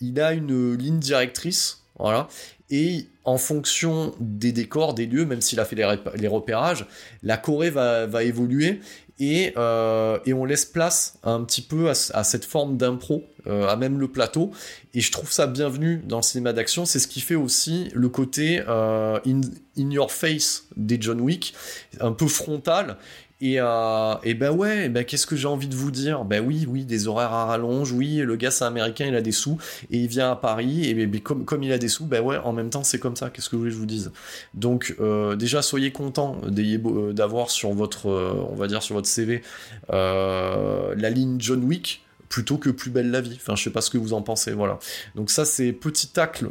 Il 0.00 0.20
a 0.20 0.32
une 0.32 0.74
ligne 0.74 0.98
directrice, 0.98 1.82
voilà. 1.98 2.28
Et 2.70 3.06
en 3.24 3.36
fonction 3.36 4.14
des 4.18 4.52
décors, 4.52 4.94
des 4.94 5.06
lieux, 5.06 5.26
même 5.26 5.40
s'il 5.40 5.60
a 5.60 5.64
fait 5.64 5.76
les, 5.76 6.28
repérages, 6.28 6.86
la 7.22 7.36
Corée 7.36 7.70
va 7.70 8.24
évoluer 8.24 8.80
et, 9.22 9.52
euh, 9.56 10.18
et 10.26 10.32
on 10.32 10.44
laisse 10.44 10.64
place 10.64 11.14
un 11.22 11.44
petit 11.44 11.62
peu 11.62 11.88
à, 11.88 11.92
à 12.12 12.24
cette 12.24 12.44
forme 12.44 12.76
d'impro, 12.76 13.22
euh, 13.46 13.68
à 13.68 13.76
même 13.76 14.00
le 14.00 14.08
plateau. 14.08 14.50
Et 14.94 15.00
je 15.00 15.12
trouve 15.12 15.30
ça 15.30 15.46
bienvenu 15.46 16.02
dans 16.04 16.16
le 16.16 16.22
cinéma 16.22 16.52
d'action. 16.52 16.86
C'est 16.86 16.98
ce 16.98 17.06
qui 17.06 17.20
fait 17.20 17.36
aussi 17.36 17.88
le 17.94 18.08
côté 18.08 18.62
euh, 18.66 19.20
in, 19.24 19.40
in 19.78 19.90
your 19.92 20.10
face 20.10 20.64
des 20.76 21.00
John 21.00 21.20
Wick, 21.20 21.54
un 22.00 22.10
peu 22.10 22.26
frontal. 22.26 22.96
Et, 23.44 23.56
euh, 23.58 24.14
et 24.22 24.34
ben 24.34 24.52
ouais, 24.52 24.88
ben 24.88 25.04
qu'est-ce 25.04 25.26
que 25.26 25.34
j'ai 25.34 25.48
envie 25.48 25.66
de 25.66 25.74
vous 25.74 25.90
dire? 25.90 26.24
Ben 26.24 26.44
oui, 26.46 26.64
oui, 26.68 26.84
des 26.84 27.08
horaires 27.08 27.32
à 27.32 27.46
rallonge, 27.46 27.90
oui, 27.90 28.18
le 28.18 28.36
gars 28.36 28.52
c'est 28.52 28.64
américain, 28.64 29.04
il 29.06 29.16
a 29.16 29.20
des 29.20 29.32
sous, 29.32 29.58
et 29.90 29.98
il 29.98 30.06
vient 30.06 30.30
à 30.30 30.36
Paris, 30.36 30.88
et 30.88 31.20
comme, 31.20 31.62
il 31.64 31.72
a 31.72 31.78
des 31.78 31.88
sous, 31.88 32.06
ben 32.06 32.22
ouais, 32.22 32.36
en 32.36 32.52
même 32.52 32.70
temps 32.70 32.84
c'est 32.84 33.00
comme 33.00 33.16
ça, 33.16 33.30
qu'est-ce 33.30 33.48
que 33.50 33.56
vous 33.56 33.62
voulez 33.62 33.72
que 33.72 33.74
je 33.74 33.80
vous 33.80 33.86
dise? 33.86 34.12
Donc 34.54 34.94
euh, 35.00 35.34
déjà 35.34 35.60
soyez 35.60 35.90
beau- 35.90 37.08
euh, 37.08 37.12
d'avoir 37.12 37.50
sur 37.50 37.72
votre, 37.72 38.06
on 38.06 38.54
va 38.54 38.68
dire 38.68 38.80
sur 38.80 38.94
votre 38.94 39.08
CV, 39.08 39.42
la 39.90 41.10
ligne 41.10 41.36
John 41.40 41.64
Wick, 41.64 42.04
plutôt 42.28 42.58
que 42.58 42.70
plus 42.70 42.90
belle 42.90 43.10
la 43.10 43.20
vie. 43.20 43.36
Enfin, 43.40 43.56
je 43.56 43.64
sais 43.64 43.70
pas 43.70 43.80
ce 43.80 43.90
que 43.90 43.98
vous 43.98 44.12
en 44.12 44.22
pensez, 44.22 44.52
voilà. 44.52 44.78
Donc 45.16 45.30
ça, 45.30 45.44
c'est 45.44 45.72
petit 45.72 46.06
tacle 46.08 46.46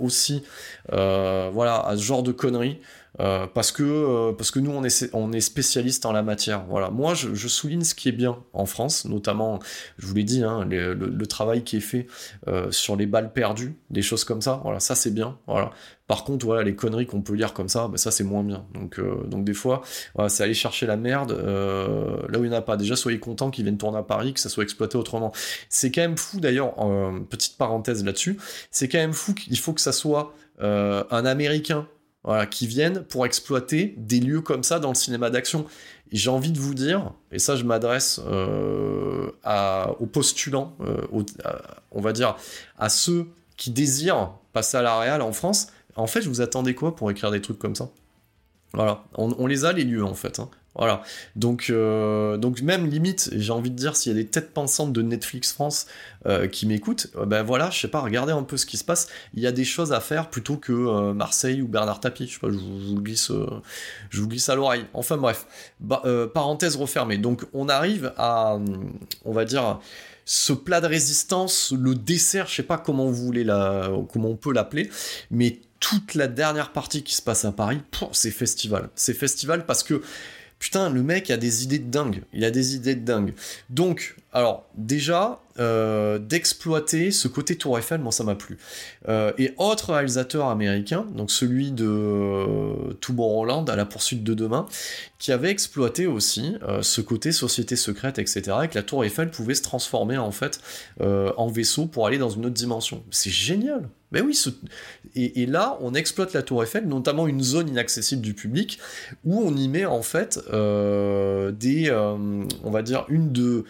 aussi, 0.00 0.42
voilà, 0.90 1.86
à 1.86 1.96
ce 1.96 2.02
genre 2.02 2.24
de 2.24 2.32
conneries. 2.32 2.80
Euh, 3.20 3.46
parce 3.46 3.70
que 3.70 3.82
euh, 3.84 4.32
parce 4.32 4.50
que 4.50 4.58
nous 4.58 4.72
on 4.72 4.82
est 4.82 5.10
on 5.12 5.32
est 5.32 5.40
spécialiste 5.40 6.04
en 6.06 6.12
la 6.12 6.22
matière. 6.22 6.64
Voilà. 6.68 6.90
Moi 6.90 7.14
je, 7.14 7.48
souligne 7.48 7.84
ce 7.84 7.94
qui 7.94 8.08
est 8.08 8.12
bien 8.12 8.38
en 8.52 8.66
France 8.66 9.04
notamment 9.04 9.60
je 9.98 10.06
vous 10.06 10.14
l'ai 10.14 10.24
dit 10.24 10.42
hein, 10.42 10.64
le, 10.68 11.26
travail 11.26 11.62
qui 11.62 11.76
est 11.76 11.80
fait 11.80 12.06
euh, 12.48 12.70
sur 12.70 12.96
les 12.96 13.06
balles 13.06 13.32
perdues 13.32 13.76
des 13.90 14.02
choses 14.02 14.24
comme 14.24 14.42
ça. 14.42 14.60
Voilà 14.64 14.80
ça 14.80 14.94
c'est 14.94 15.12
bien. 15.12 15.38
Voilà. 15.46 15.70
Par 16.08 16.24
contre 16.24 16.44
voilà 16.44 16.62
les 16.62 16.74
conneries 16.74 17.06
qu'on 17.06 17.22
peut 17.22 17.34
lire 17.34 17.54
comme 17.54 17.68
ça 17.68 17.86
bah, 17.86 17.98
ça 17.98 18.10
c'est 18.10 18.24
moins 18.24 18.42
bien. 18.42 18.66
Donc 18.74 19.00
donc 19.28 19.44
des 19.44 19.54
fois 19.54 19.82
c'est 20.28 20.42
aller 20.42 20.54
chercher 20.54 20.86
la 20.86 20.96
merde 20.96 21.32
là 21.32 22.38
où 22.38 22.44
il 22.44 22.50
n'y 22.50 22.54
en 22.54 22.58
a 22.58 22.62
pas. 22.62 22.76
Déjà 22.76 22.96
soyez 22.96 23.20
contents 23.20 23.50
qu'ils 23.50 23.64
viennent 23.64 23.78
tourner 23.78 23.98
à 23.98 24.02
Paris 24.02 24.34
que 24.34 24.40
ça 24.40 24.48
soit 24.48 24.64
exploité 24.64 24.98
autrement. 24.98 25.32
C'est 25.68 25.92
quand 25.92 26.02
même 26.02 26.18
fou 26.18 26.40
d'ailleurs 26.40 26.74
petite 27.30 27.56
parenthèse 27.58 28.04
là-dessus 28.04 28.38
c'est 28.72 28.88
quand 28.88 28.98
même 28.98 29.12
fou 29.12 29.34
qu'il 29.34 29.58
faut 29.58 29.72
que 29.72 29.80
ça 29.80 29.92
soit 29.92 30.34
un 30.60 31.26
américain 31.26 31.86
voilà, 32.24 32.46
qui 32.46 32.66
viennent 32.66 33.04
pour 33.04 33.26
exploiter 33.26 33.94
des 33.98 34.18
lieux 34.18 34.40
comme 34.40 34.64
ça 34.64 34.80
dans 34.80 34.88
le 34.88 34.94
cinéma 34.94 35.30
d'action. 35.30 35.66
J'ai 36.10 36.30
envie 36.30 36.52
de 36.52 36.58
vous 36.58 36.74
dire, 36.74 37.12
et 37.32 37.38
ça 37.38 37.56
je 37.56 37.64
m'adresse 37.64 38.20
euh, 38.26 39.30
aux 39.98 40.06
postulants, 40.06 40.76
euh, 40.80 41.24
on 41.90 42.00
va 42.00 42.12
dire 42.12 42.36
à 42.78 42.88
ceux 42.88 43.26
qui 43.56 43.70
désirent 43.70 44.32
passer 44.52 44.76
à 44.76 44.82
la 44.82 44.98
réal 44.98 45.22
en 45.22 45.32
France, 45.32 45.68
en 45.96 46.06
fait 46.06 46.22
je 46.22 46.28
vous 46.28 46.40
attendais 46.40 46.74
quoi 46.74 46.94
pour 46.94 47.10
écrire 47.10 47.30
des 47.30 47.40
trucs 47.40 47.58
comme 47.58 47.74
ça? 47.74 47.90
Voilà, 48.72 49.04
on, 49.16 49.34
on 49.38 49.46
les 49.46 49.64
a 49.64 49.72
les 49.72 49.84
lieux 49.84 50.04
en 50.04 50.14
fait. 50.14 50.38
hein. 50.38 50.48
Voilà, 50.76 51.02
donc, 51.36 51.66
euh, 51.70 52.36
donc 52.36 52.60
même 52.60 52.86
limite, 52.86 53.30
j'ai 53.32 53.52
envie 53.52 53.70
de 53.70 53.76
dire, 53.76 53.94
s'il 53.94 54.10
y 54.10 54.14
a 54.14 54.18
des 54.20 54.26
têtes 54.26 54.52
pensantes 54.52 54.92
de 54.92 55.02
Netflix 55.02 55.52
France 55.52 55.86
euh, 56.26 56.48
qui 56.48 56.66
m'écoutent, 56.66 57.06
euh, 57.16 57.26
ben 57.26 57.44
voilà, 57.44 57.70
je 57.70 57.78
sais 57.78 57.88
pas, 57.88 58.00
regardez 58.00 58.32
un 58.32 58.42
peu 58.42 58.56
ce 58.56 58.66
qui 58.66 58.76
se 58.76 58.82
passe. 58.82 59.06
Il 59.34 59.42
y 59.42 59.46
a 59.46 59.52
des 59.52 59.64
choses 59.64 59.92
à 59.92 60.00
faire 60.00 60.30
plutôt 60.30 60.56
que 60.56 61.12
Marseille 61.12 61.62
ou 61.62 61.68
Bernard 61.68 62.00
Tapie. 62.00 62.26
Je 62.26 62.34
sais 62.34 62.40
pas, 62.40 62.50
je 62.50 62.58
vous, 62.58 63.00
glisse, 64.26 64.48
à 64.48 64.54
l'oreille. 64.56 64.84
Enfin 64.94 65.16
bref, 65.16 65.46
Bah, 65.78 66.02
parenthèse 66.34 66.74
refermée. 66.74 67.18
Donc 67.18 67.44
on 67.52 67.68
arrive 67.68 68.12
à, 68.16 68.58
on 69.24 69.32
va 69.32 69.44
dire, 69.44 69.78
ce 70.24 70.52
plat 70.52 70.80
de 70.80 70.86
résistance, 70.86 71.72
le 71.78 71.94
dessert, 71.94 72.48
je 72.48 72.54
sais 72.56 72.62
pas 72.62 72.78
comment 72.78 73.06
vous 73.06 73.24
voulez 73.24 73.44
la, 73.44 73.90
comment 74.12 74.30
on 74.30 74.36
peut 74.36 74.52
l'appeler, 74.52 74.90
mais 75.30 75.60
toute 75.78 76.14
la 76.14 76.28
dernière 76.28 76.72
partie 76.72 77.02
qui 77.02 77.14
se 77.14 77.20
passe 77.20 77.44
à 77.44 77.52
Paris, 77.52 77.78
c'est 78.12 78.30
festival. 78.30 78.88
C'est 78.94 79.12
festival 79.12 79.66
parce 79.66 79.82
que 79.82 80.02
Putain, 80.64 80.88
le 80.88 81.02
mec 81.02 81.30
a 81.30 81.36
des 81.36 81.62
idées 81.62 81.78
de 81.78 81.90
dingue. 81.90 82.22
Il 82.32 82.42
a 82.42 82.50
des 82.50 82.74
idées 82.74 82.94
de 82.94 83.04
dingue. 83.04 83.34
Donc, 83.68 84.16
alors, 84.32 84.64
déjà, 84.76 85.42
euh, 85.58 86.18
d'exploiter 86.18 87.10
ce 87.10 87.28
côté 87.28 87.56
Tour 87.56 87.78
Eiffel, 87.78 88.00
moi, 88.00 88.12
ça 88.12 88.24
m'a 88.24 88.34
plu. 88.34 88.58
Euh, 89.08 89.32
et 89.38 89.54
autre 89.56 89.92
réalisateur 89.92 90.48
américain, 90.48 91.06
donc 91.14 91.30
celui 91.30 91.70
de 91.70 91.86
euh, 91.86 92.92
Tomorrowland, 93.00 93.64
à 93.68 93.76
la 93.76 93.84
poursuite 93.84 94.24
de 94.24 94.34
demain, 94.34 94.66
qui 95.18 95.30
avait 95.32 95.50
exploité 95.50 96.06
aussi 96.06 96.56
euh, 96.62 96.82
ce 96.82 97.00
côté 97.00 97.30
société 97.30 97.76
secrète, 97.76 98.18
etc., 98.18 98.42
et 98.64 98.68
que 98.68 98.74
la 98.74 98.82
Tour 98.82 99.04
Eiffel 99.04 99.30
pouvait 99.30 99.54
se 99.54 99.62
transformer, 99.62 100.18
en 100.18 100.32
fait, 100.32 100.60
en 101.00 101.48
vaisseau 101.48 101.86
pour 101.86 102.06
aller 102.06 102.18
dans 102.18 102.30
une 102.30 102.46
autre 102.46 102.54
dimension. 102.54 103.02
C'est 103.10 103.30
génial. 103.30 103.88
Mais 104.10 104.20
oui, 104.20 104.38
et, 105.16 105.42
et 105.42 105.46
là, 105.46 105.76
on 105.80 105.94
exploite 105.94 106.32
la 106.32 106.42
Tour 106.42 106.62
Eiffel, 106.62 106.86
notamment 106.86 107.26
une 107.26 107.42
zone 107.42 107.68
inaccessible 107.68 108.22
du 108.22 108.34
public, 108.34 108.78
où 109.24 109.40
on 109.40 109.56
y 109.56 109.68
met 109.68 109.86
en 109.86 110.02
fait 110.02 110.38
des, 110.48 111.90
on 111.90 112.70
va 112.70 112.82
dire, 112.82 113.06
une 113.08 113.32
de, 113.32 113.64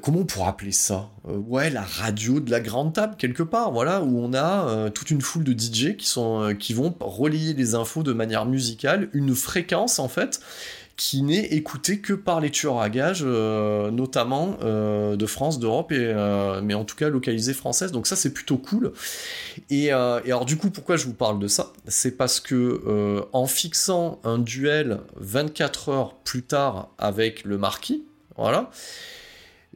comment 0.00 0.20
on 0.20 0.24
pourrait 0.24 0.48
appeler 0.48 0.72
ça 0.72 1.10
Euh, 1.28 1.36
Ouais, 1.36 1.70
la 1.70 1.82
radio 1.82 2.40
de 2.40 2.50
la 2.50 2.60
grande 2.60 2.94
table 2.94 3.16
quelque 3.18 3.42
part, 3.42 3.72
voilà, 3.72 4.02
où 4.02 4.18
on 4.18 4.32
a 4.34 4.68
euh, 4.68 4.90
toute 4.90 5.10
une 5.10 5.20
foule 5.20 5.44
de 5.44 5.52
DJ 5.52 5.96
euh, 6.16 6.54
qui 6.54 6.74
vont 6.74 6.94
relayer 7.00 7.54
les 7.54 7.74
infos 7.74 8.02
de 8.02 8.12
manière 8.12 8.46
musicale, 8.46 9.08
une 9.12 9.34
fréquence 9.34 9.98
en 9.98 10.08
fait 10.08 10.40
qui 10.96 11.22
n'est 11.22 11.44
écouté 11.44 12.00
que 12.00 12.12
par 12.12 12.40
les 12.40 12.50
tueurs 12.50 12.80
à 12.80 12.90
gages, 12.90 13.22
notamment 13.22 14.56
de 14.60 15.26
France, 15.26 15.60
d'Europe, 15.60 15.92
mais 15.92 16.74
en 16.74 16.84
tout 16.84 16.96
cas 16.96 17.08
localisée 17.08 17.54
française. 17.54 17.92
Donc 17.92 18.08
ça, 18.08 18.16
c'est 18.16 18.34
plutôt 18.34 18.58
cool. 18.58 18.92
Et, 19.70 19.84
et 19.84 19.92
alors 19.92 20.44
du 20.44 20.56
coup, 20.56 20.70
pourquoi 20.70 20.96
je 20.96 21.04
vous 21.04 21.14
parle 21.14 21.38
de 21.38 21.46
ça? 21.46 21.72
C'est 21.86 22.16
parce 22.16 22.40
que 22.40 23.24
en 23.32 23.46
fixant 23.46 24.18
un 24.24 24.38
duel 24.38 24.98
24 25.18 25.88
heures 25.90 26.14
plus 26.16 26.42
tard 26.42 26.88
avec 26.98 27.44
le 27.44 27.58
marquis, 27.58 28.02
voilà, 28.36 28.68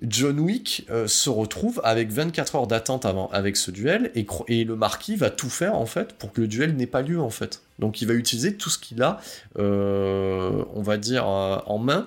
John 0.01 0.41
Wick 0.41 0.87
euh, 0.91 1.07
se 1.07 1.31
retrouve 1.31 1.81
avec 1.85 2.11
24 2.11 2.57
heures 2.57 2.67
d'attente 2.67 3.05
avant 3.05 3.29
avec 3.29 3.57
ce 3.57 3.71
duel 3.71 4.11
et, 4.15 4.27
et 4.49 4.65
le 4.65 4.75
marquis 4.75 5.17
va 5.17 5.31
tout 5.31 5.51
faire 5.51 5.77
en 5.77 5.87
fait 5.87 6.15
pour 6.15 6.33
que 6.33 6.41
le 6.41 6.49
duel 6.49 6.77
n'ait 6.77 6.87
pas 6.87 7.03
lieu 7.03 7.21
en 7.21 7.31
fait. 7.31 7.63
Donc 7.83 8.01
il 8.01 8.07
va 8.07 8.15
utiliser 8.15 8.55
tout 8.55 8.71
ce 8.71 8.79
qu'il 8.79 9.03
a, 9.03 9.21
euh, 9.59 10.65
on 10.73 10.83
va 10.83 10.99
dire, 10.99 11.29
euh, 11.29 11.59
en 11.67 11.79
main. 11.79 12.07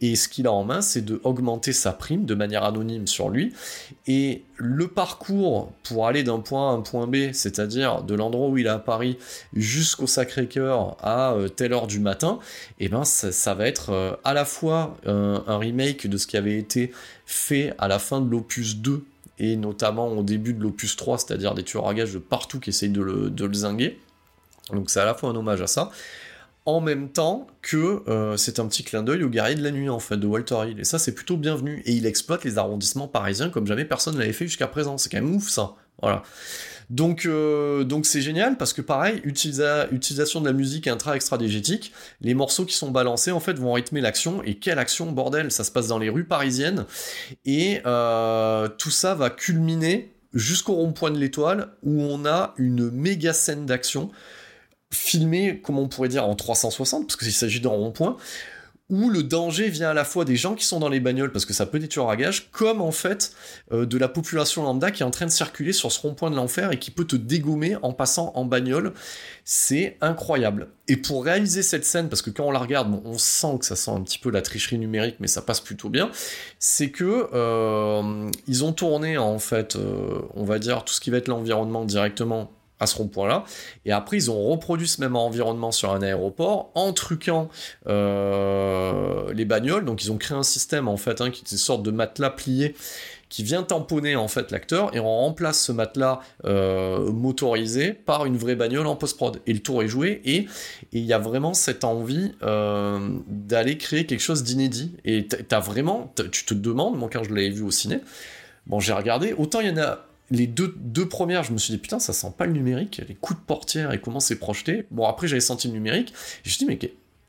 Et 0.00 0.14
ce 0.14 0.28
qu'il 0.28 0.46
a 0.46 0.52
en 0.52 0.62
main, 0.62 0.80
c'est 0.80 1.04
de 1.04 1.20
augmenter 1.24 1.72
sa 1.72 1.92
prime 1.92 2.26
de 2.26 2.34
manière 2.36 2.62
anonyme 2.62 3.08
sur 3.08 3.28
lui. 3.28 3.52
Et 4.06 4.44
le 4.54 4.86
parcours 4.86 5.72
pour 5.82 6.06
aller 6.06 6.22
d'un 6.22 6.38
point 6.38 6.68
A 6.68 6.70
à 6.70 6.76
un 6.76 6.80
point 6.80 7.08
B, 7.08 7.32
c'est-à-dire 7.32 8.04
de 8.04 8.14
l'endroit 8.14 8.48
où 8.48 8.56
il 8.56 8.66
est 8.66 8.70
à 8.70 8.78
Paris 8.78 9.18
jusqu'au 9.52 10.06
Sacré-Cœur 10.06 10.96
à 11.00 11.32
euh, 11.32 11.48
telle 11.48 11.72
heure 11.72 11.88
du 11.88 11.98
matin, 11.98 12.38
et 12.78 12.88
ben 12.88 13.02
ça, 13.02 13.54
va 13.54 13.66
être 13.66 14.20
à 14.22 14.32
la 14.32 14.44
fois 14.44 14.96
un, 15.06 15.58
remake 15.58 16.06
de 16.06 16.18
ce 16.18 16.28
qui 16.28 16.36
avait 16.36 16.56
été 16.56 16.92
fait 17.24 17.74
à 17.78 17.88
la 17.88 17.98
fin 17.98 18.20
de 18.20 18.30
l'opus 18.30 18.76
2 18.76 19.02
et 19.40 19.56
notamment 19.56 20.06
au 20.06 20.22
début 20.22 20.52
de 20.52 20.62
l'opus 20.62 20.94
3, 20.94 21.18
c'est-à-dire 21.18 21.54
des 21.54 21.64
tueurs 21.64 21.88
à 21.88 21.94
gages 21.94 22.14
de 22.14 22.20
partout 22.20 22.60
qui 22.60 22.70
essayent 22.70 22.90
de 22.90 23.02
le 23.02 23.54
zinguer. 23.54 23.98
Donc 24.72 24.90
c'est 24.90 25.00
à 25.00 25.04
la 25.04 25.14
fois 25.14 25.30
un 25.30 25.36
hommage 25.36 25.62
à 25.62 25.66
ça, 25.66 25.90
en 26.64 26.80
même 26.80 27.10
temps 27.10 27.46
que 27.62 28.02
euh, 28.08 28.36
c'est 28.36 28.58
un 28.58 28.66
petit 28.66 28.82
clin 28.82 29.04
d'œil 29.04 29.22
au 29.22 29.28
guerrier 29.28 29.54
de 29.54 29.62
la 29.62 29.70
nuit 29.70 29.88
en 29.88 30.00
fait 30.00 30.16
de 30.16 30.26
Walter 30.26 30.56
Hill. 30.66 30.80
Et 30.80 30.84
ça 30.84 30.98
c'est 30.98 31.14
plutôt 31.14 31.36
bienvenu. 31.36 31.82
Et 31.86 31.92
il 31.92 32.06
exploite 32.06 32.42
les 32.42 32.58
arrondissements 32.58 33.06
parisiens 33.06 33.50
comme 33.50 33.66
jamais 33.66 33.84
personne 33.84 34.18
l'avait 34.18 34.32
fait 34.32 34.46
jusqu'à 34.46 34.66
présent. 34.66 34.98
C'est 34.98 35.08
quand 35.08 35.18
même 35.22 35.34
ouf 35.34 35.48
ça. 35.48 35.74
Voilà. 36.02 36.24
Donc 36.90 37.24
euh, 37.26 37.84
donc 37.84 38.06
c'est 38.06 38.20
génial 38.20 38.56
parce 38.56 38.72
que 38.72 38.82
pareil, 38.82 39.20
utilisa- 39.24 39.86
utilisation 39.92 40.40
de 40.40 40.46
la 40.46 40.52
musique 40.52 40.88
intra-extra-dégétique, 40.88 41.92
les 42.20 42.34
morceaux 42.34 42.64
qui 42.64 42.74
sont 42.76 42.90
balancés 42.90 43.30
en 43.30 43.40
fait 43.40 43.54
vont 43.58 43.72
rythmer 43.72 44.00
l'action. 44.00 44.42
Et 44.42 44.56
quelle 44.56 44.80
action 44.80 45.10
bordel 45.12 45.52
Ça 45.52 45.62
se 45.62 45.70
passe 45.70 45.86
dans 45.86 45.98
les 45.98 46.08
rues 46.08 46.24
parisiennes. 46.24 46.84
Et 47.44 47.80
euh, 47.86 48.68
tout 48.68 48.90
ça 48.90 49.14
va 49.14 49.30
culminer 49.30 50.12
jusqu'au 50.34 50.74
rond-point 50.74 51.12
de 51.12 51.18
l'étoile 51.18 51.68
où 51.82 52.02
on 52.02 52.26
a 52.26 52.54
une 52.56 52.90
méga 52.90 53.32
scène 53.32 53.66
d'action 53.66 54.10
filmée, 54.92 55.60
comme 55.60 55.78
on 55.78 55.88
pourrait 55.88 56.08
dire, 56.08 56.26
en 56.26 56.34
360, 56.34 57.06
parce 57.06 57.16
qu'il 57.16 57.32
s'agit 57.32 57.60
d'un 57.60 57.70
rond-point, 57.70 58.16
où 58.88 59.10
le 59.10 59.24
danger 59.24 59.68
vient 59.68 59.90
à 59.90 59.94
la 59.94 60.04
fois 60.04 60.24
des 60.24 60.36
gens 60.36 60.54
qui 60.54 60.64
sont 60.64 60.78
dans 60.78 60.88
les 60.88 61.00
bagnoles, 61.00 61.32
parce 61.32 61.44
que 61.44 61.52
ça 61.52 61.66
peut 61.66 61.80
des 61.80 61.88
tueurs 61.88 62.08
à 62.08 62.16
gages, 62.16 62.50
comme 62.52 62.80
en 62.80 62.92
fait 62.92 63.32
euh, 63.72 63.84
de 63.84 63.98
la 63.98 64.06
population 64.06 64.62
lambda 64.62 64.92
qui 64.92 65.02
est 65.02 65.06
en 65.06 65.10
train 65.10 65.26
de 65.26 65.30
circuler 65.30 65.72
sur 65.72 65.90
ce 65.90 66.00
rond-point 66.00 66.30
de 66.30 66.36
l'enfer 66.36 66.70
et 66.70 66.78
qui 66.78 66.92
peut 66.92 67.04
te 67.04 67.16
dégommer 67.16 67.76
en 67.82 67.92
passant 67.92 68.30
en 68.36 68.44
bagnole. 68.44 68.92
C'est 69.44 69.96
incroyable. 70.00 70.68
Et 70.86 70.96
pour 70.96 71.24
réaliser 71.24 71.62
cette 71.62 71.84
scène, 71.84 72.08
parce 72.08 72.22
que 72.22 72.30
quand 72.30 72.44
on 72.44 72.52
la 72.52 72.60
regarde, 72.60 73.00
on 73.04 73.18
sent 73.18 73.58
que 73.58 73.66
ça 73.66 73.74
sent 73.74 73.90
un 73.90 74.02
petit 74.02 74.20
peu 74.20 74.30
la 74.30 74.42
tricherie 74.42 74.78
numérique, 74.78 75.16
mais 75.18 75.26
ça 75.26 75.42
passe 75.42 75.60
plutôt 75.60 75.88
bien, 75.88 76.10
c'est 76.60 76.90
que 76.90 77.28
euh, 77.32 78.30
ils 78.46 78.64
ont 78.64 78.72
tourné 78.72 79.18
en 79.18 79.40
fait, 79.40 79.74
euh, 79.74 80.20
on 80.34 80.44
va 80.44 80.60
dire, 80.60 80.84
tout 80.84 80.94
ce 80.94 81.00
qui 81.00 81.10
va 81.10 81.16
être 81.16 81.28
l'environnement 81.28 81.84
directement 81.84 82.52
à 82.80 82.86
ce 82.86 82.96
rond-point-là. 82.96 83.44
Et 83.84 83.92
après, 83.92 84.16
ils 84.16 84.30
ont 84.30 84.42
reproduit 84.50 84.88
ce 84.88 85.00
même 85.00 85.16
environnement 85.16 85.72
sur 85.72 85.92
un 85.92 86.02
aéroport 86.02 86.70
en 86.74 86.92
truquant 86.92 87.48
euh, 87.86 89.32
les 89.32 89.44
bagnoles. 89.44 89.84
Donc, 89.84 90.04
ils 90.04 90.12
ont 90.12 90.18
créé 90.18 90.36
un 90.36 90.42
système, 90.42 90.88
en 90.88 90.96
fait, 90.96 91.20
hein, 91.20 91.30
qui 91.30 91.42
est 91.44 91.52
une 91.52 91.58
sorte 91.58 91.82
de 91.82 91.90
matelas 91.90 92.30
plié 92.30 92.74
qui 93.28 93.42
vient 93.42 93.64
tamponner 93.64 94.14
en 94.14 94.28
fait 94.28 94.52
l'acteur 94.52 94.94
et 94.94 95.00
on 95.00 95.08
remplace 95.08 95.60
ce 95.60 95.72
matelas 95.72 96.20
euh, 96.44 97.10
motorisé 97.10 97.92
par 97.92 98.24
une 98.24 98.36
vraie 98.36 98.54
bagnole 98.54 98.86
en 98.86 98.94
post-prod 98.94 99.40
et 99.48 99.52
le 99.52 99.58
tour 99.58 99.82
est 99.82 99.88
joué 99.88 100.22
et 100.24 100.46
il 100.92 101.04
y 101.04 101.12
a 101.12 101.18
vraiment 101.18 101.52
cette 101.52 101.82
envie 101.82 102.30
euh, 102.44 103.00
d'aller 103.26 103.78
créer 103.78 104.06
quelque 104.06 104.20
chose 104.20 104.44
d'inédit 104.44 104.92
et 105.04 105.26
t'as- 105.26 105.58
vraiment 105.58 106.14
tu 106.30 106.44
te 106.44 106.54
demandes 106.54 106.96
moi 106.96 107.10
quand 107.12 107.24
je 107.24 107.30
l'avais 107.34 107.50
vu 107.50 107.62
au 107.64 107.72
ciné 107.72 107.98
bon 108.68 108.78
j'ai 108.78 108.92
regardé 108.92 109.34
autant 109.36 109.58
il 109.58 109.66
y 109.66 109.70
en 109.70 109.78
a 109.78 110.06
les 110.30 110.46
deux, 110.46 110.74
deux 110.78 111.08
premières, 111.08 111.42
je 111.44 111.52
me 111.52 111.58
suis 111.58 111.72
dit 111.72 111.78
putain, 111.78 111.98
ça 111.98 112.12
sent 112.12 112.32
pas 112.36 112.46
le 112.46 112.52
numérique, 112.52 113.00
les 113.08 113.14
coups 113.14 113.38
de 113.40 113.44
portière 113.44 113.92
et 113.92 114.00
comment 114.00 114.20
c'est 114.20 114.38
projeté. 114.38 114.86
Bon, 114.90 115.06
après, 115.06 115.28
j'avais 115.28 115.40
senti 115.40 115.68
le 115.68 115.74
numérique, 115.74 116.12
je 116.42 116.48
me 116.48 116.52
suis 116.52 116.58
dit, 116.58 116.66
mais 116.66 116.78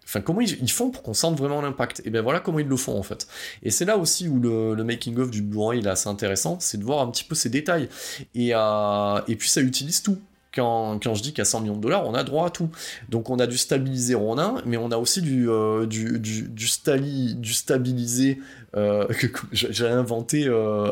enfin, 0.03 0.21
comment 0.21 0.41
ils, 0.41 0.71
font 0.71 0.89
pour 0.89 1.03
qu'on 1.03 1.13
sente 1.13 1.37
vraiment 1.37 1.61
l'impact? 1.61 2.01
Et 2.05 2.09
bien 2.09 2.21
voilà 2.21 2.39
comment 2.39 2.59
ils 2.59 2.67
le 2.67 2.77
font 2.77 2.97
en 2.97 3.03
fait. 3.03 3.27
Et 3.61 3.71
c'est 3.71 3.85
là 3.85 3.97
aussi 3.97 4.27
où 4.27 4.39
le, 4.39 4.73
le 4.73 4.83
making-of 4.83 5.29
du 5.29 5.41
Blu-ray 5.41 5.79
il 5.79 5.87
est 5.87 5.89
assez 5.89 6.09
intéressant, 6.09 6.57
c'est 6.59 6.77
de 6.77 6.83
voir 6.83 6.99
un 6.99 7.11
petit 7.11 7.23
peu 7.23 7.35
ces 7.35 7.49
détails. 7.49 7.89
Et, 8.33 8.51
euh, 8.53 9.21
et 9.27 9.35
puis 9.35 9.49
ça 9.49 9.61
utilise 9.61 10.01
tout. 10.01 10.17
Quand, 10.57 11.13
je 11.13 11.21
dis 11.21 11.33
qu'à 11.33 11.45
100 11.45 11.61
millions 11.61 11.75
de 11.75 11.81
dollars, 11.81 12.07
on 12.07 12.15
a 12.15 12.23
droit 12.23 12.47
à 12.47 12.49
tout. 12.49 12.69
Donc 13.09 13.29
on 13.29 13.37
a 13.37 13.45
du 13.45 13.59
stabilisé 13.59 14.15
Ronin, 14.15 14.55
mais 14.65 14.75
on 14.75 14.89
a 14.89 14.97
aussi 14.97 15.21
du, 15.21 15.47
euh, 15.47 15.85
du, 15.85 16.17
du, 16.19 16.67
stabilisé. 16.67 18.39
Euh, 18.75 19.07
j'ai 19.51 19.87
inventé 19.87 20.47
euh, 20.47 20.91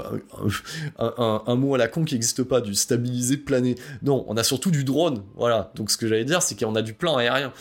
un, 0.99 1.55
mot 1.55 1.73
à 1.73 1.79
la 1.79 1.87
con 1.87 2.05
qui 2.05 2.13
n'existe 2.13 2.43
pas, 2.43 2.61
du 2.61 2.75
stabilisé 2.75 3.37
plané. 3.37 3.75
Non, 4.03 4.23
on 4.27 4.37
a 4.37 4.43
surtout 4.43 4.69
du 4.69 4.83
drone. 4.83 5.23
Voilà. 5.35 5.71
Donc 5.73 5.89
ce 5.89 5.97
que 5.97 6.07
j'allais 6.07 6.25
dire, 6.25 6.43
c'est 6.43 6.59
qu'on 6.59 6.75
a 6.75 6.83
du 6.83 6.93
plan 6.93 7.17
aérien. 7.17 7.51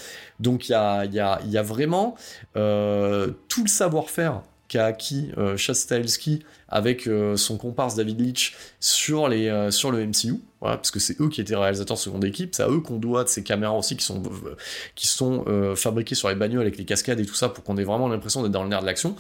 Donc 0.41 0.69
il 0.69 0.73
y 0.73 0.75
a, 0.75 1.07
y, 1.07 1.21
a, 1.21 1.41
y 1.47 1.57
a 1.57 1.63
vraiment 1.63 2.17
euh, 2.57 3.31
tout 3.49 3.63
le 3.63 3.69
savoir-faire 3.69 4.43
qu'a 4.69 4.85
acquis 4.85 5.31
Chad 5.57 5.77
Stahelski 5.77 6.43
avec 6.69 7.09
son 7.37 7.57
comparse 7.57 7.95
David 7.95 8.21
Leitch 8.21 8.57
sur, 8.81 9.29
les, 9.29 9.69
sur 9.71 9.91
le 9.91 10.05
MCU, 10.07 10.41
parce 10.65 10.91
que 10.91 10.99
c'est 10.99 11.21
eux 11.21 11.29
qui 11.29 11.41
étaient 11.41 11.57
réalisateurs 11.57 11.99
seconde 11.99 12.25
équipe, 12.25 12.55
c'est 12.55 12.63
à 12.63 12.69
eux 12.69 12.81
qu'on 12.81 12.97
doit 12.97 13.25
de 13.25 13.29
ces 13.29 13.43
caméras 13.43 13.77
aussi 13.77 13.97
qui 13.97 14.05
sont, 14.05 14.23
euh, 14.25 14.57
qui 14.95 15.07
sont 15.07 15.45
euh, 15.47 15.77
fabriquées 15.77 16.15
sur 16.15 16.29
les 16.29 16.35
bagnoles 16.35 16.63
avec 16.63 16.79
les 16.79 16.85
cascades 16.85 17.21
et 17.21 17.27
tout 17.27 17.35
ça 17.35 17.49
pour 17.49 17.65
qu'on 17.65 17.77
ait 17.77 17.85
vraiment 17.85 18.09
l'impression 18.09 18.43
d'être 18.43 18.53
dans 18.53 18.63
le 18.63 18.71
nerf 18.71 18.81
de 18.81 18.87
l'action. 18.87 19.15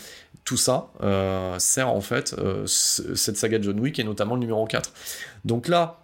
Tout 0.45 0.57
ça 0.57 0.88
euh, 1.03 1.59
sert 1.59 1.88
en 1.88 2.01
fait 2.01 2.34
cette 2.66 3.36
saga 3.36 3.59
de 3.59 3.64
John 3.64 3.78
Wick 3.78 3.99
et 3.99 4.05
notamment 4.05 4.34
le 4.34 4.40
numéro 4.40 4.64
4. 4.66 4.92
Donc 5.45 5.68
là, 5.68 6.01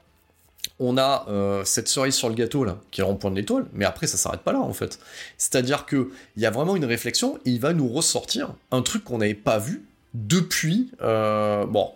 on 0.78 0.98
a 0.98 1.26
cette 1.64 1.88
cerise 1.88 2.14
sur 2.14 2.28
le 2.28 2.34
gâteau 2.34 2.64
là, 2.64 2.78
qui 2.90 3.00
est 3.00 3.04
en 3.04 3.14
point 3.14 3.30
de 3.30 3.36
l'étoile, 3.36 3.66
mais 3.72 3.84
après 3.84 4.06
ça 4.06 4.18
s'arrête 4.18 4.40
pas 4.40 4.52
là 4.52 4.60
en 4.60 4.72
fait. 4.72 4.98
C'est-à-dire 5.38 5.86
que 5.86 6.10
il 6.36 6.42
y 6.42 6.46
a 6.46 6.50
vraiment 6.50 6.76
une 6.76 6.84
réflexion 6.84 7.38
il 7.44 7.60
va 7.60 7.72
nous 7.72 7.88
ressortir 7.88 8.52
un 8.70 8.82
truc 8.82 9.04
qu'on 9.04 9.18
n'avait 9.18 9.34
pas 9.34 9.58
vu 9.58 9.84
depuis. 10.14 10.90
bon, 11.00 11.90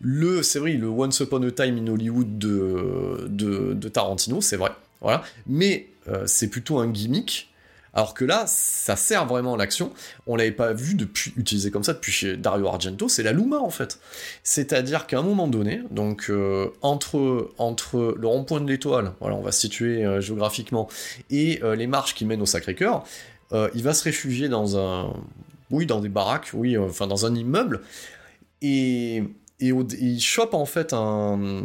le, 0.00 0.42
c'est 0.42 0.58
vrai, 0.58 0.72
le 0.72 0.88
Once 0.88 1.18
Upon 1.20 1.42
a 1.42 1.50
Time 1.50 1.78
in 1.78 1.86
Hollywood 1.90 2.38
de, 2.38 3.26
de, 3.28 3.88
Tarantino, 3.88 4.40
c'est 4.40 4.56
vrai, 4.56 4.70
voilà. 5.00 5.22
Mais 5.46 5.88
euh, 6.08 6.24
c'est 6.26 6.48
plutôt 6.48 6.78
un 6.78 6.88
gimmick. 6.88 7.46
Alors 7.94 8.14
que 8.14 8.24
là, 8.24 8.44
ça 8.46 8.94
sert 8.94 9.26
vraiment 9.26 9.54
à 9.54 9.56
l'action. 9.56 9.92
On 10.26 10.36
l'avait 10.36 10.52
pas 10.52 10.72
vu 10.72 10.94
depuis, 10.94 11.32
utilisé 11.36 11.70
comme 11.70 11.82
ça 11.82 11.94
depuis 11.94 12.12
chez 12.12 12.36
Dario 12.36 12.68
Argento, 12.68 13.08
c'est 13.08 13.24
la 13.24 13.32
Luma 13.32 13.58
en 13.58 13.70
fait. 13.70 13.98
C'est-à-dire 14.44 15.06
qu'à 15.06 15.18
un 15.18 15.22
moment 15.22 15.48
donné, 15.48 15.80
donc 15.90 16.26
euh, 16.28 16.68
entre, 16.82 17.50
entre 17.58 18.14
le 18.16 18.26
rond-point 18.28 18.60
de 18.60 18.68
l'étoile, 18.68 19.14
voilà, 19.20 19.34
on 19.34 19.40
va 19.40 19.50
se 19.50 19.60
situer 19.62 20.04
euh, 20.04 20.20
géographiquement, 20.20 20.86
et 21.30 21.60
les 21.76 21.86
marches 21.88 22.14
qui 22.14 22.24
mènent 22.24 22.42
au 22.42 22.46
Sacré-Cœur, 22.46 23.04
il 23.52 23.82
va 23.82 23.94
se 23.94 24.04
réfugier 24.04 24.48
dans 24.48 24.76
un, 24.76 25.12
oui, 25.70 25.86
dans 25.86 26.00
des 26.00 26.10
baraques, 26.10 26.50
oui, 26.52 26.76
enfin 26.78 27.06
dans 27.06 27.26
un 27.26 27.34
immeuble, 27.34 27.80
et, 28.60 29.24
et, 29.60 29.68
il 29.70 30.20
chope 30.20 30.54
en 30.54 30.66
fait 30.66 30.92
un, 30.92 31.64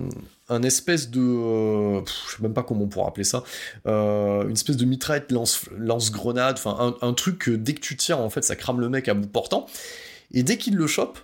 un 0.49 0.63
espèce 0.63 1.09
de, 1.09 1.21
euh, 1.21 2.01
pff, 2.01 2.13
je 2.27 2.35
sais 2.35 2.43
même 2.43 2.53
pas 2.53 2.63
comment 2.63 2.83
on 2.83 2.87
pourrait 2.87 3.07
appeler 3.07 3.23
ça, 3.23 3.43
euh, 3.87 4.43
une 4.43 4.53
espèce 4.53 4.77
de 4.77 4.85
mitraillette 4.85 5.31
lance, 5.31 5.65
lance-grenade, 5.77 6.55
enfin 6.57 6.95
un, 7.01 7.07
un 7.07 7.13
truc 7.13 7.39
que 7.39 7.51
dès 7.51 7.73
que 7.73 7.81
tu 7.81 7.95
tires 7.95 8.19
en 8.19 8.29
fait 8.29 8.43
ça 8.43 8.55
crame 8.55 8.79
le 8.79 8.89
mec 8.89 9.07
à 9.07 9.13
bout 9.13 9.27
portant, 9.27 9.67
et 10.31 10.43
dès 10.43 10.57
qu'il 10.57 10.75
le 10.75 10.87
chope, 10.87 11.19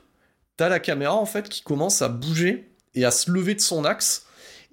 t'as 0.58 0.70
la 0.70 0.80
caméra 0.80 1.16
en 1.16 1.26
fait 1.26 1.50
qui 1.50 1.62
commence 1.62 2.02
à 2.02 2.10
bouger 2.10 2.70
et 2.96 3.06
à 3.06 3.12
se 3.12 3.32
lever 3.32 3.56
de 3.56 3.62
son 3.62 3.86
axe 3.86 4.26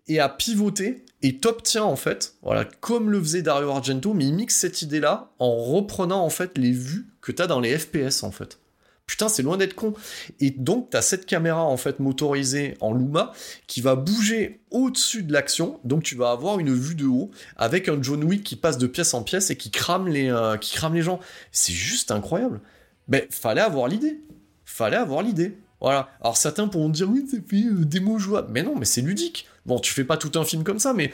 et 0.08 0.20
à 0.20 0.28
pivoter 0.28 1.04
et 1.22 1.38
t'obtiens 1.38 1.84
en 1.84 1.96
fait, 1.96 2.34
voilà, 2.42 2.64
comme 2.80 3.10
le 3.10 3.20
faisait 3.20 3.42
Dario 3.42 3.70
Argento, 3.70 4.14
mais 4.14 4.26
il 4.26 4.34
mixe 4.34 4.56
cette 4.56 4.82
idée-là 4.82 5.30
en 5.38 5.56
reprenant 5.56 6.22
en 6.22 6.30
fait 6.30 6.56
les 6.58 6.72
vues 6.72 7.06
que 7.20 7.32
t'as 7.32 7.46
dans 7.46 7.60
les 7.60 7.76
FPS 7.78 8.22
en 8.22 8.30
fait. 8.30 8.58
Putain, 9.06 9.28
c'est 9.28 9.42
loin 9.42 9.56
d'être 9.56 9.74
con. 9.74 9.94
Et 10.40 10.50
donc, 10.50 10.90
t'as 10.90 11.00
cette 11.00 11.26
caméra 11.26 11.62
en 11.62 11.76
fait 11.76 12.00
motorisée 12.00 12.76
en 12.80 12.92
Luma 12.92 13.32
qui 13.68 13.80
va 13.80 13.94
bouger 13.94 14.60
au-dessus 14.70 15.22
de 15.22 15.32
l'action. 15.32 15.78
Donc, 15.84 16.02
tu 16.02 16.16
vas 16.16 16.32
avoir 16.32 16.58
une 16.58 16.74
vue 16.74 16.96
de 16.96 17.06
haut 17.06 17.30
avec 17.56 17.88
un 17.88 18.02
John 18.02 18.24
Wick 18.24 18.42
qui 18.42 18.56
passe 18.56 18.78
de 18.78 18.86
pièce 18.88 19.14
en 19.14 19.22
pièce 19.22 19.50
et 19.50 19.56
qui 19.56 19.70
crame 19.70 20.08
les, 20.08 20.30
euh, 20.30 20.56
qui 20.56 20.74
crame 20.74 20.94
les 20.94 21.02
gens. 21.02 21.20
C'est 21.52 21.72
juste 21.72 22.10
incroyable. 22.10 22.60
Ben, 23.06 23.22
fallait 23.30 23.60
avoir 23.60 23.86
l'idée. 23.86 24.20
Fallait 24.64 24.96
avoir 24.96 25.22
l'idée. 25.22 25.56
Voilà. 25.80 26.08
Alors, 26.20 26.36
certains 26.36 26.66
pourront 26.66 26.88
dire 26.88 27.08
oui, 27.08 27.24
c'est 27.30 27.36
euh, 27.54 27.84
démo 27.84 28.18
jouable. 28.18 28.48
Mais 28.50 28.64
non, 28.64 28.74
mais 28.76 28.86
c'est 28.86 29.02
ludique. 29.02 29.46
Bon, 29.66 29.78
tu 29.78 29.92
fais 29.92 30.04
pas 30.04 30.16
tout 30.16 30.32
un 30.36 30.44
film 30.44 30.64
comme 30.64 30.80
ça, 30.80 30.92
mais 30.92 31.12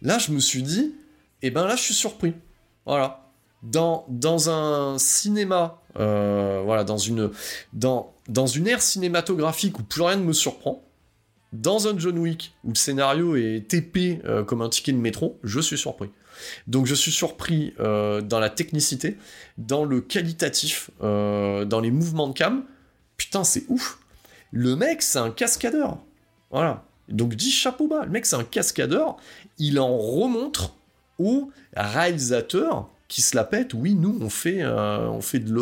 là, 0.00 0.18
je 0.18 0.30
me 0.30 0.38
suis 0.38 0.62
dit, 0.62 0.94
eh 1.42 1.50
ben 1.50 1.66
là, 1.66 1.74
je 1.74 1.82
suis 1.82 1.94
surpris. 1.94 2.34
Voilà. 2.86 3.31
Dans, 3.62 4.50
un 4.50 4.98
cinéma, 4.98 5.80
euh, 5.98 6.62
voilà, 6.64 6.84
dans 6.84 6.98
une, 6.98 7.30
dans, 7.72 8.12
dans 8.28 8.46
une 8.46 8.66
ère 8.66 8.82
cinématographique 8.82 9.78
où 9.78 9.82
plus 9.82 10.02
rien 10.02 10.16
ne 10.16 10.24
me 10.24 10.32
surprend, 10.32 10.82
dans 11.52 11.86
un 11.86 11.98
John 11.98 12.18
Wick 12.18 12.54
où 12.64 12.70
le 12.70 12.74
scénario 12.74 13.36
est 13.36 13.72
épais 13.74 14.20
euh, 14.24 14.42
comme 14.42 14.62
un 14.62 14.68
ticket 14.68 14.92
de 14.92 14.96
métro, 14.96 15.38
je 15.44 15.60
suis 15.60 15.78
surpris. 15.78 16.10
Donc 16.66 16.86
je 16.86 16.94
suis 16.94 17.12
surpris 17.12 17.74
euh, 17.78 18.20
dans 18.20 18.40
la 18.40 18.50
technicité, 18.50 19.16
dans 19.58 19.84
le 19.84 20.00
qualitatif, 20.00 20.90
dans 21.00 21.80
les 21.82 21.90
mouvements 21.90 22.28
de 22.28 22.32
cam. 22.32 22.64
Putain, 23.16 23.44
c'est 23.44 23.64
ouf. 23.68 23.98
Le 24.50 24.76
mec, 24.76 25.02
c'est 25.02 25.18
un 25.18 25.30
cascadeur. 25.30 25.98
Voilà. 26.50 26.84
Donc 27.08 27.34
dis 27.34 27.50
chapeau 27.50 27.86
bas. 27.86 28.04
Le 28.04 28.10
mec, 28.10 28.26
c'est 28.26 28.36
un 28.36 28.44
cascadeur. 28.44 29.16
Il 29.58 29.78
en 29.78 29.96
remontre 29.96 30.74
au 31.18 31.50
réalisateur 31.76 32.88
qui 33.12 33.20
se 33.20 33.36
la 33.36 33.44
pète. 33.44 33.74
Oui, 33.74 33.94
nous, 33.94 34.16
on 34.22 34.30
fait, 34.30 34.62
euh, 34.62 35.06
on 35.06 35.20
fait 35.20 35.38
de 35.38 35.54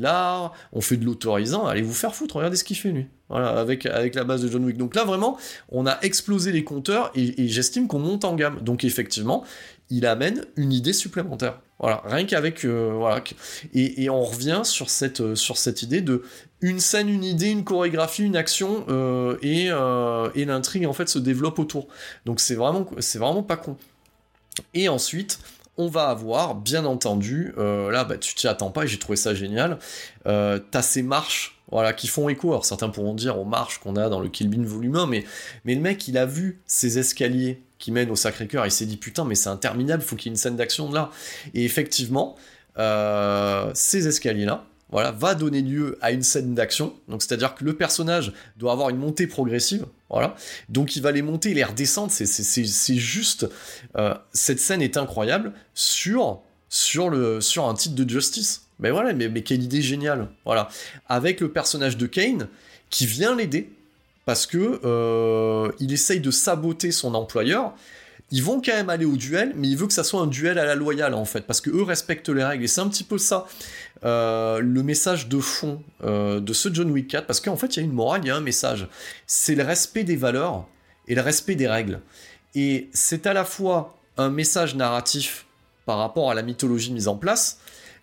l'art, 0.00 0.52
on 0.72 0.80
fait 0.80 0.96
de 0.96 1.04
l'autorisant. 1.04 1.66
Allez 1.66 1.82
vous 1.82 1.92
faire 1.92 2.14
foutre. 2.14 2.36
Regardez 2.36 2.56
ce 2.56 2.62
qu'il 2.62 2.76
fait 2.76 2.92
lui. 2.92 3.08
Voilà, 3.28 3.48
avec, 3.48 3.82
la 3.82 4.22
base 4.22 4.42
de 4.42 4.48
John 4.48 4.64
Wick. 4.64 4.76
Donc 4.76 4.94
là, 4.94 5.04
vraiment, 5.04 5.36
on 5.70 5.86
a 5.86 5.98
explosé 6.02 6.52
les 6.52 6.62
compteurs 6.62 7.10
et, 7.16 7.48
j'estime 7.48 7.88
qu'on 7.88 7.98
monte 7.98 8.24
en 8.24 8.36
gamme. 8.36 8.60
Donc 8.60 8.84
effectivement, 8.84 9.42
il 9.90 10.06
amène 10.06 10.44
une 10.54 10.72
idée 10.72 10.92
supplémentaire. 10.92 11.60
Voilà, 11.80 12.00
rien 12.06 12.24
qu'avec 12.24 12.64
euh, 12.64 13.20
et, 13.74 14.08
on 14.08 14.22
revient 14.22 14.60
sur 14.62 14.88
cette 14.88 15.20
euh, 15.20 15.34
sur 15.34 15.56
cette 15.56 15.82
idée 15.82 16.00
de 16.00 16.22
une 16.60 16.78
scène, 16.78 17.08
une 17.08 17.24
idée, 17.24 17.50
une 17.50 17.64
chorégraphie, 17.64 18.22
une 18.22 18.36
action 18.36 18.86
et, 19.42 19.68
l'intrigue 20.46 20.86
en 20.86 20.92
fait 20.92 21.08
se 21.08 21.18
développe 21.18 21.58
autour. 21.58 21.88
Donc 22.24 22.38
c'est 22.38 22.54
vraiment 22.54 22.86
vraiment 23.16 23.42
pas 23.42 23.56
con. 23.56 23.76
Et 24.74 24.88
ensuite, 24.88 25.38
on 25.78 25.86
va 25.86 26.08
avoir, 26.08 26.56
bien 26.56 26.84
entendu, 26.84 27.54
euh, 27.56 27.90
là, 27.90 28.04
bah, 28.04 28.18
tu 28.18 28.34
t'y 28.34 28.48
attends 28.48 28.70
pas, 28.70 28.84
et 28.84 28.88
j'ai 28.88 28.98
trouvé 28.98 29.16
ça 29.16 29.32
génial, 29.32 29.78
euh, 30.26 30.58
t'as 30.58 30.82
ces 30.82 31.02
marches, 31.02 31.60
voilà, 31.70 31.92
qui 31.92 32.08
font 32.08 32.28
écho. 32.28 32.48
Alors 32.48 32.64
certains 32.64 32.88
pourront 32.88 33.14
dire 33.14 33.38
aux 33.38 33.44
marches 33.44 33.78
qu'on 33.78 33.96
a 33.96 34.08
dans 34.08 34.20
le 34.20 34.28
Kill 34.28 34.48
Bill 34.48 34.66
volume 34.66 34.96
1, 34.96 35.06
mais, 35.06 35.24
le 35.64 35.76
mec, 35.76 36.08
il 36.08 36.18
a 36.18 36.26
vu 36.26 36.60
ces 36.66 36.98
escaliers 36.98 37.62
qui 37.78 37.92
mènent 37.92 38.10
au 38.10 38.16
Sacré-Cœur, 38.16 38.66
il 38.66 38.72
s'est 38.72 38.86
dit, 38.86 38.96
putain, 38.96 39.24
mais 39.24 39.36
c'est 39.36 39.50
interminable, 39.50 40.02
faut 40.02 40.16
qu'il 40.16 40.26
y 40.26 40.28
ait 40.30 40.34
une 40.34 40.36
scène 40.36 40.56
d'action 40.56 40.88
de 40.88 40.94
là. 40.94 41.10
Et 41.54 41.64
effectivement, 41.64 42.34
euh, 42.78 43.70
ces 43.74 44.08
escaliers-là, 44.08 44.64
voilà, 44.90 45.10
va 45.10 45.34
donner 45.34 45.60
lieu 45.60 45.98
à 46.00 46.12
une 46.12 46.22
scène 46.22 46.54
d'action. 46.54 46.94
Donc, 47.08 47.22
c'est-à-dire 47.22 47.54
que 47.54 47.64
le 47.64 47.76
personnage 47.76 48.32
doit 48.56 48.72
avoir 48.72 48.88
une 48.88 48.96
montée 48.96 49.26
progressive. 49.26 49.86
Voilà. 50.08 50.34
Donc, 50.68 50.96
il 50.96 51.02
va 51.02 51.12
les 51.12 51.22
monter 51.22 51.52
les 51.52 51.64
redescendre. 51.64 52.10
C'est, 52.10 52.26
c'est, 52.26 52.64
c'est, 52.64 52.96
juste. 52.96 53.46
euh, 53.96 54.14
cette 54.32 54.60
scène 54.60 54.80
est 54.80 54.96
incroyable 54.96 55.52
sur, 55.74 56.40
sur, 56.68 57.10
le, 57.10 57.40
sur 57.40 57.68
un 57.68 57.74
titre 57.74 57.94
de 57.94 58.08
Justice. 58.08 58.62
Mais 58.80 58.90
voilà, 58.90 59.12
mais, 59.12 59.28
mais 59.28 59.42
quelle 59.42 59.62
idée 59.62 59.82
géniale. 59.82 60.28
Voilà. 60.44 60.68
Avec 61.08 61.40
le 61.40 61.50
personnage 61.50 61.96
de 61.96 62.06
Kane 62.06 62.48
qui 62.90 63.06
vient 63.06 63.36
l'aider 63.36 63.70
parce 64.28 64.46
que 64.46 64.80
euh, 64.84 65.72
il 65.80 65.90
essaye 65.90 66.20
de 66.20 66.30
saboter 66.30 66.92
son 66.92 67.14
employeur. 67.14 67.74
Ils 68.30 68.42
vont 68.42 68.60
quand 68.60 68.74
même 68.74 68.90
aller 68.90 69.06
au 69.06 69.16
duel, 69.16 69.54
mais 69.56 69.68
il 69.68 69.76
veut 69.78 69.86
que 69.86 69.92
ça 69.94 70.04
soit 70.04 70.20
un 70.20 70.26
duel 70.26 70.58
à 70.58 70.66
la 70.66 70.74
loyale 70.74 71.14
en 71.14 71.24
fait, 71.24 71.40
parce 71.46 71.62
que 71.62 71.70
eux 71.70 71.82
respectent 71.82 72.28
les 72.28 72.44
règles. 72.44 72.64
Et 72.64 72.66
c'est 72.66 72.82
un 72.82 72.88
petit 72.88 73.04
peu 73.04 73.16
ça 73.16 73.46
euh, 74.04 74.60
le 74.60 74.82
message 74.82 75.28
de 75.28 75.40
fond 75.40 75.82
euh, 76.04 76.40
de 76.40 76.52
ce 76.52 76.72
John 76.72 76.90
Wick 76.90 77.08
4, 77.08 77.26
parce 77.26 77.40
qu'en 77.40 77.56
fait 77.56 77.76
il 77.76 77.80
y 77.80 77.82
a 77.82 77.84
une 77.84 77.92
morale, 77.92 78.20
il 78.24 78.28
y 78.28 78.30
a 78.30 78.36
un 78.36 78.40
message. 78.40 78.88
C'est 79.26 79.54
le 79.54 79.64
respect 79.64 80.04
des 80.04 80.16
valeurs 80.16 80.66
et 81.08 81.14
le 81.14 81.20
respect 81.20 81.54
des 81.54 81.68
règles. 81.68 82.00
Et 82.54 82.88
c'est 82.92 83.26
à 83.26 83.32
la 83.32 83.44
fois 83.44 83.96
un 84.16 84.30
message 84.30 84.74
narratif 84.74 85.46
par 85.84 85.98
rapport 85.98 86.30
à 86.30 86.34
la 86.34 86.42
mythologie 86.42 86.92
mise 86.92 87.08
en 87.08 87.16
place, 87.16 87.60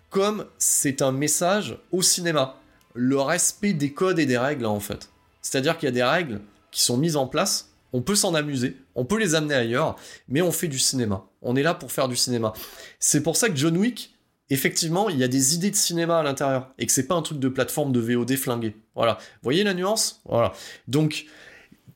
comme 0.09 0.45
c'est 0.57 1.01
un 1.01 1.11
message 1.11 1.77
au 1.91 2.01
cinéma. 2.01 2.57
Le 2.93 3.19
respect 3.19 3.73
des 3.73 3.93
codes 3.93 4.19
et 4.19 4.25
des 4.25 4.37
règles 4.37 4.65
en 4.65 4.79
fait. 4.79 5.09
C'est-à-dire 5.41 5.77
qu'il 5.77 5.87
y 5.87 5.89
a 5.89 5.93
des 5.93 6.03
règles 6.03 6.41
qui 6.71 6.81
sont 6.81 6.97
mises 6.97 7.15
en 7.15 7.27
place, 7.27 7.69
on 7.93 8.01
peut 8.01 8.15
s'en 8.15 8.33
amuser, 8.33 8.75
on 8.95 9.05
peut 9.05 9.19
les 9.19 9.35
amener 9.35 9.53
ailleurs, 9.53 9.95
mais 10.27 10.41
on 10.41 10.51
fait 10.51 10.67
du 10.67 10.79
cinéma. 10.79 11.23
On 11.41 11.55
est 11.55 11.63
là 11.63 11.73
pour 11.73 11.91
faire 11.91 12.07
du 12.07 12.15
cinéma. 12.15 12.53
C'est 12.99 13.21
pour 13.21 13.37
ça 13.37 13.49
que 13.49 13.55
John 13.55 13.77
Wick, 13.77 14.14
effectivement, 14.49 15.09
il 15.09 15.17
y 15.17 15.23
a 15.23 15.27
des 15.27 15.55
idées 15.55 15.71
de 15.71 15.75
cinéma 15.75 16.19
à 16.19 16.23
l'intérieur, 16.23 16.73
et 16.77 16.85
que 16.85 16.91
c'est 16.91 17.07
pas 17.07 17.15
un 17.15 17.21
truc 17.21 17.39
de 17.39 17.49
plateforme 17.49 17.91
de 17.91 17.99
VOD 17.99 18.35
flingué. 18.35 18.75
Voilà. 18.95 19.13
Vous 19.13 19.43
voyez 19.43 19.63
la 19.63 19.73
nuance? 19.73 20.21
Voilà. 20.25 20.53
Donc, 20.87 21.25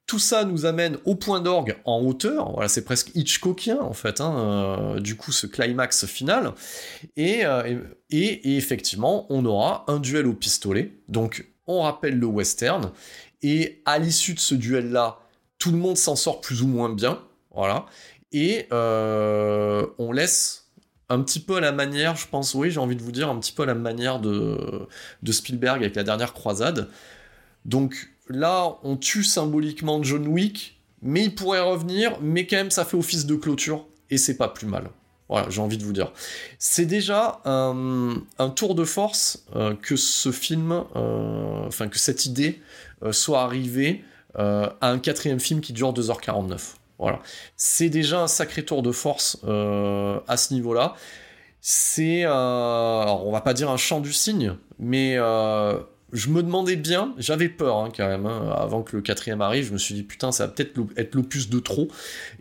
tout 0.06 0.18
ça 0.18 0.44
nous 0.44 0.66
amène 0.66 0.98
au 1.06 1.14
point 1.14 1.40
d'orgue 1.40 1.78
en 1.86 2.02
hauteur. 2.02 2.52
Voilà, 2.54 2.68
c'est 2.68 2.84
presque 2.84 3.12
Hitchcockien 3.14 3.80
en 3.80 3.94
fait. 3.94 4.22
hein, 4.22 4.96
euh, 4.96 5.00
du 5.00 5.16
coup, 5.16 5.32
ce 5.32 5.46
climax 5.46 6.08
final. 6.08 6.54
Et, 7.16 7.46
euh, 7.46 7.80
et, 8.10 8.54
et 8.54 8.58
effectivement, 8.58 9.28
on 9.30 9.46
aura 9.46 9.86
un 9.88 10.00
duel 10.00 10.26
au 10.26 10.34
pistolet. 10.34 10.94
Donc, 11.10 11.48
on 11.68 11.82
rappelle 11.82 12.18
le 12.18 12.26
western. 12.26 12.92
Et 13.44 13.84
à 13.86 14.00
l'issue 14.00 14.34
de 14.34 14.40
ce 14.40 14.56
duel-là, 14.56 15.20
tout 15.60 15.72
le 15.72 15.78
monde 15.78 15.98
s'en 15.98 16.16
sort 16.16 16.42
plus 16.42 16.64
ou 16.64 16.68
moins 16.68 16.90
bien. 16.90 17.22
Voilà. 17.54 17.86
Et 18.32 18.68
euh, 18.72 19.86
on 20.00 20.12
laisse 20.12 20.69
un 21.10 21.22
petit 21.22 21.40
peu 21.40 21.58
à 21.58 21.60
la 21.60 21.72
manière, 21.72 22.16
je 22.16 22.28
pense, 22.28 22.54
oui, 22.54 22.72
j'ai 22.72 22.80
envie 22.80 22.96
de 22.96 23.02
vous 23.02 23.12
dire, 23.12 23.30
un 23.30 23.40
petit 23.40 23.52
peu 23.52 23.64
à 23.64 23.66
la 23.66 23.76
manière 23.76 24.20
de, 24.20 24.88
de 25.24 25.32
Spielberg 25.32 25.82
avec 25.82 25.96
la 25.96 26.04
dernière 26.04 26.34
croisade. 26.34 26.90
Donc 27.66 28.12
là, 28.28 28.78
on 28.84 28.96
tue 28.96 29.24
symboliquement 29.24 30.02
John 30.04 30.28
Wick, 30.28 30.80
mais 31.02 31.26
il 31.26 31.36
pourrait 31.36 31.62
revenir, 31.62 32.18
mais 32.22 32.46
quand 32.46 32.58
même, 32.58 32.72
ça 32.72 32.86
fait 32.86 32.98
office 32.98 33.26
de 33.26 33.36
clôture, 33.36 33.86
et 34.10 34.18
c'est 34.18 34.38
pas 34.38 34.50
plus 34.50 34.68
mal. 34.68 34.90
Voilà, 35.30 35.48
j'ai 35.52 35.62
envie 35.62 35.78
de 35.78 35.84
vous 35.84 35.94
dire. 35.94 36.12
C'est 36.58 36.88
déjà 36.88 37.40
un, 37.46 38.24
tour 38.56 38.74
de 38.74 38.84
force 38.84 39.46
euh, 39.56 39.76
que 39.76 39.96
ce 39.96 40.32
film, 40.32 40.84
euh, 40.96 41.68
enfin 41.68 41.88
que 41.88 42.00
cette 42.00 42.26
idée 42.26 42.60
euh, 43.04 43.12
soit 43.12 43.42
arrivée 43.42 44.04
à 44.36 44.76
un 44.82 45.00
quatrième 45.00 45.40
film 45.40 45.60
qui 45.60 45.74
dure 45.74 45.92
2h49. 45.92 46.76
Voilà. 47.00 47.22
C'est 47.56 47.90
déjà 47.90 48.22
un 48.22 48.28
sacré 48.28 48.64
tour 48.64 48.84
de 48.84 48.92
force 48.92 49.38
euh, 49.46 50.20
à 50.28 50.38
ce 50.38 50.54
niveau-là. 50.54 50.96
C'est, 51.62 52.24
alors 52.24 53.28
on 53.28 53.32
va 53.32 53.42
pas 53.42 53.54
dire 53.54 53.70
un 53.70 53.78
chant 53.78 54.00
du 54.00 54.14
cygne, 54.14 54.56
mais 54.80 55.16
euh, 55.18 55.78
je 56.14 56.30
me 56.30 56.42
demandais 56.42 56.76
bien, 56.76 57.14
j'avais 57.18 57.50
peur 57.50 57.78
hein, 57.78 57.90
quand 57.96 58.08
même, 58.08 58.26
hein, 58.26 58.56
avant 58.58 58.82
que 58.82 58.96
le 58.96 59.02
quatrième 59.02 59.42
arrive, 59.42 59.66
je 59.66 59.74
me 59.74 59.78
suis 59.78 59.94
dit 59.94 60.04
putain 60.04 60.32
ça 60.32 60.46
va 60.46 60.54
peut-être 60.54 60.80
être 60.96 61.16
l'opus 61.16 61.50
de 61.50 61.60
trop, 61.60 61.90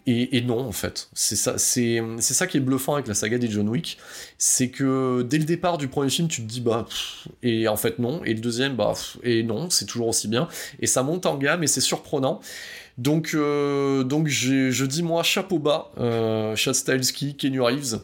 et, 0.06 0.40
non 0.42 0.60
en 0.60 0.72
fait, 0.72 1.08
c'est 1.14 1.36
ça, 1.36 1.58
ça 1.58 2.46
qui 2.46 2.56
est 2.56 2.60
bluffant 2.60 2.94
avec 2.94 3.08
la 3.08 3.14
saga 3.14 3.38
des 3.38 3.50
John 3.50 3.68
Wick, 3.68 3.98
c'est 4.38 4.70
que 4.70 5.22
dès 5.22 5.38
le 5.38 5.44
départ 5.44 5.78
du 5.78 5.88
premier 5.88 6.10
film 6.10 6.28
tu 6.28 6.42
te 6.42 6.46
dis 6.46 6.60
bah, 6.60 6.86
et 7.42 7.68
en 7.68 7.76
fait 7.76 7.98
non, 7.98 8.22
et 8.24 8.34
le 8.34 8.40
deuxième 8.40 8.76
bah, 8.76 8.92
et 9.22 9.42
non, 9.42 9.68
c'est 9.68 9.86
toujours 9.86 10.08
aussi 10.08 10.28
bien, 10.28 10.48
et 10.80 10.86
ça 10.86 11.02
monte 11.02 11.26
en 11.26 11.36
gamme 11.36 11.62
et 11.62 11.66
c'est 11.66 11.80
surprenant. 11.80 12.40
Donc, 12.98 13.30
euh, 13.34 14.02
donc 14.02 14.26
je 14.26 14.84
dis 14.84 15.04
moi 15.04 15.22
chapeau 15.22 15.60
bas, 15.60 15.92
euh, 15.98 16.56
Chad 16.56 16.74
Kenny 17.38 17.60
Reeves, 17.60 18.00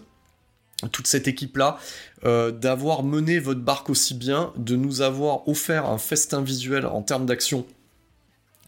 toute 0.93 1.09
cette 1.09 1.27
équipe-là, 1.27 1.79
euh, 2.25 2.53
d'avoir 2.53 3.03
mené 3.03 3.41
votre 3.41 3.61
barque 3.61 3.91
aussi 3.91 4.15
bien, 4.15 4.53
de 4.57 4.77
nous 4.77 5.01
avoir 5.03 5.49
offert 5.49 5.87
un 5.87 5.99
festin 5.99 6.43
visuel 6.43 6.87
en 6.87 7.03
termes 7.03 7.27
d'action 7.27 7.67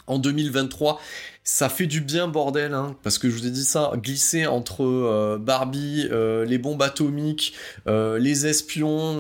en 0.09 0.19
2023. 0.19 1.01
Ça 1.45 1.69
fait 1.69 1.87
du 1.87 2.01
bien, 2.01 2.27
bordel, 2.27 2.75
hein, 2.75 2.97
parce 3.05 3.19
que 3.19 3.31
je 3.31 3.37
vous 3.37 3.47
ai 3.47 3.51
dit 3.51 3.65
ça, 3.65 3.93
glisser 3.95 4.47
entre 4.47 4.85
euh, 4.85 5.39
Barbie, 5.39 6.09
les 6.11 6.59
bombes 6.59 6.83
atomiques, 6.83 7.55
les 7.87 8.47
espions, 8.49 9.19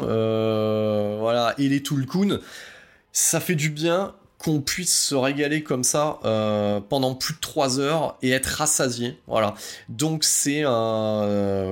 voilà, 1.20 1.54
et 1.58 1.68
les 1.68 1.84
Tulkun, 1.84 2.40
ça 3.12 3.38
fait 3.38 3.54
du 3.54 3.70
bien 3.70 4.12
puisse 4.60 4.96
se 4.96 5.14
régaler 5.14 5.62
comme 5.62 5.84
ça 5.84 6.18
euh, 6.24 6.80
pendant 6.80 7.14
plus 7.14 7.34
de 7.34 7.40
3 7.40 7.80
heures 7.80 8.16
et 8.22 8.30
être 8.30 8.46
rassasié. 8.46 9.18
Voilà. 9.26 9.54
Donc 9.88 10.24
c'est 10.24 10.62
un... 10.62 11.65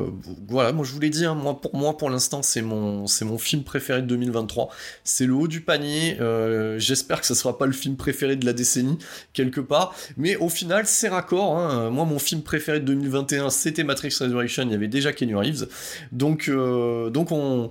voilà, 0.49 0.73
moi 0.73 0.85
je 0.85 0.93
vous 0.93 1.01
l'ai 1.01 1.11
dit, 1.11 1.25
hein, 1.25 1.35
moi, 1.35 1.61
pour 1.61 1.75
moi 1.75 1.97
pour 1.97 2.11
l'instant 2.11 2.43
c'est 2.43 2.63
mon, 2.63 3.07
c'est 3.07 3.25
mon 3.25 3.39
film 3.39 3.63
préféré 3.63 4.03
de 4.03 4.07
2023. 4.07 4.69
C'est 5.05 5.27
le 5.27 5.35
haut 5.35 5.49
du 5.49 5.61
panier. 5.61 6.17
euh, 6.21 6.79
J'espère 6.79 7.21
que 7.21 7.27
ce 7.27 7.35
sera 7.35 7.57
pas 7.59 7.67
le 7.67 7.73
film 7.73 7.97
préféré 7.97 8.37
de 8.37 8.47
la 8.47 8.53
décennie, 8.53 8.99
quelque 9.33 9.61
part. 9.61 9.95
Mais 10.17 10.37
au 10.37 10.49
final 10.49 10.87
c'est 10.87 11.09
raccord. 11.09 11.59
hein. 11.59 11.91
Moi 11.91 12.05
mon 12.05 12.19
film 12.19 12.43
préféré 12.43 12.81
de 12.81 12.85
2021 12.87 13.51
c'était 13.51 13.85
Matrix 13.85 14.15
Resurrection, 14.21 14.63
il 14.65 14.73
y 14.73 14.75
avait 14.75 14.89
déjà 14.89 15.13
Kenny 15.13 15.35
Reeves. 15.35 15.69
Donc, 16.13 16.49
euh, 16.49 17.11
donc 17.11 17.31
on, 17.33 17.71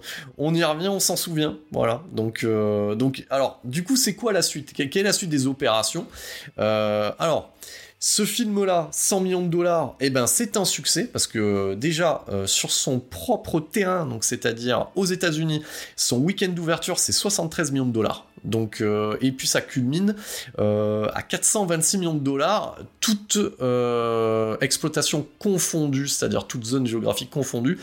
y 0.53 0.63
revient, 0.63 0.87
on 0.89 0.99
s'en 0.99 1.15
souvient. 1.15 1.57
Voilà. 1.71 2.03
Donc, 2.11 2.43
euh, 2.43 2.95
donc, 2.95 3.25
alors, 3.29 3.59
du 3.63 3.83
coup, 3.83 3.95
c'est 3.95 4.15
quoi 4.15 4.33
la 4.33 4.41
suite? 4.41 4.73
Quelle 4.73 4.89
est 4.95 5.03
la 5.03 5.13
suite 5.13 5.29
des 5.29 5.47
opérations? 5.47 6.05
Alors, 6.57 7.53
ce 8.05 8.25
film-là, 8.25 8.89
100 8.91 9.21
millions 9.21 9.41
de 9.41 9.47
dollars, 9.47 9.95
eh 10.01 10.09
ben, 10.09 10.27
c'est 10.27 10.57
un 10.57 10.65
succès 10.65 11.05
parce 11.05 11.25
que 11.25 11.73
déjà 11.73 12.25
euh, 12.27 12.45
sur 12.45 12.69
son 12.69 12.99
propre 12.99 13.61
terrain, 13.61 14.05
donc 14.05 14.25
c'est-à-dire 14.25 14.87
aux 14.95 15.05
États-Unis, 15.05 15.63
son 15.95 16.17
week-end 16.17 16.49
d'ouverture, 16.49 16.99
c'est 16.99 17.13
73 17.13 17.71
millions 17.71 17.85
de 17.85 17.93
dollars. 17.93 18.27
Donc, 18.43 18.81
euh, 18.81 19.15
et 19.21 19.31
puis 19.31 19.47
ça 19.47 19.61
culmine 19.61 20.17
euh, 20.59 21.07
à 21.13 21.21
426 21.21 21.97
millions 21.99 22.13
de 22.13 22.19
dollars, 22.19 22.77
toute 22.99 23.37
euh, 23.61 24.57
exploitation 24.59 25.25
confondue, 25.39 26.09
c'est-à-dire 26.09 26.45
toute 26.45 26.65
zone 26.65 26.85
géographique 26.85 27.29
confondue. 27.29 27.79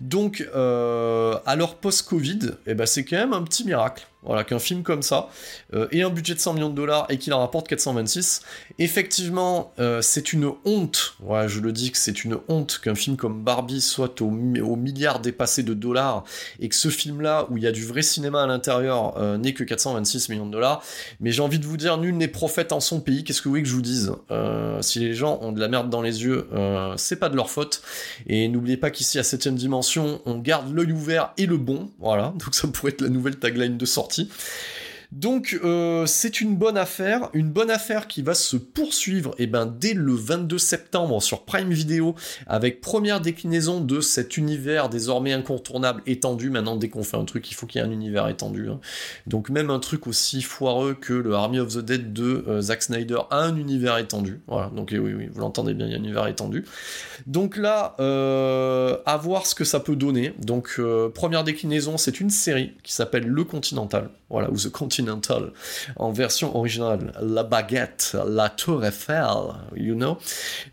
Donc, 0.00 0.46
euh, 0.54 1.38
alors 1.46 1.76
post-Covid, 1.76 2.50
eh 2.66 2.74
ben, 2.74 2.84
c'est 2.84 3.06
quand 3.06 3.16
même 3.16 3.32
un 3.32 3.42
petit 3.42 3.64
miracle. 3.64 4.06
Voilà, 4.24 4.44
qu'un 4.44 4.58
film 4.58 4.82
comme 4.82 5.02
ça 5.02 5.28
euh, 5.74 5.86
ait 5.92 6.02
un 6.02 6.10
budget 6.10 6.34
de 6.34 6.38
100 6.40 6.54
millions 6.54 6.70
de 6.70 6.74
dollars 6.74 7.06
et 7.10 7.18
qu'il 7.18 7.32
en 7.34 7.40
rapporte 7.40 7.68
426. 7.68 8.40
Effectivement, 8.78 9.72
euh, 9.78 10.02
c'est 10.02 10.32
une 10.32 10.50
honte, 10.64 11.16
je 11.46 11.60
le 11.60 11.72
dis 11.72 11.90
que 11.90 11.98
c'est 11.98 12.24
une 12.24 12.36
honte 12.48 12.80
qu'un 12.82 12.94
film 12.94 13.16
comme 13.16 13.42
Barbie 13.42 13.80
soit 13.80 14.20
au, 14.20 14.30
mi- 14.30 14.60
au 14.60 14.76
milliard 14.76 15.20
dépassé 15.20 15.62
de 15.62 15.74
dollars 15.74 16.24
et 16.60 16.68
que 16.68 16.74
ce 16.74 16.88
film-là, 16.90 17.46
où 17.50 17.56
il 17.56 17.62
y 17.64 17.66
a 17.66 17.72
du 17.72 17.84
vrai 17.84 18.02
cinéma 18.02 18.42
à 18.42 18.46
l'intérieur, 18.46 19.16
euh, 19.18 19.36
n'ait 19.38 19.54
que 19.54 19.64
426 19.64 20.28
millions 20.28 20.46
de 20.46 20.52
dollars. 20.52 20.82
Mais 21.20 21.32
j'ai 21.32 21.42
envie 21.42 21.58
de 21.58 21.66
vous 21.66 21.76
dire, 21.76 21.96
nul 21.98 22.16
n'est 22.16 22.28
prophète 22.28 22.72
en 22.72 22.80
son 22.80 23.00
pays. 23.00 23.24
Qu'est-ce 23.24 23.40
que 23.40 23.44
vous 23.44 23.52
voulez 23.52 23.62
que 23.62 23.68
je 23.68 23.74
vous 23.74 23.82
dise? 23.82 24.12
Euh, 24.30 24.80
Si 24.82 25.00
les 25.00 25.14
gens 25.14 25.38
ont 25.42 25.52
de 25.52 25.60
la 25.60 25.68
merde 25.68 25.88
dans 25.90 26.02
les 26.02 26.22
yeux, 26.22 26.46
euh, 26.52 26.94
c'est 26.96 27.16
pas 27.16 27.28
de 27.30 27.36
leur 27.36 27.50
faute. 27.50 27.82
Et 28.26 28.48
n'oubliez 28.48 28.76
pas 28.76 28.90
qu'ici, 28.90 29.18
à 29.18 29.22
7ème 29.22 29.54
dimension, 29.54 30.20
on 30.26 30.38
garde 30.38 30.72
l'œil 30.74 30.92
ouvert 30.92 31.32
et 31.38 31.46
le 31.46 31.56
bon. 31.56 31.90
Voilà, 31.98 32.32
donc 32.44 32.54
ça 32.54 32.68
pourrait 32.68 32.92
être 32.92 33.00
la 33.00 33.08
nouvelle 33.08 33.36
tagline 33.36 33.76
de 33.76 33.86
sortie 33.86 34.13
sorti. 34.14 34.32
Donc 35.14 35.56
euh, 35.62 36.06
c'est 36.06 36.40
une 36.40 36.56
bonne 36.56 36.76
affaire, 36.76 37.30
une 37.34 37.48
bonne 37.48 37.70
affaire 37.70 38.08
qui 38.08 38.20
va 38.20 38.34
se 38.34 38.56
poursuivre 38.56 39.32
et 39.38 39.46
ben, 39.46 39.64
dès 39.64 39.94
le 39.94 40.12
22 40.12 40.58
septembre 40.58 41.22
sur 41.22 41.44
Prime 41.44 41.70
Video 41.70 42.16
avec 42.48 42.80
première 42.80 43.20
déclinaison 43.20 43.80
de 43.80 44.00
cet 44.00 44.36
univers 44.36 44.88
désormais 44.88 45.32
incontournable 45.32 46.02
étendu. 46.06 46.50
Maintenant 46.50 46.74
dès 46.74 46.88
qu'on 46.88 47.04
fait 47.04 47.16
un 47.16 47.24
truc 47.24 47.48
il 47.48 47.54
faut 47.54 47.66
qu'il 47.66 47.80
y 47.80 47.84
ait 47.84 47.86
un 47.86 47.92
univers 47.92 48.26
étendu. 48.26 48.68
hein. 48.68 48.80
Donc 49.28 49.50
même 49.50 49.70
un 49.70 49.78
truc 49.78 50.08
aussi 50.08 50.42
foireux 50.42 50.94
que 50.94 51.12
le 51.12 51.32
Army 51.34 51.60
of 51.60 51.74
the 51.74 51.78
Dead 51.78 52.12
de 52.12 52.44
euh, 52.48 52.60
Zack 52.60 52.82
Snyder 52.82 53.20
a 53.30 53.38
un 53.38 53.54
univers 53.54 53.98
étendu. 53.98 54.40
Voilà, 54.48 54.68
donc 54.74 54.90
eh 54.92 54.98
oui, 54.98 55.28
vous 55.32 55.40
l'entendez 55.40 55.74
bien, 55.74 55.86
il 55.86 55.92
y 55.92 55.94
a 55.94 55.98
un 55.98 56.02
univers 56.02 56.26
étendu. 56.26 56.64
Donc 57.28 57.56
là, 57.56 57.94
euh, 58.00 58.96
à 59.06 59.16
voir 59.16 59.46
ce 59.46 59.54
que 59.54 59.64
ça 59.64 59.78
peut 59.78 59.94
donner. 59.94 60.34
Donc 60.42 60.80
première 61.14 61.44
déclinaison, 61.44 61.98
c'est 61.98 62.18
une 62.18 62.30
série 62.30 62.72
qui 62.82 62.92
s'appelle 62.92 63.26
Le 63.28 63.44
Continental, 63.44 64.10
voilà, 64.28 64.50
ou 64.50 64.56
The 64.56 64.70
Continental 64.70 65.03
en 65.96 66.12
version 66.12 66.56
originale. 66.56 67.12
La 67.20 67.42
baguette, 67.42 68.16
la 68.26 68.48
tour 68.48 68.84
Eiffel, 68.84 69.26
you 69.76 69.94
know. 69.94 70.18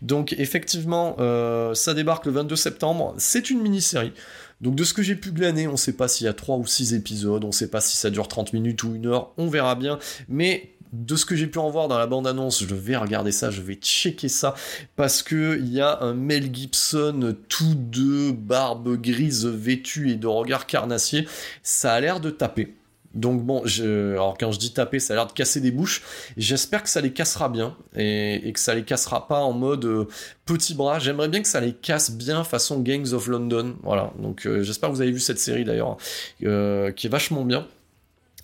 Donc 0.00 0.34
effectivement, 0.38 1.16
euh, 1.18 1.74
ça 1.74 1.94
débarque 1.94 2.26
le 2.26 2.32
22 2.32 2.56
septembre. 2.56 3.14
C'est 3.18 3.50
une 3.50 3.60
mini-série. 3.60 4.12
Donc 4.60 4.76
de 4.76 4.84
ce 4.84 4.94
que 4.94 5.02
j'ai 5.02 5.16
pu 5.16 5.32
glaner, 5.32 5.66
on 5.66 5.76
sait 5.76 5.94
pas 5.94 6.06
s'il 6.06 6.26
y 6.26 6.28
a 6.28 6.32
3 6.32 6.56
ou 6.56 6.66
6 6.66 6.94
épisodes, 6.94 7.44
on 7.44 7.50
sait 7.52 7.68
pas 7.68 7.80
si 7.80 7.96
ça 7.96 8.10
dure 8.10 8.28
30 8.28 8.52
minutes 8.52 8.84
ou 8.84 8.94
une 8.94 9.06
heure, 9.06 9.32
on 9.36 9.48
verra 9.48 9.74
bien. 9.74 9.98
Mais 10.28 10.72
de 10.92 11.16
ce 11.16 11.24
que 11.24 11.34
j'ai 11.34 11.46
pu 11.46 11.58
en 11.58 11.70
voir 11.70 11.88
dans 11.88 11.98
la 11.98 12.06
bande-annonce, 12.06 12.62
je 12.64 12.74
vais 12.74 12.96
regarder 12.96 13.32
ça, 13.32 13.50
je 13.50 13.62
vais 13.62 13.74
checker 13.74 14.28
ça, 14.28 14.54
parce 14.94 15.22
que 15.22 15.58
il 15.58 15.72
y 15.72 15.80
a 15.80 16.00
un 16.02 16.14
Mel 16.14 16.54
Gibson 16.54 17.34
tout 17.48 17.74
de 17.74 18.30
barbe 18.30 19.00
grise 19.00 19.46
vêtue 19.46 20.10
et 20.10 20.16
de 20.16 20.26
regard 20.26 20.66
carnassier, 20.66 21.26
ça 21.62 21.94
a 21.94 22.00
l'air 22.00 22.20
de 22.20 22.30
taper. 22.30 22.74
Donc 23.14 23.42
bon, 23.42 23.62
alors 23.78 24.36
quand 24.38 24.52
je 24.52 24.58
dis 24.58 24.72
taper, 24.72 24.98
ça 24.98 25.14
a 25.14 25.16
l'air 25.16 25.26
de 25.26 25.32
casser 25.32 25.60
des 25.60 25.70
bouches. 25.70 26.02
J'espère 26.36 26.82
que 26.82 26.88
ça 26.88 27.00
les 27.00 27.12
cassera 27.12 27.48
bien 27.48 27.76
et, 27.96 28.50
que 28.52 28.60
ça 28.60 28.74
les 28.74 28.84
cassera 28.84 29.28
pas 29.28 29.40
en 29.40 29.52
mode 29.52 29.84
euh, 29.84 30.08
petit 30.46 30.74
bras. 30.74 30.98
J'aimerais 30.98 31.28
bien 31.28 31.42
que 31.42 31.48
ça 31.48 31.60
les 31.60 31.72
casse 31.72 32.10
bien 32.12 32.44
façon 32.44 32.80
Gangs 32.80 33.12
of 33.12 33.26
London. 33.26 33.76
Voilà. 33.82 34.12
Donc 34.18 34.46
euh, 34.46 34.62
j'espère 34.62 34.90
que 34.90 34.94
vous 34.94 35.02
avez 35.02 35.12
vu 35.12 35.20
cette 35.20 35.38
série 35.38 35.64
d'ailleurs, 35.64 35.96
euh, 36.44 36.90
qui 36.92 37.06
est 37.06 37.10
vachement 37.10 37.44
bien. 37.44 37.66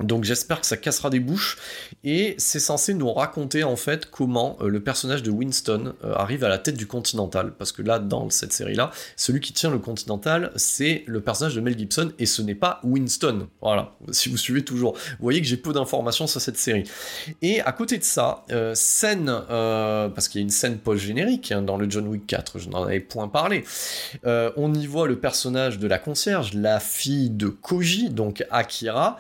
Donc 0.03 0.25
j'espère 0.25 0.61
que 0.61 0.67
ça 0.67 0.77
cassera 0.77 1.11
des 1.11 1.21
bouches. 1.21 1.59
Et 2.05 2.35
c'est 2.39 2.61
censé 2.61 2.95
nous 2.95 3.13
raconter 3.13 3.65
en 3.65 3.77
fait 3.77 4.11
comment 4.11 4.57
euh, 4.61 4.69
le 4.69 4.81
personnage 4.81 5.23
de 5.23 5.31
Winston 5.31 5.95
euh, 6.05 6.15
arrive 6.15 6.45
à 6.45 6.49
la 6.49 6.59
tête 6.59 6.77
du 6.77 6.87
Continental. 6.87 7.53
Parce 7.59 7.73
que 7.73 7.83
là 7.83 7.99
dans 7.99 8.31
cette 8.31 8.53
série 8.53 8.75
là 8.75 8.91
celui 9.17 9.41
qui 9.41 9.53
tient 9.53 9.71
le 9.71 9.79
Continental 9.79 10.53
c'est 10.57 11.05
le 11.07 11.21
personnage 11.21 11.55
de 11.55 11.61
Mel 11.61 11.77
Gibson 11.77 12.13
et 12.19 12.27
ce 12.27 12.43
n'est 12.43 12.55
pas 12.55 12.81
Winston. 12.85 13.49
Voilà. 13.61 13.97
Si 14.13 14.29
vous 14.29 14.37
suivez 14.37 14.65
toujours. 14.65 14.93
Vous 14.93 15.23
voyez 15.23 15.41
que 15.41 15.47
j'ai 15.47 15.57
peu 15.57 15.73
d'informations 15.73 16.27
sur 16.27 16.41
cette 16.41 16.59
série. 16.59 16.85
Et 17.43 17.61
à 17.61 17.73
côté 17.73 17.99
de 17.99 18.05
ça 18.05 18.45
euh, 18.53 18.75
scène 18.75 19.27
parce 19.49 20.29
qu'il 20.29 20.41
y 20.41 20.43
a 20.43 20.45
une 20.45 20.51
scène 20.51 20.79
post 20.79 21.05
générique 21.05 21.53
dans 21.53 21.77
le 21.77 21.91
John 21.91 22.07
Wick 22.07 22.27
4 22.27 22.59
je 22.59 22.69
n'en 22.69 22.85
avais 22.85 23.01
point 23.01 23.29
parlé. 23.29 23.65
On 24.25 24.73
y 24.75 24.87
voit 24.87 25.09
le 25.09 25.19
personnage 25.19 25.79
de 25.79 25.89
la 25.89 25.99
concierge 25.99 26.55
la 26.55 26.81
fille 26.81 27.31
de 27.31 27.49
Koji 27.49 28.11
donc 28.11 28.45
Akira 28.51 29.19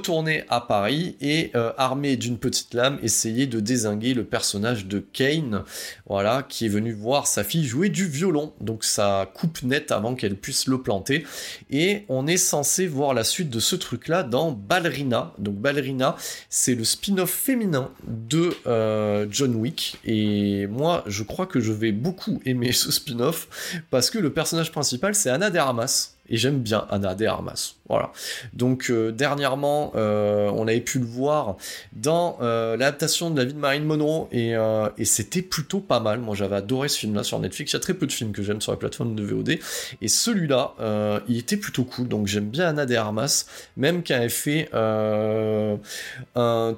retourner 0.00 0.44
à 0.48 0.62
Paris 0.62 1.14
et 1.20 1.50
euh, 1.54 1.72
armé 1.76 2.16
d'une 2.16 2.38
petite 2.38 2.72
lame 2.72 2.98
essayer 3.02 3.46
de 3.46 3.60
désinguer 3.60 4.14
le 4.14 4.24
personnage 4.24 4.86
de 4.86 4.98
Kane, 4.98 5.62
voilà, 6.06 6.42
qui 6.42 6.64
est 6.64 6.70
venu 6.70 6.92
voir 6.92 7.26
sa 7.26 7.44
fille 7.44 7.66
jouer 7.66 7.90
du 7.90 8.06
violon. 8.06 8.54
Donc 8.62 8.82
ça 8.82 9.30
coupe 9.34 9.62
net 9.62 9.92
avant 9.92 10.14
qu'elle 10.14 10.36
puisse 10.36 10.66
le 10.66 10.80
planter. 10.80 11.26
Et 11.70 12.04
on 12.08 12.26
est 12.26 12.38
censé 12.38 12.86
voir 12.86 13.12
la 13.12 13.24
suite 13.24 13.50
de 13.50 13.60
ce 13.60 13.76
truc-là 13.76 14.22
dans 14.22 14.52
Ballerina. 14.52 15.34
Donc 15.36 15.56
Ballerina, 15.56 16.16
c'est 16.48 16.74
le 16.74 16.84
spin-off 16.84 17.30
féminin 17.30 17.90
de 18.06 18.54
euh, 18.66 19.26
John 19.30 19.54
Wick. 19.54 19.98
Et 20.06 20.66
moi, 20.66 21.04
je 21.06 21.22
crois 21.22 21.46
que 21.46 21.60
je 21.60 21.72
vais 21.72 21.92
beaucoup 21.92 22.40
aimer 22.46 22.72
ce 22.72 22.90
spin-off 22.90 23.82
parce 23.90 24.08
que 24.08 24.18
le 24.18 24.32
personnage 24.32 24.72
principal, 24.72 25.14
c'est 25.14 25.28
Anna 25.28 25.50
de 25.50 25.58
Armas 25.58 26.14
et 26.30 26.36
j'aime 26.36 26.60
bien 26.60 26.86
Anna 26.90 27.14
de 27.14 27.26
Armas. 27.26 27.74
Voilà. 27.88 28.12
Donc 28.52 28.88
euh, 28.88 29.10
dernièrement, 29.10 29.92
euh, 29.96 30.48
on 30.54 30.68
avait 30.68 30.80
pu 30.80 31.00
le 31.00 31.04
voir 31.04 31.56
dans 31.92 32.38
euh, 32.40 32.76
l'adaptation 32.76 33.30
de 33.30 33.36
la 33.36 33.44
vie 33.44 33.52
de 33.52 33.58
Marine 33.58 33.84
Monroe 33.84 34.28
et, 34.30 34.54
c'était 35.04 35.42
plutôt 35.42 35.80
pas 35.80 35.98
mal. 35.98 36.20
Moi, 36.20 36.36
j'avais 36.36 36.56
adoré 36.56 36.88
ce 36.88 36.98
film-là 36.98 37.24
sur 37.24 37.40
Netflix. 37.40 37.72
Il 37.72 37.76
y 37.76 37.78
a 37.78 37.80
très 37.80 37.94
peu 37.94 38.06
de 38.06 38.12
films 38.12 38.30
que 38.30 38.42
j'aime 38.42 38.60
sur 38.60 38.70
la 38.70 38.78
plateforme 38.78 39.16
de 39.16 39.24
VOD 39.24 39.58
et 40.00 40.08
celui-là, 40.08 40.74
il 41.28 41.36
était 41.36 41.56
plutôt 41.56 41.84
cool. 41.84 42.06
Donc 42.06 42.28
j'aime 42.28 42.48
bien 42.48 42.68
Anna 42.68 42.86
de 42.86 42.94
Armas, 42.94 43.46
même 43.76 44.04
qu'elle 44.04 44.20
avait 44.20 44.28
fait 44.28 44.68
un 44.72 45.78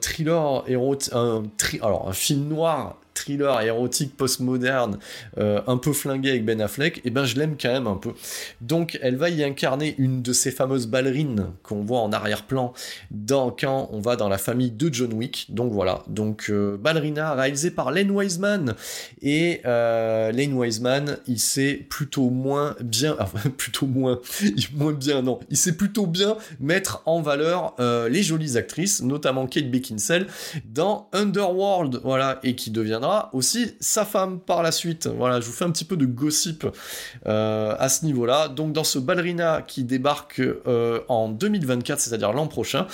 thriller 0.00 0.64
érotique, 0.66 1.12
un 1.12 1.42
alors 1.82 2.08
un 2.08 2.12
film 2.12 2.48
noir 2.48 2.96
thriller 3.14 3.60
érotique 3.62 4.16
postmoderne 4.16 4.98
euh, 5.38 5.60
un 5.66 5.76
peu 5.76 5.92
flingué 5.92 6.30
avec 6.30 6.44
Ben 6.44 6.60
Affleck, 6.60 7.00
et 7.04 7.10
ben 7.10 7.24
je 7.24 7.36
l'aime 7.36 7.56
quand 7.60 7.72
même 7.72 7.86
un 7.86 7.96
peu. 7.96 8.12
Donc 8.60 8.98
elle 9.02 9.16
va 9.16 9.30
y 9.30 9.42
incarner 9.44 9.94
une 9.98 10.22
de 10.22 10.32
ces 10.32 10.50
fameuses 10.50 10.86
ballerines 10.86 11.46
qu'on 11.62 11.82
voit 11.82 12.00
en 12.00 12.12
arrière-plan 12.12 12.72
dans 13.10 13.50
quand 13.50 13.88
on 13.92 14.00
va 14.00 14.16
dans 14.16 14.28
la 14.28 14.38
famille 14.38 14.70
de 14.70 14.92
John 14.92 15.12
Wick. 15.12 15.46
Donc 15.50 15.72
voilà, 15.72 16.02
donc 16.08 16.46
euh, 16.50 16.76
ballerina 16.76 17.34
réalisée 17.34 17.70
par 17.70 17.90
Len 17.90 18.10
Wiseman. 18.10 18.74
Et 19.20 19.60
euh, 19.64 20.32
Len 20.32 20.52
Wiseman, 20.54 21.18
il 21.26 21.38
sait 21.38 21.74
plutôt 21.74 22.30
moins 22.30 22.76
bien, 22.80 23.16
enfin 23.20 23.48
plutôt 23.50 23.86
moins, 23.86 24.20
moins 24.74 24.92
bien 24.92 25.22
non, 25.22 25.40
il 25.50 25.56
sait 25.56 25.76
plutôt 25.76 26.06
bien 26.06 26.36
mettre 26.60 27.02
en 27.06 27.20
valeur 27.20 27.74
euh, 27.80 28.08
les 28.08 28.22
jolies 28.22 28.56
actrices, 28.56 29.02
notamment 29.02 29.46
Kate 29.46 29.70
Beckinsale 29.70 30.26
dans 30.64 31.08
Underworld, 31.12 32.00
voilà, 32.02 32.40
et 32.42 32.54
qui 32.54 32.70
aussi 33.32 33.74
sa 33.80 34.04
femme 34.04 34.40
par 34.40 34.62
la 34.62 34.72
suite. 34.72 35.06
Voilà, 35.06 35.40
je 35.40 35.46
vous 35.46 35.52
fais 35.52 35.64
un 35.64 35.70
petit 35.70 35.84
peu 35.84 35.96
de 35.96 36.06
gossip 36.06 36.66
euh, 37.26 37.74
à 37.78 37.88
ce 37.88 38.04
niveau-là. 38.04 38.48
Donc 38.48 38.72
dans 38.72 38.84
ce 38.84 38.98
ballerina 38.98 39.62
qui 39.62 39.84
débarque 39.84 40.40
euh, 40.40 41.00
en 41.08 41.28
2024, 41.28 42.00
c'est-à-dire 42.00 42.32
l'an 42.32 42.46
prochain, 42.46 42.86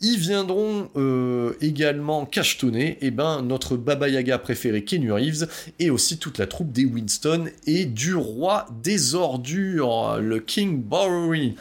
ils 0.00 0.18
viendront 0.18 0.88
euh, 0.96 1.52
également 1.60 2.26
cachetonner 2.26 2.98
et 3.00 3.10
ben 3.10 3.42
notre 3.42 3.76
Baba 3.76 4.08
Yaga 4.08 4.38
préféré 4.38 4.84
Keanu 4.84 5.12
Reeves 5.12 5.48
et 5.78 5.90
aussi 5.90 6.18
toute 6.18 6.38
la 6.38 6.46
troupe 6.46 6.72
des 6.72 6.84
Winston 6.84 7.46
et 7.66 7.84
du 7.84 8.14
roi 8.14 8.66
des 8.82 9.14
ordures, 9.14 10.18
le 10.20 10.38
King 10.40 10.82
Bowery. 10.82 11.54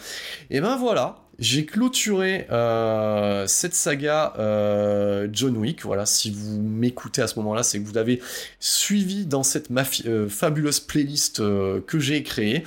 Et 0.50 0.62
ben 0.62 0.76
voilà, 0.78 1.18
j'ai 1.40 1.66
clôturé 1.66 2.48
euh, 2.52 3.48
cette 3.48 3.74
saga 3.74 4.34
euh, 4.38 5.28
John 5.32 5.56
Wick. 5.56 5.84
Voilà, 5.84 6.06
si 6.06 6.32
vous 6.32 6.60
m'écoutez 6.60 7.22
à 7.22 7.28
ce 7.28 7.40
moment-là, 7.40 7.64
c'est 7.64 7.80
que 7.80 7.88
vous 7.88 7.98
avez 7.98 8.22
suivi 8.60 9.26
dans 9.26 9.44
cette 9.44 9.70
euh, 10.06 10.28
fabuleuse 10.28 10.82
playlist 10.82 11.38
que 11.38 12.00
j'ai 12.00 12.24
créée. 12.24 12.64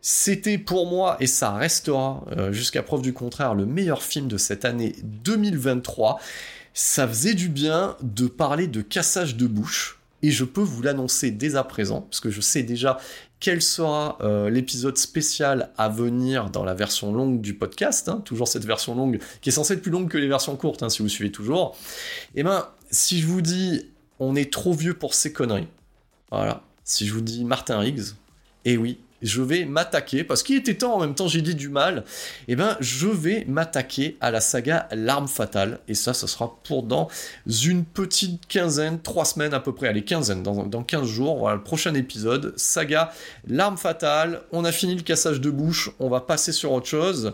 C'était 0.00 0.58
pour 0.58 0.86
moi, 0.86 1.16
et 1.18 1.26
ça 1.26 1.52
restera 1.52 2.24
jusqu'à 2.52 2.84
preuve 2.84 3.02
du 3.02 3.12
contraire, 3.12 3.54
le 3.54 3.66
meilleur 3.66 4.02
film 4.04 4.28
de 4.28 4.36
cette 4.36 4.64
année 4.64 4.94
2023. 5.02 6.20
Ça 6.74 7.08
faisait 7.08 7.34
du 7.34 7.48
bien 7.48 7.96
de 8.02 8.28
parler 8.28 8.68
de 8.68 8.82
cassage 8.82 9.34
de 9.34 9.46
bouche. 9.48 9.98
Et 10.22 10.30
je 10.30 10.44
peux 10.44 10.62
vous 10.62 10.80
l'annoncer 10.80 11.30
dès 11.30 11.56
à 11.56 11.64
présent, 11.64 12.02
parce 12.02 12.20
que 12.20 12.30
je 12.30 12.40
sais 12.40 12.62
déjà 12.62 12.98
quel 13.46 13.62
sera 13.62 14.18
euh, 14.22 14.50
l'épisode 14.50 14.98
spécial 14.98 15.70
à 15.78 15.88
venir 15.88 16.50
dans 16.50 16.64
la 16.64 16.74
version 16.74 17.12
longue 17.12 17.40
du 17.40 17.54
podcast, 17.54 18.08
hein, 18.08 18.20
toujours 18.24 18.48
cette 18.48 18.64
version 18.64 18.96
longue 18.96 19.20
qui 19.40 19.50
est 19.50 19.52
censée 19.52 19.74
être 19.74 19.82
plus 19.82 19.92
longue 19.92 20.08
que 20.08 20.18
les 20.18 20.26
versions 20.26 20.56
courtes, 20.56 20.82
hein, 20.82 20.88
si 20.88 21.00
vous 21.00 21.08
suivez 21.08 21.30
toujours. 21.30 21.76
Et 22.34 22.42
ben, 22.42 22.66
si 22.90 23.20
je 23.20 23.26
vous 23.28 23.42
dis 23.42 23.86
on 24.18 24.34
est 24.34 24.52
trop 24.52 24.72
vieux 24.72 24.94
pour 24.94 25.14
ces 25.14 25.32
conneries, 25.32 25.68
voilà. 26.32 26.64
Si 26.82 27.06
je 27.06 27.14
vous 27.14 27.20
dis 27.20 27.44
Martin 27.44 27.78
Riggs, 27.78 28.16
eh 28.64 28.76
oui, 28.76 28.98
je 29.22 29.42
vais 29.42 29.64
m'attaquer, 29.64 30.24
parce 30.24 30.42
qu'il 30.42 30.56
était 30.56 30.74
temps 30.74 30.94
en 30.94 31.00
même 31.00 31.14
temps, 31.14 31.28
j'ai 31.28 31.42
dit 31.42 31.54
du 31.54 31.68
mal, 31.68 32.04
et 32.48 32.56
ben 32.56 32.76
je 32.80 33.08
vais 33.08 33.44
m'attaquer 33.48 34.16
à 34.20 34.30
la 34.30 34.40
saga 34.40 34.88
L'arme 34.92 35.28
fatale, 35.28 35.80
et 35.88 35.94
ça, 35.94 36.14
ça 36.14 36.26
sera 36.26 36.58
pour 36.64 36.82
dans 36.82 37.08
une 37.64 37.84
petite 37.84 38.46
quinzaine, 38.46 39.00
trois 39.00 39.24
semaines 39.24 39.54
à 39.54 39.60
peu 39.60 39.74
près, 39.74 39.88
allez, 39.88 40.04
quinzaine, 40.04 40.42
dans, 40.42 40.66
dans 40.66 40.82
15 40.82 41.06
jours, 41.06 41.38
voilà, 41.38 41.56
le 41.56 41.62
prochain 41.62 41.94
épisode, 41.94 42.52
saga 42.56 43.12
L'arme 43.46 43.76
fatale, 43.76 44.42
on 44.52 44.64
a 44.64 44.72
fini 44.72 44.94
le 44.94 45.02
cassage 45.02 45.40
de 45.40 45.50
bouche, 45.50 45.90
on 45.98 46.08
va 46.08 46.20
passer 46.20 46.52
sur 46.52 46.72
autre 46.72 46.86
chose, 46.86 47.32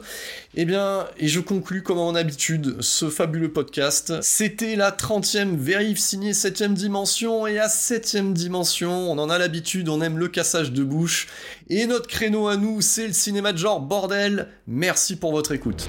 et 0.55 0.65
bien, 0.65 1.07
et 1.19 1.29
je 1.29 1.41
conclus 1.41 1.83
comme 1.83 1.99
en 1.99 2.15
habitude 2.15 2.77
ce 2.81 3.11
fabuleux 3.11 3.53
podcast, 3.53 4.15
c'était 4.23 4.77
la 4.77 4.91
30e 4.91 5.57
vérif 5.57 5.99
signée 5.99 6.33
7ème 6.33 6.75
dimension, 6.75 7.47
et 7.47 7.59
à 7.59 7.67
7ème 7.67 8.33
dimension, 8.33 9.11
on 9.11 9.19
en 9.19 9.31
a 9.31 9.39
l'habitude, 9.39 9.89
on 9.89 10.01
aime 10.01 10.19
le 10.19 10.29
cassage 10.29 10.73
de 10.73 10.85
bouche, 10.85 11.27
et 11.75 11.87
notre 11.87 12.07
créneau 12.07 12.49
à 12.49 12.57
nous, 12.59 12.83
c'est 12.83 13.07
le 13.07 13.15
cinéma 13.15 13.53
de 13.53 13.57
genre 13.57 13.81
bordel. 13.81 14.49
Merci 14.67 15.17
pour 15.17 15.33
votre 15.33 15.53
écoute. 15.53 15.89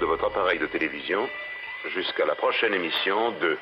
De 0.00 0.06
votre 0.06 0.24
appareil 0.24 0.58
de 0.58 0.66
télévision 0.66 1.28
jusqu'à 1.94 2.24
la 2.24 2.34
prochaine 2.34 2.72
émission 2.74 3.32
de 3.40 3.58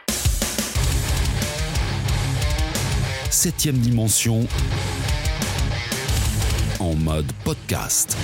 Septième 3.30 3.76
dimension 3.76 4.46
en 6.80 6.94
mode 6.94 7.30
podcast. 7.44 8.16